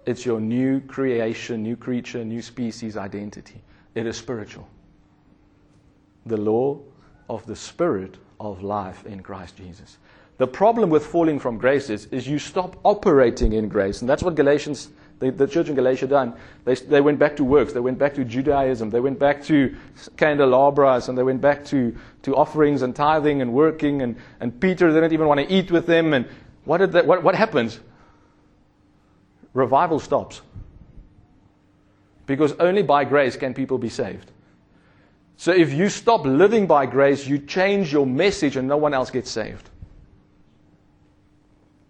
It's 0.10 0.26
your 0.26 0.42
new 0.42 0.80
creation, 0.82 1.62
new 1.62 1.76
creature, 1.76 2.26
new 2.26 2.42
species 2.42 2.98
identity. 2.98 3.62
It 3.94 4.08
is 4.08 4.18
spiritual. 4.18 4.68
The 6.26 6.36
law 6.36 6.80
of 7.30 7.46
the 7.46 7.56
Spirit 7.56 8.18
of 8.40 8.64
life 8.64 9.06
in 9.06 9.22
Christ 9.22 9.58
Jesus. 9.58 10.00
The 10.40 10.48
problem 10.48 10.90
with 10.90 11.06
falling 11.06 11.38
from 11.38 11.60
grace 11.60 11.92
is, 11.92 12.08
is 12.08 12.28
you 12.28 12.40
stop 12.40 12.76
operating 12.84 13.54
in 13.54 13.70
grace. 13.70 14.02
And 14.02 14.10
that's 14.10 14.24
what 14.24 14.34
Galatians, 14.34 14.90
the, 15.20 15.30
the 15.30 15.46
church 15.46 15.70
in 15.70 15.76
Galatia 15.76 16.08
done. 16.08 16.34
They, 16.66 16.74
they 16.74 17.02
went 17.02 17.20
back 17.20 17.36
to 17.36 17.44
works. 17.44 17.74
They 17.74 17.80
went 17.80 18.00
back 18.00 18.16
to 18.16 18.26
Judaism. 18.26 18.90
They 18.90 19.02
went 19.02 19.20
back 19.20 19.44
to 19.44 19.78
candelabras 20.18 21.10
and 21.10 21.16
they 21.16 21.24
went 21.24 21.40
back 21.40 21.64
to, 21.66 21.96
to 22.24 22.36
offerings 22.36 22.82
and 22.82 22.96
tithing 22.96 23.44
and 23.44 23.54
working. 23.54 24.02
And, 24.02 24.16
and 24.40 24.60
Peter 24.60 24.92
didn't 24.92 25.14
even 25.14 25.28
want 25.28 25.40
to 25.40 25.54
eat 25.54 25.70
with 25.70 25.86
them. 25.86 26.14
And 26.14 26.28
what, 26.66 26.80
did 26.80 26.94
that, 26.94 27.06
what, 27.06 27.22
what 27.22 27.36
happened? 27.36 27.78
Revival 29.54 30.00
stops. 30.00 30.42
Because 32.26 32.54
only 32.54 32.84
by 32.84 33.06
grace 33.06 33.36
can 33.36 33.54
people 33.54 33.78
be 33.78 33.90
saved. 33.90 34.32
So 35.38 35.52
if 35.52 35.74
you 35.74 35.90
stop 35.90 36.26
living 36.26 36.68
by 36.68 36.86
grace, 36.86 37.26
you 37.26 37.40
change 37.40 37.94
your 37.94 38.06
message 38.06 38.58
and 38.58 38.68
no 38.68 38.78
one 38.78 38.94
else 38.94 39.10
gets 39.10 39.32
saved. 39.32 39.70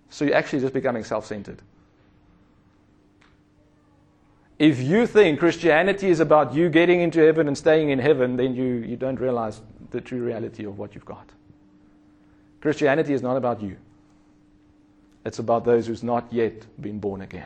So 0.10 0.26
you're 0.26 0.36
actually 0.36 0.60
just 0.60 0.74
becoming 0.74 1.03
self 1.03 1.26
centered. 1.26 1.62
If 4.60 4.82
you 4.82 5.07
think 5.07 5.39
Christianity 5.39 6.10
is 6.10 6.20
about 6.20 6.53
you 6.53 6.70
getting 6.70 6.99
into 6.99 7.20
heaven 7.22 7.47
and 7.47 7.57
staying 7.57 7.89
in 7.89 7.99
heaven, 7.99 8.36
then 8.36 8.55
you, 8.55 8.66
you 8.66 8.97
don't 8.97 9.20
realize 9.20 9.62
the 9.91 10.01
true 10.01 10.22
reality 10.22 10.66
of 10.66 10.78
what 10.78 10.93
you've 10.93 11.05
got. 11.05 11.30
Christianity 12.60 13.14
is 13.14 13.22
not 13.22 13.38
about 13.38 13.62
you, 13.62 13.78
it's 15.30 15.38
about 15.38 15.64
those 15.64 15.86
who's 15.86 16.02
not 16.02 16.26
yet 16.32 16.66
been 16.82 16.98
born 16.98 17.22
again. 17.22 17.46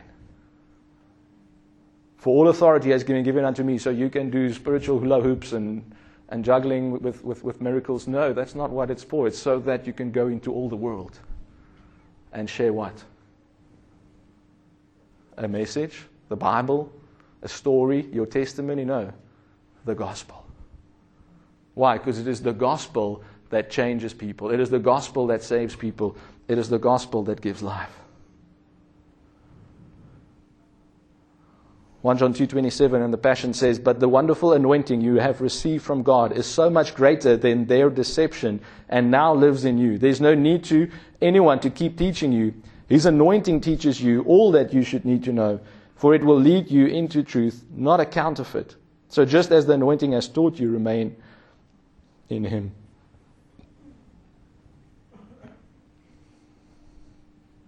For 2.16 2.30
all 2.30 2.48
authority 2.48 2.88
has 2.92 3.04
been 3.04 3.22
given 3.22 3.44
unto 3.44 3.62
me, 3.62 3.76
so 3.76 3.90
you 3.90 4.08
can 4.08 4.30
do 4.30 4.50
spiritual 4.54 4.98
hula 4.98 5.20
hoops 5.20 5.52
and, 5.52 5.94
and 6.30 6.42
juggling 6.42 6.98
with, 7.02 7.22
with, 7.22 7.44
with 7.44 7.60
miracles. 7.60 8.08
No, 8.08 8.32
that's 8.32 8.54
not 8.54 8.70
what 8.70 8.90
it's 8.90 9.04
for. 9.04 9.26
It's 9.26 9.38
so 9.38 9.58
that 9.58 9.86
you 9.86 9.92
can 9.92 10.10
go 10.10 10.28
into 10.28 10.50
all 10.50 10.70
the 10.70 10.76
world 10.76 11.20
and 12.32 12.48
share 12.48 12.72
what? 12.72 13.04
A 15.36 15.46
message, 15.46 16.04
the 16.30 16.36
Bible, 16.36 16.90
a 17.42 17.48
story, 17.48 18.08
your 18.14 18.24
testimony? 18.24 18.86
No, 18.86 19.12
the 19.84 19.94
gospel. 19.94 20.46
Why? 21.74 21.98
Because 21.98 22.18
it 22.18 22.28
is 22.28 22.40
the 22.40 22.54
gospel 22.54 23.22
that 23.50 23.68
changes 23.68 24.14
people, 24.14 24.50
it 24.50 24.58
is 24.58 24.70
the 24.70 24.78
gospel 24.78 25.26
that 25.26 25.42
saves 25.42 25.76
people, 25.76 26.16
it 26.48 26.58
is 26.58 26.68
the 26.68 26.78
gospel 26.78 27.22
that 27.24 27.40
gives 27.40 27.62
life. 27.62 28.00
1 32.04 32.18
John 32.18 32.34
2:27 32.34 33.00
and 33.00 33.14
the 33.14 33.18
Passion 33.18 33.54
says, 33.54 33.78
"But 33.78 33.98
the 33.98 34.10
wonderful 34.10 34.52
anointing 34.52 35.00
you 35.00 35.14
have 35.14 35.40
received 35.40 35.82
from 35.84 36.02
God 36.02 36.32
is 36.32 36.44
so 36.44 36.68
much 36.68 36.94
greater 36.94 37.34
than 37.34 37.64
their 37.64 37.88
deception 37.88 38.60
and 38.90 39.10
now 39.10 39.32
lives 39.32 39.64
in 39.64 39.78
you. 39.78 39.96
There's 39.96 40.20
no 40.20 40.34
need 40.34 40.64
to 40.64 40.88
anyone 41.22 41.60
to 41.60 41.70
keep 41.70 41.96
teaching 41.96 42.30
you. 42.30 42.52
His 42.88 43.06
anointing 43.06 43.62
teaches 43.62 44.02
you 44.02 44.22
all 44.24 44.52
that 44.52 44.74
you 44.74 44.82
should 44.82 45.06
need 45.06 45.24
to 45.24 45.32
know, 45.32 45.60
for 45.94 46.14
it 46.14 46.22
will 46.22 46.38
lead 46.38 46.70
you 46.70 46.84
into 46.84 47.22
truth, 47.22 47.64
not 47.74 48.00
a 48.00 48.04
counterfeit. 48.04 48.76
So 49.08 49.24
just 49.24 49.50
as 49.50 49.64
the 49.64 49.72
anointing 49.72 50.12
has 50.12 50.28
taught 50.28 50.60
you, 50.60 50.70
remain 50.70 51.16
in 52.28 52.44
him." 52.44 52.72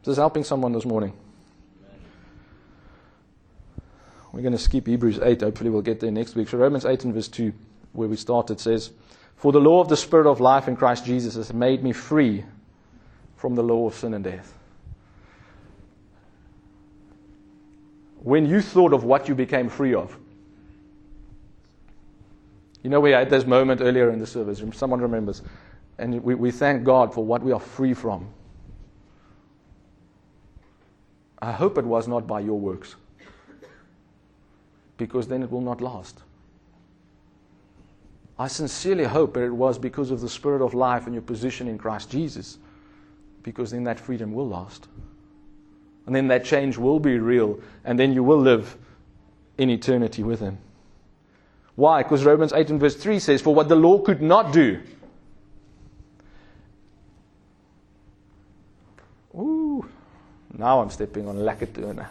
This 0.06 0.12
is 0.12 0.18
helping 0.18 0.44
someone 0.44 0.70
this 0.70 0.84
morning. 0.84 1.12
We're 4.30 4.42
going 4.42 4.52
to 4.52 4.58
skip 4.58 4.86
Hebrews 4.86 5.18
8. 5.18 5.40
Hopefully, 5.40 5.68
we'll 5.68 5.82
get 5.82 5.98
there 5.98 6.12
next 6.12 6.36
week. 6.36 6.48
So, 6.48 6.58
Romans 6.58 6.84
8 6.84 7.06
and 7.06 7.12
verse 7.12 7.26
2, 7.26 7.52
where 7.92 8.06
we 8.06 8.14
started, 8.14 8.60
says, 8.60 8.92
For 9.34 9.50
the 9.50 9.58
law 9.58 9.80
of 9.80 9.88
the 9.88 9.96
Spirit 9.96 10.30
of 10.30 10.38
life 10.38 10.68
in 10.68 10.76
Christ 10.76 11.04
Jesus 11.04 11.34
has 11.34 11.52
made 11.52 11.82
me 11.82 11.92
free 11.92 12.44
from 13.34 13.56
the 13.56 13.64
law 13.64 13.88
of 13.88 13.96
sin 13.96 14.14
and 14.14 14.22
death. 14.22 14.56
When 18.22 18.46
you 18.46 18.60
thought 18.60 18.92
of 18.92 19.02
what 19.02 19.26
you 19.26 19.34
became 19.34 19.68
free 19.68 19.94
of, 19.94 20.16
you 22.84 22.90
know, 22.90 23.00
we 23.00 23.10
had 23.10 23.28
this 23.28 23.44
moment 23.44 23.80
earlier 23.80 24.10
in 24.10 24.20
the 24.20 24.26
service, 24.28 24.62
someone 24.78 25.00
remembers, 25.00 25.42
and 25.98 26.22
we, 26.22 26.36
we 26.36 26.52
thank 26.52 26.84
God 26.84 27.12
for 27.12 27.24
what 27.24 27.42
we 27.42 27.50
are 27.50 27.58
free 27.58 27.92
from. 27.92 28.28
I 31.46 31.52
hope 31.52 31.78
it 31.78 31.84
was 31.84 32.08
not 32.08 32.26
by 32.26 32.40
your 32.40 32.58
works 32.58 32.96
because 34.96 35.28
then 35.28 35.44
it 35.44 35.50
will 35.50 35.60
not 35.60 35.80
last. 35.80 36.18
I 38.36 38.48
sincerely 38.48 39.04
hope 39.04 39.34
that 39.34 39.44
it 39.44 39.52
was 39.52 39.78
because 39.78 40.10
of 40.10 40.20
the 40.20 40.28
Spirit 40.28 40.60
of 40.60 40.74
life 40.74 41.04
and 41.06 41.14
your 41.14 41.22
position 41.22 41.68
in 41.68 41.78
Christ 41.78 42.10
Jesus, 42.10 42.58
because 43.44 43.70
then 43.70 43.84
that 43.84 44.00
freedom 44.00 44.32
will 44.32 44.48
last. 44.48 44.88
And 46.06 46.14
then 46.16 46.26
that 46.28 46.44
change 46.44 46.78
will 46.78 46.98
be 46.98 47.16
real, 47.20 47.60
and 47.84 47.96
then 47.96 48.12
you 48.12 48.24
will 48.24 48.40
live 48.40 48.76
in 49.56 49.70
eternity 49.70 50.24
with 50.24 50.40
Him. 50.40 50.58
Why? 51.76 52.02
Because 52.02 52.24
Romans 52.24 52.52
8 52.52 52.70
and 52.70 52.80
verse 52.80 52.96
3 52.96 53.20
says, 53.20 53.40
For 53.40 53.54
what 53.54 53.68
the 53.68 53.76
law 53.76 54.00
could 54.00 54.20
not 54.20 54.52
do. 54.52 54.82
Now 60.58 60.80
I'm 60.80 60.90
stepping 60.90 61.28
on 61.28 61.36
Lakatuna. 61.36 62.06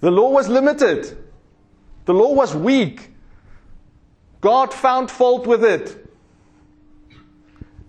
The 0.00 0.10
law 0.10 0.30
was 0.30 0.48
limited. 0.48 1.16
The 2.06 2.14
law 2.14 2.32
was 2.32 2.54
weak. 2.54 3.10
God 4.40 4.72
found 4.72 5.10
fault 5.10 5.46
with 5.46 5.64
it. 5.64 6.08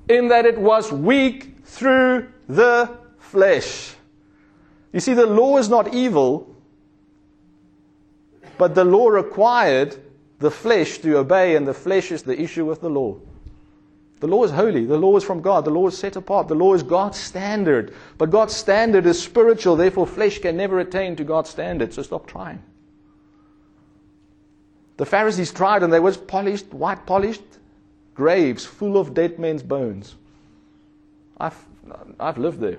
In 0.10 0.28
that 0.28 0.46
it 0.46 0.58
was 0.58 0.92
weak 0.92 1.64
through 1.64 2.28
the 2.50 2.98
flesh. 3.18 3.96
You 4.92 5.00
see, 5.00 5.14
the 5.14 5.26
law 5.26 5.58
is 5.58 5.70
not 5.70 5.94
evil, 5.94 6.54
but 8.58 8.76
the 8.76 8.84
law 8.84 9.08
required 9.08 9.96
the 10.40 10.52
flesh 10.52 10.98
to 10.98 11.18
obey, 11.18 11.56
and 11.56 11.66
the 11.66 11.74
flesh 11.74 12.12
is 12.12 12.24
the 12.24 12.40
issue 12.40 12.66
with 12.66 12.82
the 12.82 12.90
law. 12.90 13.16
The 14.22 14.28
law 14.28 14.44
is 14.44 14.52
holy. 14.52 14.86
The 14.86 15.00
law 15.00 15.18
is 15.18 15.24
from 15.24 15.42
God. 15.42 15.66
The 15.66 15.72
law 15.72 15.88
is 15.88 15.98
set 15.98 16.16
apart. 16.16 16.48
The 16.48 16.56
law 16.56 16.76
is 16.76 16.84
God's 16.84 17.18
standard. 17.18 17.96
But 18.20 18.30
God's 18.30 18.56
standard 18.56 19.08
is 19.08 19.22
spiritual. 19.22 19.76
Therefore, 19.76 20.06
flesh 20.06 20.38
can 20.38 20.56
never 20.56 20.80
attain 20.80 21.16
to 21.16 21.24
God's 21.24 21.50
standard. 21.50 21.92
So 21.92 22.04
stop 22.04 22.28
trying. 22.28 22.62
The 24.98 25.08
Pharisees 25.08 25.52
tried 25.52 25.82
and 25.82 25.92
there 25.92 26.04
was 26.04 26.18
polished, 26.18 26.72
white 26.72 27.08
polished 27.08 27.42
graves 28.14 28.64
full 28.64 29.00
of 29.00 29.16
dead 29.16 29.40
men's 29.40 29.64
bones. 29.64 30.16
I've, 31.40 31.58
I've 32.20 32.38
lived 32.38 32.60
there. 32.60 32.78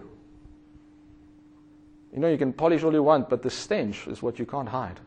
You 2.12 2.20
know, 2.20 2.28
you 2.28 2.38
can 2.38 2.52
polish 2.52 2.84
all 2.84 2.92
you 2.92 3.02
want, 3.02 3.28
but 3.28 3.42
the 3.42 3.50
stench 3.50 4.06
is 4.06 4.22
what 4.22 4.38
you 4.38 4.46
can't 4.46 4.68
hide. 4.68 5.00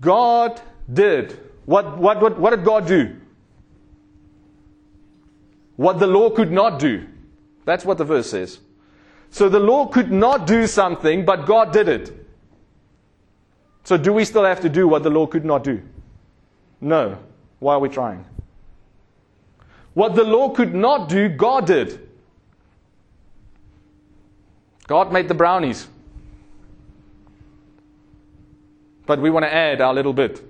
God 0.00 0.60
did. 0.92 1.40
What, 1.66 1.98
what, 1.98 2.20
what, 2.20 2.38
what 2.38 2.50
did 2.50 2.64
God 2.64 2.86
do? 2.86 3.16
What 5.76 5.98
the 5.98 6.06
law 6.06 6.30
could 6.30 6.52
not 6.52 6.78
do. 6.78 7.06
That's 7.64 7.84
what 7.84 7.98
the 7.98 8.04
verse 8.04 8.30
says. 8.30 8.60
So 9.30 9.48
the 9.48 9.58
law 9.58 9.86
could 9.86 10.12
not 10.12 10.46
do 10.46 10.66
something, 10.66 11.24
but 11.24 11.46
God 11.46 11.72
did 11.72 11.88
it. 11.88 12.26
So 13.82 13.96
do 13.96 14.12
we 14.12 14.24
still 14.24 14.44
have 14.44 14.60
to 14.60 14.68
do 14.68 14.86
what 14.86 15.02
the 15.02 15.10
law 15.10 15.26
could 15.26 15.44
not 15.44 15.64
do? 15.64 15.82
No. 16.80 17.18
Why 17.58 17.74
are 17.74 17.80
we 17.80 17.88
trying? 17.88 18.24
What 19.94 20.14
the 20.14 20.24
law 20.24 20.50
could 20.50 20.74
not 20.74 21.08
do, 21.08 21.28
God 21.28 21.66
did. 21.66 22.08
God 24.86 25.12
made 25.12 25.28
the 25.28 25.34
brownies. 25.34 25.88
But 29.06 29.20
we 29.20 29.30
want 29.30 29.44
to 29.44 29.52
add 29.52 29.80
our 29.80 29.94
little 29.94 30.12
bit. 30.12 30.42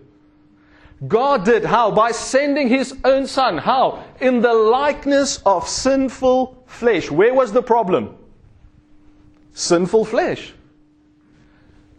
God 1.09 1.45
did 1.45 1.65
how? 1.65 1.91
By 1.91 2.13
sending 2.13 2.69
his 2.69 2.95
own 3.05 3.27
son. 3.27 3.59
How? 3.59 4.05
In 4.21 4.41
the 4.41 4.55
likeness 4.55 5.39
of 5.45 5.69
sinful 5.69 6.65
flesh. 6.67 7.11
Where 7.11 7.35
was 7.35 7.53
the 7.53 7.63
problem? 7.63 8.17
Sinful 9.53 10.05
flesh. 10.05 10.53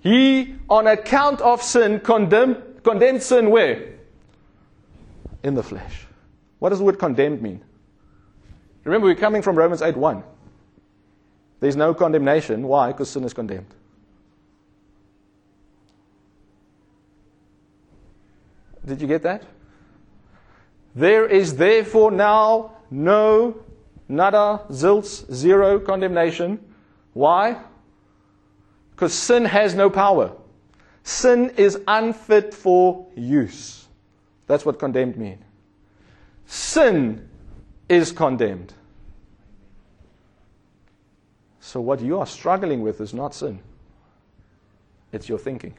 He, 0.01 0.55
on 0.69 0.87
account 0.87 1.41
of 1.41 1.61
sin, 1.61 1.99
condemned, 1.99 2.83
condemned 2.83 3.23
sin 3.23 3.49
where? 3.49 3.95
In 5.43 5.55
the 5.55 5.63
flesh. 5.63 6.05
What 6.59 6.69
does 6.69 6.79
the 6.79 6.85
word 6.85 6.99
condemned 6.99 7.41
mean? 7.41 7.61
Remember, 8.83 9.07
we're 9.07 9.15
coming 9.15 9.41
from 9.41 9.55
Romans 9.55 9.81
8 9.81 9.97
1. 9.97 10.23
There's 11.59 11.75
no 11.75 11.93
condemnation. 11.93 12.67
Why? 12.67 12.91
Because 12.91 13.09
sin 13.09 13.23
is 13.23 13.33
condemned. 13.33 13.73
Did 18.85 19.01
you 19.01 19.07
get 19.07 19.23
that? 19.23 19.43
There 20.93 21.25
is 21.27 21.57
therefore 21.57 22.11
now 22.11 22.71
no, 22.89 23.57
nada, 24.07 24.61
zilts, 24.69 25.31
zero 25.33 25.79
condemnation. 25.79 26.59
Why? 27.13 27.57
Because 28.91 29.13
sin 29.13 29.45
has 29.45 29.75
no 29.75 29.89
power. 29.89 30.31
Sin 31.03 31.51
is 31.57 31.79
unfit 31.87 32.53
for 32.53 33.07
use. 33.15 33.87
That's 34.47 34.65
what 34.65 34.79
condemned 34.79 35.17
means. 35.17 35.43
Sin 36.45 37.27
is 37.89 38.11
condemned. 38.11 38.73
So, 41.59 41.81
what 41.81 41.99
you 41.99 42.19
are 42.19 42.27
struggling 42.27 42.81
with 42.81 43.01
is 43.01 43.13
not 43.13 43.33
sin, 43.33 43.59
it's 45.11 45.27
your 45.27 45.39
thinking. 45.39 45.73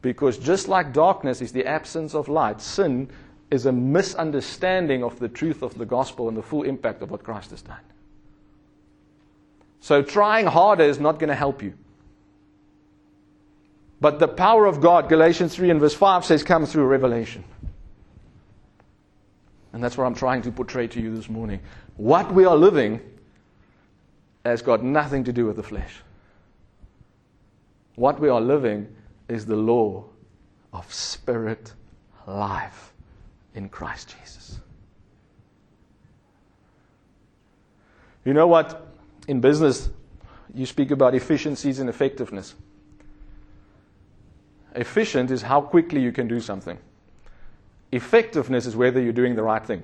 Because 0.00 0.38
just 0.38 0.68
like 0.68 0.92
darkness 0.92 1.40
is 1.40 1.52
the 1.52 1.66
absence 1.66 2.14
of 2.14 2.28
light, 2.28 2.60
sin 2.60 3.08
is 3.50 3.66
a 3.66 3.72
misunderstanding 3.72 5.02
of 5.02 5.18
the 5.18 5.28
truth 5.28 5.62
of 5.62 5.76
the 5.76 5.86
gospel 5.86 6.28
and 6.28 6.36
the 6.36 6.42
full 6.42 6.62
impact 6.62 7.02
of 7.02 7.10
what 7.10 7.24
Christ 7.24 7.50
has 7.50 7.62
done. 7.62 7.80
So 9.80 10.02
trying 10.02 10.46
harder 10.46 10.84
is 10.84 11.00
not 11.00 11.18
going 11.18 11.28
to 11.28 11.34
help 11.34 11.62
you. 11.62 11.74
But 14.00 14.18
the 14.18 14.28
power 14.28 14.66
of 14.66 14.80
God, 14.80 15.08
Galatians 15.08 15.54
3 15.56 15.70
and 15.70 15.80
verse 15.80 15.94
5 15.94 16.24
says, 16.24 16.44
comes 16.44 16.70
through 16.70 16.86
revelation. 16.86 17.42
And 19.72 19.82
that's 19.82 19.98
what 19.98 20.04
I'm 20.04 20.14
trying 20.14 20.42
to 20.42 20.52
portray 20.52 20.86
to 20.88 21.00
you 21.00 21.14
this 21.14 21.28
morning. 21.28 21.60
What 21.96 22.32
we 22.32 22.44
are 22.44 22.56
living 22.56 23.00
has 24.44 24.62
got 24.62 24.82
nothing 24.82 25.24
to 25.24 25.32
do 25.32 25.46
with 25.46 25.56
the 25.56 25.62
flesh. 25.62 25.94
What 27.96 28.20
we 28.20 28.28
are 28.28 28.40
living 28.40 28.94
is 29.28 29.46
the 29.46 29.56
law 29.56 30.04
of 30.72 30.92
spirit 30.92 31.72
life 32.26 32.92
in 33.54 33.68
Christ 33.68 34.14
Jesus. 34.18 34.60
You 38.24 38.34
know 38.34 38.46
what? 38.46 38.86
In 39.26 39.40
business, 39.40 39.90
you 40.54 40.66
speak 40.66 40.90
about 40.90 41.14
efficiencies 41.14 41.78
and 41.78 41.88
effectiveness. 41.88 42.54
Efficient 44.74 45.30
is 45.30 45.42
how 45.42 45.60
quickly 45.60 46.00
you 46.00 46.12
can 46.12 46.28
do 46.28 46.40
something. 46.40 46.78
Effectiveness 47.90 48.66
is 48.66 48.76
whether 48.76 49.00
you're 49.00 49.12
doing 49.12 49.34
the 49.34 49.42
right 49.42 49.64
thing. 49.64 49.82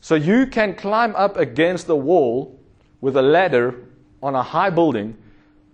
So 0.00 0.14
you 0.14 0.46
can 0.46 0.74
climb 0.74 1.14
up 1.16 1.36
against 1.36 1.86
the 1.86 1.96
wall 1.96 2.58
with 3.00 3.16
a 3.16 3.22
ladder 3.22 3.74
on 4.22 4.34
a 4.34 4.42
high 4.42 4.70
building 4.70 5.16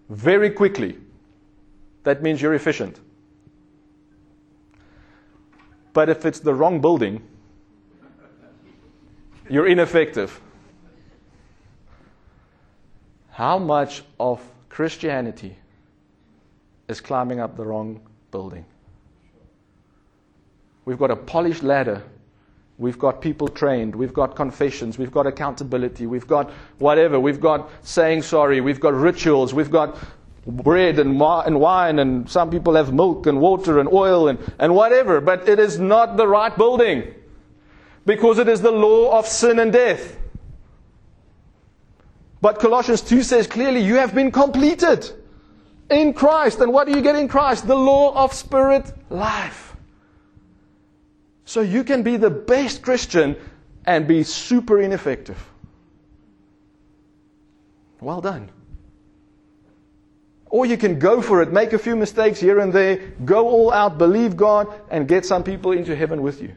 very 0.08 0.50
quickly 0.50 0.98
that 2.08 2.22
means 2.22 2.40
you're 2.40 2.54
efficient. 2.54 2.98
But 5.92 6.08
if 6.08 6.24
it's 6.24 6.40
the 6.40 6.54
wrong 6.54 6.80
building, 6.80 7.22
you're 9.50 9.66
ineffective. 9.66 10.40
How 13.28 13.58
much 13.58 14.04
of 14.18 14.40
Christianity 14.70 15.58
is 16.88 17.02
climbing 17.02 17.40
up 17.40 17.58
the 17.58 17.64
wrong 17.66 18.00
building? 18.30 18.64
We've 20.86 20.98
got 20.98 21.10
a 21.10 21.16
polished 21.16 21.62
ladder. 21.62 22.02
We've 22.78 22.98
got 22.98 23.20
people 23.20 23.48
trained. 23.48 23.94
We've 23.94 24.14
got 24.14 24.34
confessions. 24.34 24.96
We've 24.96 25.12
got 25.12 25.26
accountability. 25.26 26.06
We've 26.06 26.26
got 26.26 26.50
whatever. 26.78 27.20
We've 27.20 27.40
got 27.40 27.68
saying 27.82 28.22
sorry. 28.22 28.62
We've 28.62 28.80
got 28.80 28.94
rituals. 28.94 29.52
We've 29.52 29.70
got 29.70 29.98
bread 30.48 30.98
and, 30.98 31.20
wine, 31.20 31.98
and 31.98 32.28
some 32.28 32.50
people 32.50 32.74
have 32.74 32.92
milk 32.92 33.26
and 33.26 33.40
water 33.40 33.78
and 33.78 33.88
oil 33.92 34.28
and, 34.28 34.38
and 34.58 34.74
whatever, 34.74 35.20
but 35.20 35.48
it 35.48 35.58
is 35.58 35.78
not 35.78 36.16
the 36.16 36.26
right 36.26 36.56
building 36.56 37.14
because 38.06 38.38
it 38.38 38.48
is 38.48 38.62
the 38.62 38.70
law 38.70 39.18
of 39.18 39.26
sin 39.26 39.58
and 39.58 39.72
death. 39.72 40.16
But 42.40 42.60
Colossians 42.60 43.02
2 43.02 43.22
says 43.22 43.46
clearly, 43.46 43.80
you 43.80 43.96
have 43.96 44.14
been 44.14 44.30
completed 44.30 45.10
in 45.90 46.14
Christ. 46.14 46.60
And 46.60 46.72
what 46.72 46.86
do 46.86 46.94
you 46.94 47.02
get 47.02 47.16
in 47.16 47.28
Christ? 47.28 47.66
The 47.66 47.76
law 47.76 48.14
of 48.14 48.32
spirit 48.32 48.90
life. 49.10 49.76
So 51.44 51.60
you 51.60 51.84
can 51.84 52.02
be 52.02 52.16
the 52.16 52.30
best 52.30 52.82
Christian 52.82 53.36
and 53.84 54.06
be 54.06 54.22
super 54.22 54.80
ineffective. 54.80 55.42
Well 58.00 58.20
done. 58.20 58.50
Or 60.50 60.64
you 60.64 60.78
can 60.78 60.98
go 60.98 61.20
for 61.20 61.42
it, 61.42 61.52
make 61.52 61.72
a 61.72 61.78
few 61.78 61.94
mistakes 61.94 62.40
here 62.40 62.58
and 62.60 62.72
there, 62.72 62.96
go 63.24 63.48
all 63.48 63.72
out, 63.72 63.98
believe 63.98 64.36
God, 64.36 64.68
and 64.90 65.06
get 65.06 65.26
some 65.26 65.44
people 65.44 65.72
into 65.72 65.94
heaven 65.94 66.22
with 66.22 66.40
you. 66.40 66.54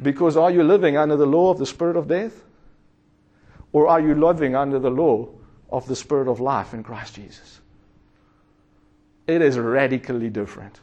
Because 0.00 0.36
are 0.36 0.50
you 0.50 0.62
living 0.62 0.96
under 0.96 1.16
the 1.16 1.26
law 1.26 1.50
of 1.50 1.58
the 1.58 1.66
spirit 1.66 1.96
of 1.96 2.08
death? 2.08 2.34
Or 3.72 3.88
are 3.88 4.00
you 4.00 4.14
living 4.14 4.54
under 4.54 4.78
the 4.78 4.90
law 4.90 5.28
of 5.70 5.86
the 5.86 5.96
spirit 5.96 6.28
of 6.28 6.40
life 6.40 6.74
in 6.74 6.82
Christ 6.82 7.14
Jesus? 7.14 7.60
It 9.26 9.40
is 9.40 9.58
radically 9.58 10.28
different. 10.28 10.80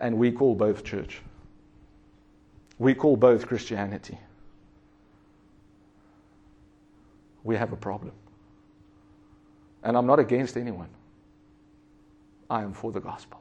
And 0.00 0.18
we 0.18 0.32
call 0.32 0.54
both 0.54 0.84
church. 0.84 1.20
We 2.78 2.94
call 2.94 3.16
both 3.16 3.46
Christianity. 3.46 4.18
we 7.48 7.56
have 7.56 7.72
a 7.72 7.76
problem. 7.76 8.12
And 9.82 9.96
I'm 9.96 10.06
not 10.06 10.18
against 10.18 10.56
anyone, 10.56 10.88
I 12.50 12.62
am 12.62 12.72
for 12.72 12.92
the 12.92 13.00
gospel. 13.00 13.40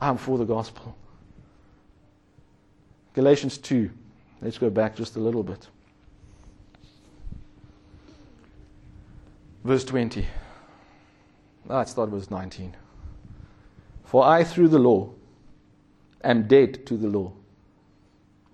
I 0.00 0.08
am 0.08 0.16
for 0.16 0.38
the 0.38 0.44
gospel. 0.44 0.96
Galatians 3.14 3.58
2. 3.58 3.90
Let's 4.40 4.58
go 4.58 4.70
back 4.70 4.96
just 4.96 5.16
a 5.16 5.20
little 5.20 5.42
bit. 5.42 5.68
Verse 9.64 9.84
20. 9.84 10.26
Ah, 11.70 11.78
let's 11.78 11.92
start 11.92 12.10
verse 12.10 12.30
19. 12.30 12.74
For 14.04 14.24
I, 14.24 14.42
through 14.42 14.68
the 14.68 14.78
law, 14.78 15.10
am 16.24 16.48
dead 16.48 16.84
to 16.86 16.96
the 16.96 17.06
law, 17.06 17.32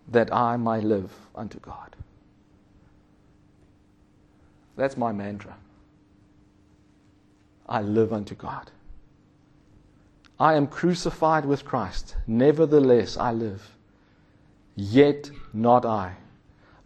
that 0.09 0.33
I 0.33 0.57
might 0.57 0.85
live 0.85 1.11
unto 1.35 1.59
God. 1.61 1.97
That's 4.79 4.97
my 4.97 5.11
mantra. 5.11 5.57
I 7.69 7.83
live 7.83 8.13
unto 8.13 8.37
God. 8.37 8.71
I 10.39 10.55
am 10.55 10.69
crucified 10.69 11.45
with 11.45 11.65
Christ. 11.65 12.15
Nevertheless, 12.29 13.17
I 13.17 13.33
live. 13.33 13.77
Yet 14.77 15.33
not 15.53 15.85
I. 15.85 16.15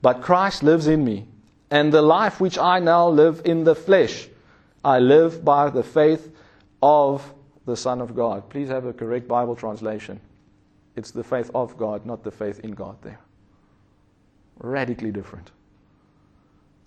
But 0.00 0.22
Christ 0.22 0.62
lives 0.62 0.86
in 0.86 1.04
me. 1.04 1.26
And 1.70 1.92
the 1.92 2.00
life 2.00 2.40
which 2.40 2.56
I 2.56 2.78
now 2.78 3.08
live 3.08 3.42
in 3.44 3.64
the 3.64 3.74
flesh, 3.74 4.26
I 4.82 4.98
live 4.98 5.44
by 5.44 5.68
the 5.68 5.82
faith 5.82 6.34
of 6.82 7.34
the 7.66 7.76
Son 7.76 8.00
of 8.00 8.16
God. 8.16 8.48
Please 8.48 8.68
have 8.68 8.86
a 8.86 8.94
correct 8.94 9.28
Bible 9.28 9.54
translation. 9.54 10.18
It's 10.96 11.10
the 11.10 11.24
faith 11.24 11.50
of 11.54 11.76
God, 11.76 12.06
not 12.06 12.24
the 12.24 12.30
faith 12.30 12.60
in 12.60 12.70
God 12.72 12.96
there. 13.02 13.20
Radically 14.60 15.10
different. 15.12 15.50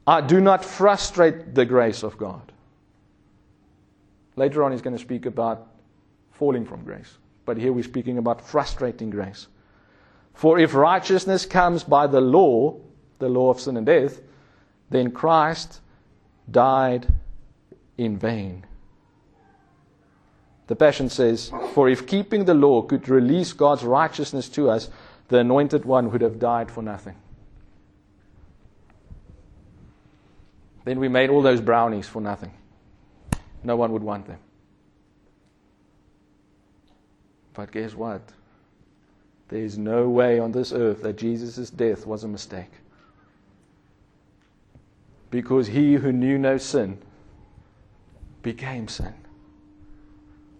I 0.07 0.21
do 0.21 0.39
not 0.39 0.63
frustrate 0.63 1.55
the 1.55 1.65
grace 1.65 2.03
of 2.03 2.17
God. 2.17 2.51
Later 4.35 4.63
on, 4.63 4.71
he's 4.71 4.81
going 4.81 4.95
to 4.95 5.01
speak 5.01 5.25
about 5.25 5.67
falling 6.31 6.65
from 6.65 6.83
grace. 6.83 7.17
But 7.45 7.57
here 7.57 7.71
we're 7.71 7.83
speaking 7.83 8.17
about 8.17 8.41
frustrating 8.41 9.09
grace. 9.09 9.47
For 10.33 10.59
if 10.59 10.73
righteousness 10.73 11.45
comes 11.45 11.83
by 11.83 12.07
the 12.07 12.21
law, 12.21 12.77
the 13.19 13.29
law 13.29 13.49
of 13.49 13.59
sin 13.59 13.77
and 13.77 13.85
death, 13.85 14.19
then 14.89 15.11
Christ 15.11 15.79
died 16.51 17.07
in 17.97 18.17
vain. 18.17 18.65
The 20.67 20.75
Passion 20.75 21.09
says, 21.09 21.51
For 21.73 21.87
if 21.87 22.05
keeping 22.05 22.45
the 22.45 22.53
law 22.53 22.81
could 22.81 23.07
release 23.07 23.53
God's 23.53 23.83
righteousness 23.83 24.49
to 24.49 24.69
us, 24.69 24.89
the 25.29 25.39
anointed 25.39 25.85
one 25.85 26.11
would 26.11 26.21
have 26.21 26.39
died 26.39 26.69
for 26.69 26.81
nothing. 26.81 27.15
Then 30.85 30.99
we 30.99 31.09
made 31.09 31.31
all 31.31 31.41
those 31.41 31.61
brownies 31.61 32.07
for 32.07 32.21
nothing. 32.21 32.53
No 33.63 33.75
one 33.75 33.91
would 33.91 34.03
want 34.03 34.27
them. 34.27 34.37
But 37.53 37.71
guess 37.71 37.95
what? 37.95 38.21
There 39.49 39.61
is 39.61 39.77
no 39.77 40.07
way 40.09 40.39
on 40.39 40.51
this 40.51 40.71
earth 40.71 41.01
that 41.01 41.17
Jesus' 41.17 41.69
death 41.71 42.05
was 42.05 42.23
a 42.23 42.27
mistake. 42.27 42.71
Because 45.31 45.67
he 45.67 45.95
who 45.95 46.11
knew 46.11 46.37
no 46.37 46.57
sin 46.57 46.99
became 48.43 48.87
sin. 48.87 49.13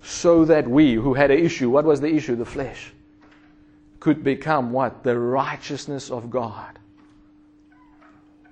So 0.02 0.46
that 0.46 0.68
we 0.68 0.96
who 0.96 1.14
had 1.14 1.32
an 1.32 1.40
issue, 1.40 1.70
what 1.70 1.86
was 1.86 2.02
the 2.02 2.14
issue? 2.14 2.36
The 2.36 2.46
flesh, 2.46 2.92
could 4.00 4.24
become 4.24 4.72
what? 4.72 5.04
The 5.04 5.18
righteousness 5.18 6.10
of 6.10 6.30
God. 6.30 6.80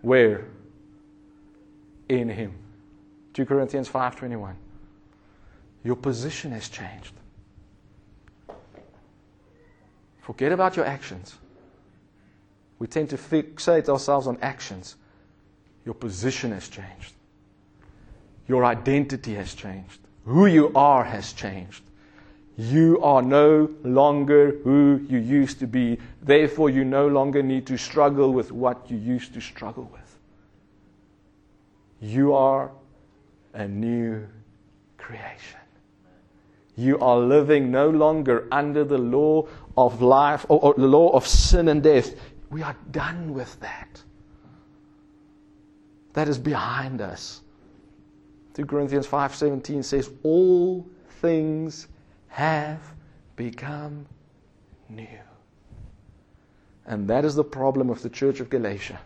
Where? 0.02 0.46
In 2.10 2.30
him. 2.30 2.54
2 3.34 3.46
Corinthians 3.46 3.90
5:21. 3.90 4.56
Your 5.84 5.96
position 5.96 6.52
has 6.52 6.70
changed. 6.70 7.14
Forget 10.22 10.52
about 10.52 10.78
your 10.78 10.86
actions. 10.86 11.36
We 12.80 12.88
tend 12.88 13.10
to 13.10 13.18
fixate 13.18 13.90
ourselves 13.90 14.28
on 14.28 14.38
actions. 14.42 14.96
Your 15.86 15.96
position 15.96 16.52
has 16.52 16.70
changed. 16.70 17.14
Your 18.48 18.64
identity 18.66 19.36
has 19.36 19.54
changed. 19.54 20.00
Who 20.26 20.46
you 20.46 20.72
are 20.76 21.04
has 21.04 21.34
changed. 21.34 21.84
You 22.56 23.02
are 23.02 23.22
no 23.22 23.70
longer 23.84 24.52
who 24.64 25.02
you 25.10 25.18
used 25.18 25.60
to 25.60 25.68
be. 25.68 25.98
Therefore, 26.22 26.70
you 26.70 26.86
no 26.86 27.08
longer 27.08 27.42
need 27.42 27.66
to 27.68 27.78
struggle 27.78 28.32
with 28.32 28.52
what 28.52 28.90
you 28.90 28.98
used 28.98 29.34
to 29.34 29.42
struggle 29.42 29.90
with. 29.92 30.03
You 32.04 32.34
are 32.34 32.70
a 33.54 33.66
new 33.66 34.28
creation. 34.98 35.62
You 36.76 37.00
are 37.00 37.18
living 37.18 37.72
no 37.72 37.90
longer 37.90 38.46
under 38.52 38.84
the 38.84 38.98
law 38.98 39.48
of 39.78 40.02
life 40.02 40.46
or, 40.50 40.60
or 40.62 40.74
the 40.74 40.86
law 40.86 41.12
of 41.12 41.26
sin 41.26 41.70
and 41.70 41.82
death. 41.82 42.14
We 42.50 42.62
are 42.62 42.76
done 42.92 43.34
with 43.34 43.58
that. 43.62 44.04
That 46.12 46.28
is 46.28 46.38
behind 46.38 47.00
us. 47.00 47.42
2 48.56 48.66
Corinthians 48.66 49.08
5:17 49.08 49.82
says 49.82 50.12
all 50.24 50.86
things 51.22 51.88
have 52.28 52.82
become 53.38 54.06
new. 54.90 55.08
And 56.86 57.08
that 57.08 57.24
is 57.24 57.34
the 57.34 57.46
problem 57.46 57.90
of 57.90 58.02
the 58.02 58.10
church 58.10 58.42
of 58.42 58.50
Galatia. 58.50 59.00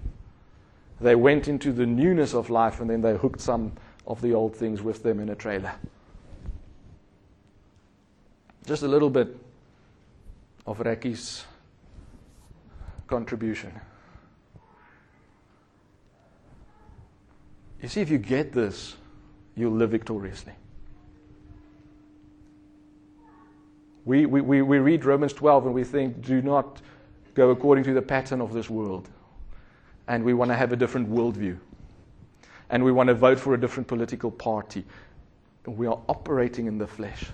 They 0.99 1.15
went 1.15 1.47
into 1.47 1.71
the 1.71 1.85
newness 1.85 2.33
of 2.33 2.49
life 2.49 2.81
and 2.81 2.89
then 2.89 3.01
they 3.01 3.15
hooked 3.15 3.41
some 3.41 3.73
of 4.05 4.21
the 4.21 4.33
old 4.33 4.55
things 4.55 4.81
with 4.81 5.03
them 5.03 5.19
in 5.19 5.29
a 5.29 5.35
trailer. 5.35 5.73
Just 8.65 8.83
a 8.83 8.87
little 8.87 9.09
bit 9.09 9.35
of 10.65 10.79
Reki's 10.79 11.45
contribution. 13.05 13.71
You 17.81 17.87
see, 17.87 18.01
if 18.01 18.09
you 18.09 18.17
get 18.17 18.51
this, 18.51 18.95
you'll 19.55 19.75
live 19.75 19.91
victoriously. 19.91 20.53
We, 24.03 24.25
we, 24.25 24.41
we, 24.41 24.61
we 24.61 24.79
read 24.79 25.05
Romans 25.05 25.33
12 25.33 25.65
and 25.67 25.75
we 25.75 25.83
think, 25.83 26.21
do 26.21 26.41
not 26.41 26.81
go 27.33 27.51
according 27.51 27.83
to 27.85 27.93
the 27.93 28.01
pattern 28.01 28.41
of 28.41 28.53
this 28.53 28.69
world. 28.69 29.09
And 30.07 30.23
we 30.23 30.33
want 30.33 30.49
to 30.51 30.55
have 30.55 30.71
a 30.71 30.75
different 30.75 31.09
worldview. 31.09 31.57
And 32.69 32.83
we 32.83 32.91
want 32.91 33.07
to 33.07 33.13
vote 33.13 33.39
for 33.39 33.53
a 33.53 33.59
different 33.59 33.87
political 33.87 34.31
party. 34.31 34.85
We 35.65 35.87
are 35.87 35.99
operating 36.07 36.67
in 36.67 36.77
the 36.77 36.87
flesh. 36.87 37.25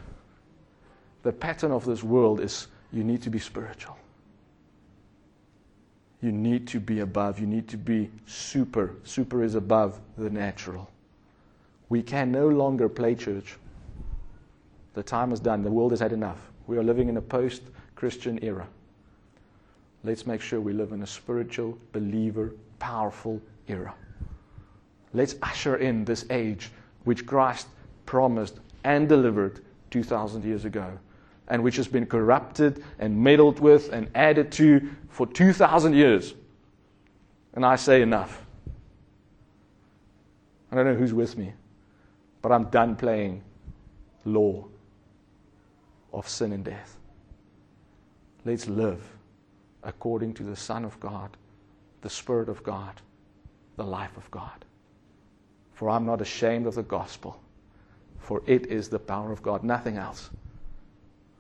The 1.24 1.32
pattern 1.32 1.71
of 1.71 1.86
this 1.86 2.03
world 2.03 2.39
is 2.39 2.67
you 2.91 3.03
need 3.03 3.21
to 3.24 3.30
be 3.30 3.39
spiritual. 3.39 3.97
You 6.21 6.32
need 6.32 6.67
to 6.69 6.80
be 6.80 7.01
above. 7.01 7.39
You 7.39 7.47
need 7.47 7.67
to 7.69 7.78
be 7.78 8.09
super. 8.26 8.95
Super 9.03 9.43
is 9.43 9.55
above 9.55 9.99
the 10.17 10.30
natural. 10.30 10.89
We 11.89 12.01
can 12.01 12.32
no 12.32 12.47
longer 12.47 12.88
play 12.88 13.15
church. 13.15 13.57
The 14.93 15.03
time 15.03 15.32
is 15.32 15.39
done. 15.39 15.63
The 15.63 15.71
world 15.71 15.91
has 15.91 15.99
had 15.99 16.13
enough. 16.13 16.39
We 16.65 16.78
are 16.78 16.84
living 16.84 17.09
in 17.09 17.17
a 17.17 17.21
post 17.21 17.63
Christian 17.95 18.39
era. 18.43 18.67
Let's 20.04 20.28
make 20.28 20.41
sure 20.41 20.60
we 20.60 20.74
live 20.74 20.91
in 20.91 21.01
a 21.01 21.08
spiritual, 21.08 21.78
believer, 21.93 22.54
powerful 22.80 23.41
era. 23.68 23.93
Let's 25.14 25.36
usher 25.41 25.78
in 25.78 26.04
this 26.04 26.26
age 26.30 26.72
which 27.06 27.26
Christ 27.26 27.68
promised 28.06 28.60
and 28.84 29.08
delivered 29.08 29.62
2,000 29.91 30.43
years 30.43 30.66
ago, 30.66 30.97
and 31.47 31.64
which 31.64 31.78
has 31.78 31.88
been 31.88 32.06
corrupted 32.06 32.84
and 32.99 33.16
meddled 33.16 33.60
with 33.60 33.93
and 33.93 34.10
added 34.16 34.51
to 34.54 34.89
for 35.10 35.26
2,000 35.28 35.93
years. 35.93 36.34
And 37.54 37.66
I 37.66 37.76
say 37.76 38.01
enough. 38.01 38.45
I 40.72 40.76
don't 40.76 40.86
know 40.86 40.95
who's 40.95 41.14
with 41.14 41.38
me. 41.38 41.54
But 42.41 42.51
I'm 42.51 42.66
done 42.66 42.95
playing 42.95 43.43
law 44.26 44.66
of 46.12 46.28
sin 46.28 46.51
and 46.51 46.64
death. 46.64 46.97
Let's 48.43 48.68
live 48.68 49.01
according 49.84 50.34
to 50.36 50.43
the 50.43 50.55
Son 50.55 50.86
of 50.86 50.99
God, 50.99 51.38
the 52.01 52.09
Spirit 52.09 52.49
of 52.49 52.63
God, 52.63 53.01
the 53.75 53.84
life 53.84 54.15
of 54.17 54.29
God. 54.31 54.65
For 55.73 55.89
I'm 55.89 56.05
not 56.05 56.21
ashamed 56.21 56.67
of 56.67 56.75
the 56.75 56.84
gospel, 56.84 57.41
for 58.19 58.41
it 58.45 58.67
is 58.67 58.89
the 58.89 58.99
power 58.99 59.31
of 59.31 59.41
God, 59.41 59.63
nothing 59.63 59.97
else, 59.97 60.29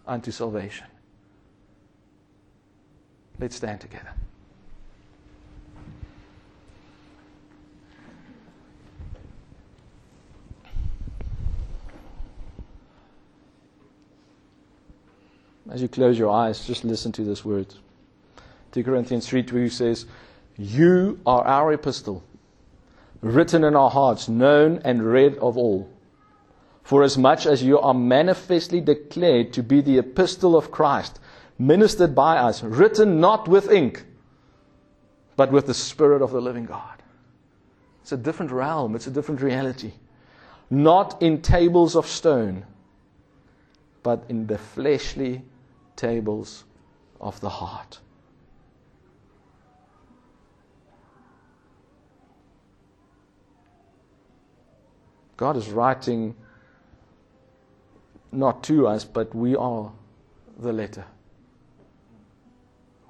unto 0.05 0.31
salvation. 0.31 0.87
Let's 3.39 3.55
stand 3.55 3.81
together. 3.81 4.13
As 15.69 15.81
you 15.81 15.87
close 15.87 16.19
your 16.19 16.29
eyes, 16.29 16.67
just 16.67 16.83
listen 16.83 17.11
to 17.13 17.23
this 17.23 17.43
word. 17.43 17.73
2 18.73 18.83
Corinthians 18.83 19.27
3 19.27 19.43
2 19.43 19.69
says, 19.69 20.05
You 20.57 21.19
are 21.27 21.45
our 21.45 21.71
epistle, 21.71 22.23
written 23.21 23.63
in 23.63 23.75
our 23.75 23.91
hearts, 23.91 24.27
known 24.27 24.81
and 24.83 25.03
read 25.03 25.37
of 25.37 25.57
all. 25.57 25.89
For 26.81 27.03
as 27.03 27.17
much 27.17 27.45
as 27.45 27.63
you 27.63 27.79
are 27.79 27.93
manifestly 27.93 28.81
declared 28.81 29.53
to 29.53 29.63
be 29.63 29.79
the 29.79 29.99
epistle 29.99 30.57
of 30.57 30.71
Christ, 30.71 31.19
ministered 31.59 32.15
by 32.15 32.37
us, 32.37 32.63
written 32.63 33.21
not 33.21 33.47
with 33.47 33.71
ink, 33.71 34.05
but 35.35 35.51
with 35.51 35.67
the 35.67 35.73
Spirit 35.75 36.23
of 36.23 36.31
the 36.31 36.41
living 36.41 36.65
God. 36.65 37.03
It's 38.01 38.11
a 38.11 38.17
different 38.17 38.51
realm, 38.51 38.95
it's 38.95 39.07
a 39.07 39.11
different 39.11 39.41
reality. 39.41 39.93
Not 40.69 41.21
in 41.21 41.43
tables 41.43 41.95
of 41.95 42.07
stone, 42.07 42.65
but 44.01 44.25
in 44.29 44.47
the 44.47 44.57
fleshly 44.57 45.43
tables 45.95 46.63
of 47.21 47.39
the 47.39 47.49
heart. 47.49 47.99
God 55.37 55.57
is 55.57 55.69
writing 55.69 56.35
not 58.31 58.63
to 58.63 58.87
us, 58.87 59.05
but 59.05 59.33
we 59.33 59.55
are 59.55 59.91
the 60.57 60.73
letter. 60.73 61.05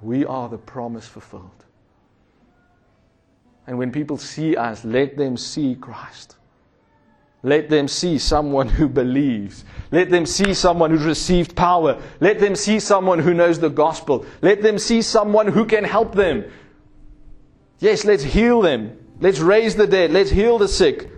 We 0.02 0.26
are 0.26 0.50
the 0.50 0.58
promise 0.58 1.08
fulfilled. 1.08 1.50
And 3.66 3.78
when 3.78 3.92
people 3.92 4.18
see 4.18 4.56
us, 4.58 4.84
let 4.84 5.18
them 5.18 5.38
see 5.38 5.76
Christ. 5.76 6.36
Let 7.42 7.70
them 7.70 7.90
see 7.90 8.18
someone 8.18 8.70
who 8.70 8.88
believes. 8.88 9.66
Let 9.92 10.10
them 10.10 10.26
see 10.26 10.54
someone 10.54 10.92
who's 10.92 11.04
received 11.04 11.56
power. 11.56 12.02
Let 12.22 12.40
them 12.40 12.56
see 12.56 12.80
someone 12.80 13.20
who 13.20 13.34
knows 13.34 13.60
the 13.60 13.70
gospel. 13.70 14.26
Let 14.42 14.62
them 14.62 14.78
see 14.78 15.02
someone 15.02 15.48
who 15.48 15.66
can 15.66 15.84
help 15.84 16.16
them. 16.16 16.46
Yes, 17.80 18.06
let's 18.06 18.24
heal 18.24 18.62
them. 18.62 18.98
Let's 19.20 19.40
raise 19.40 19.76
the 19.76 19.88
dead. 19.88 20.12
Let's 20.12 20.30
heal 20.30 20.58
the 20.58 20.70
sick. 20.70 21.10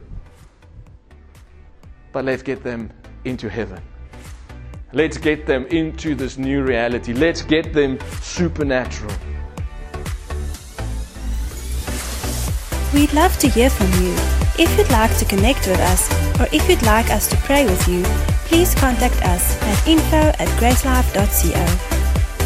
But 2.16 2.24
let's 2.24 2.42
get 2.42 2.64
them 2.64 2.90
into 3.26 3.50
heaven. 3.50 3.82
Let's 4.94 5.18
get 5.18 5.46
them 5.46 5.66
into 5.66 6.16
this 6.16 6.38
new 6.38 6.64
reality. 6.64 7.12
Let's 7.12 7.42
get 7.42 7.74
them 7.74 8.00
supernatural. 8.22 9.14
We'd 12.94 13.12
love 13.12 13.38
to 13.40 13.50
hear 13.50 13.70
from 13.70 13.92
you. 14.02 14.16
If 14.58 14.78
you'd 14.78 14.90
like 14.92 15.18
to 15.18 15.26
connect 15.26 15.68
with 15.68 15.82
us, 15.82 16.10
or 16.40 16.48
if 16.54 16.70
you'd 16.70 16.84
like 16.84 17.12
us 17.12 17.28
to 17.32 17.38
pray 17.44 17.66
with 17.66 17.86
you, 17.86 18.02
please 18.48 18.74
contact 18.76 19.22
us 19.26 19.62
at 19.64 19.86
info 19.86 20.32
at 20.40 20.48
gracelife.co. 20.58 21.66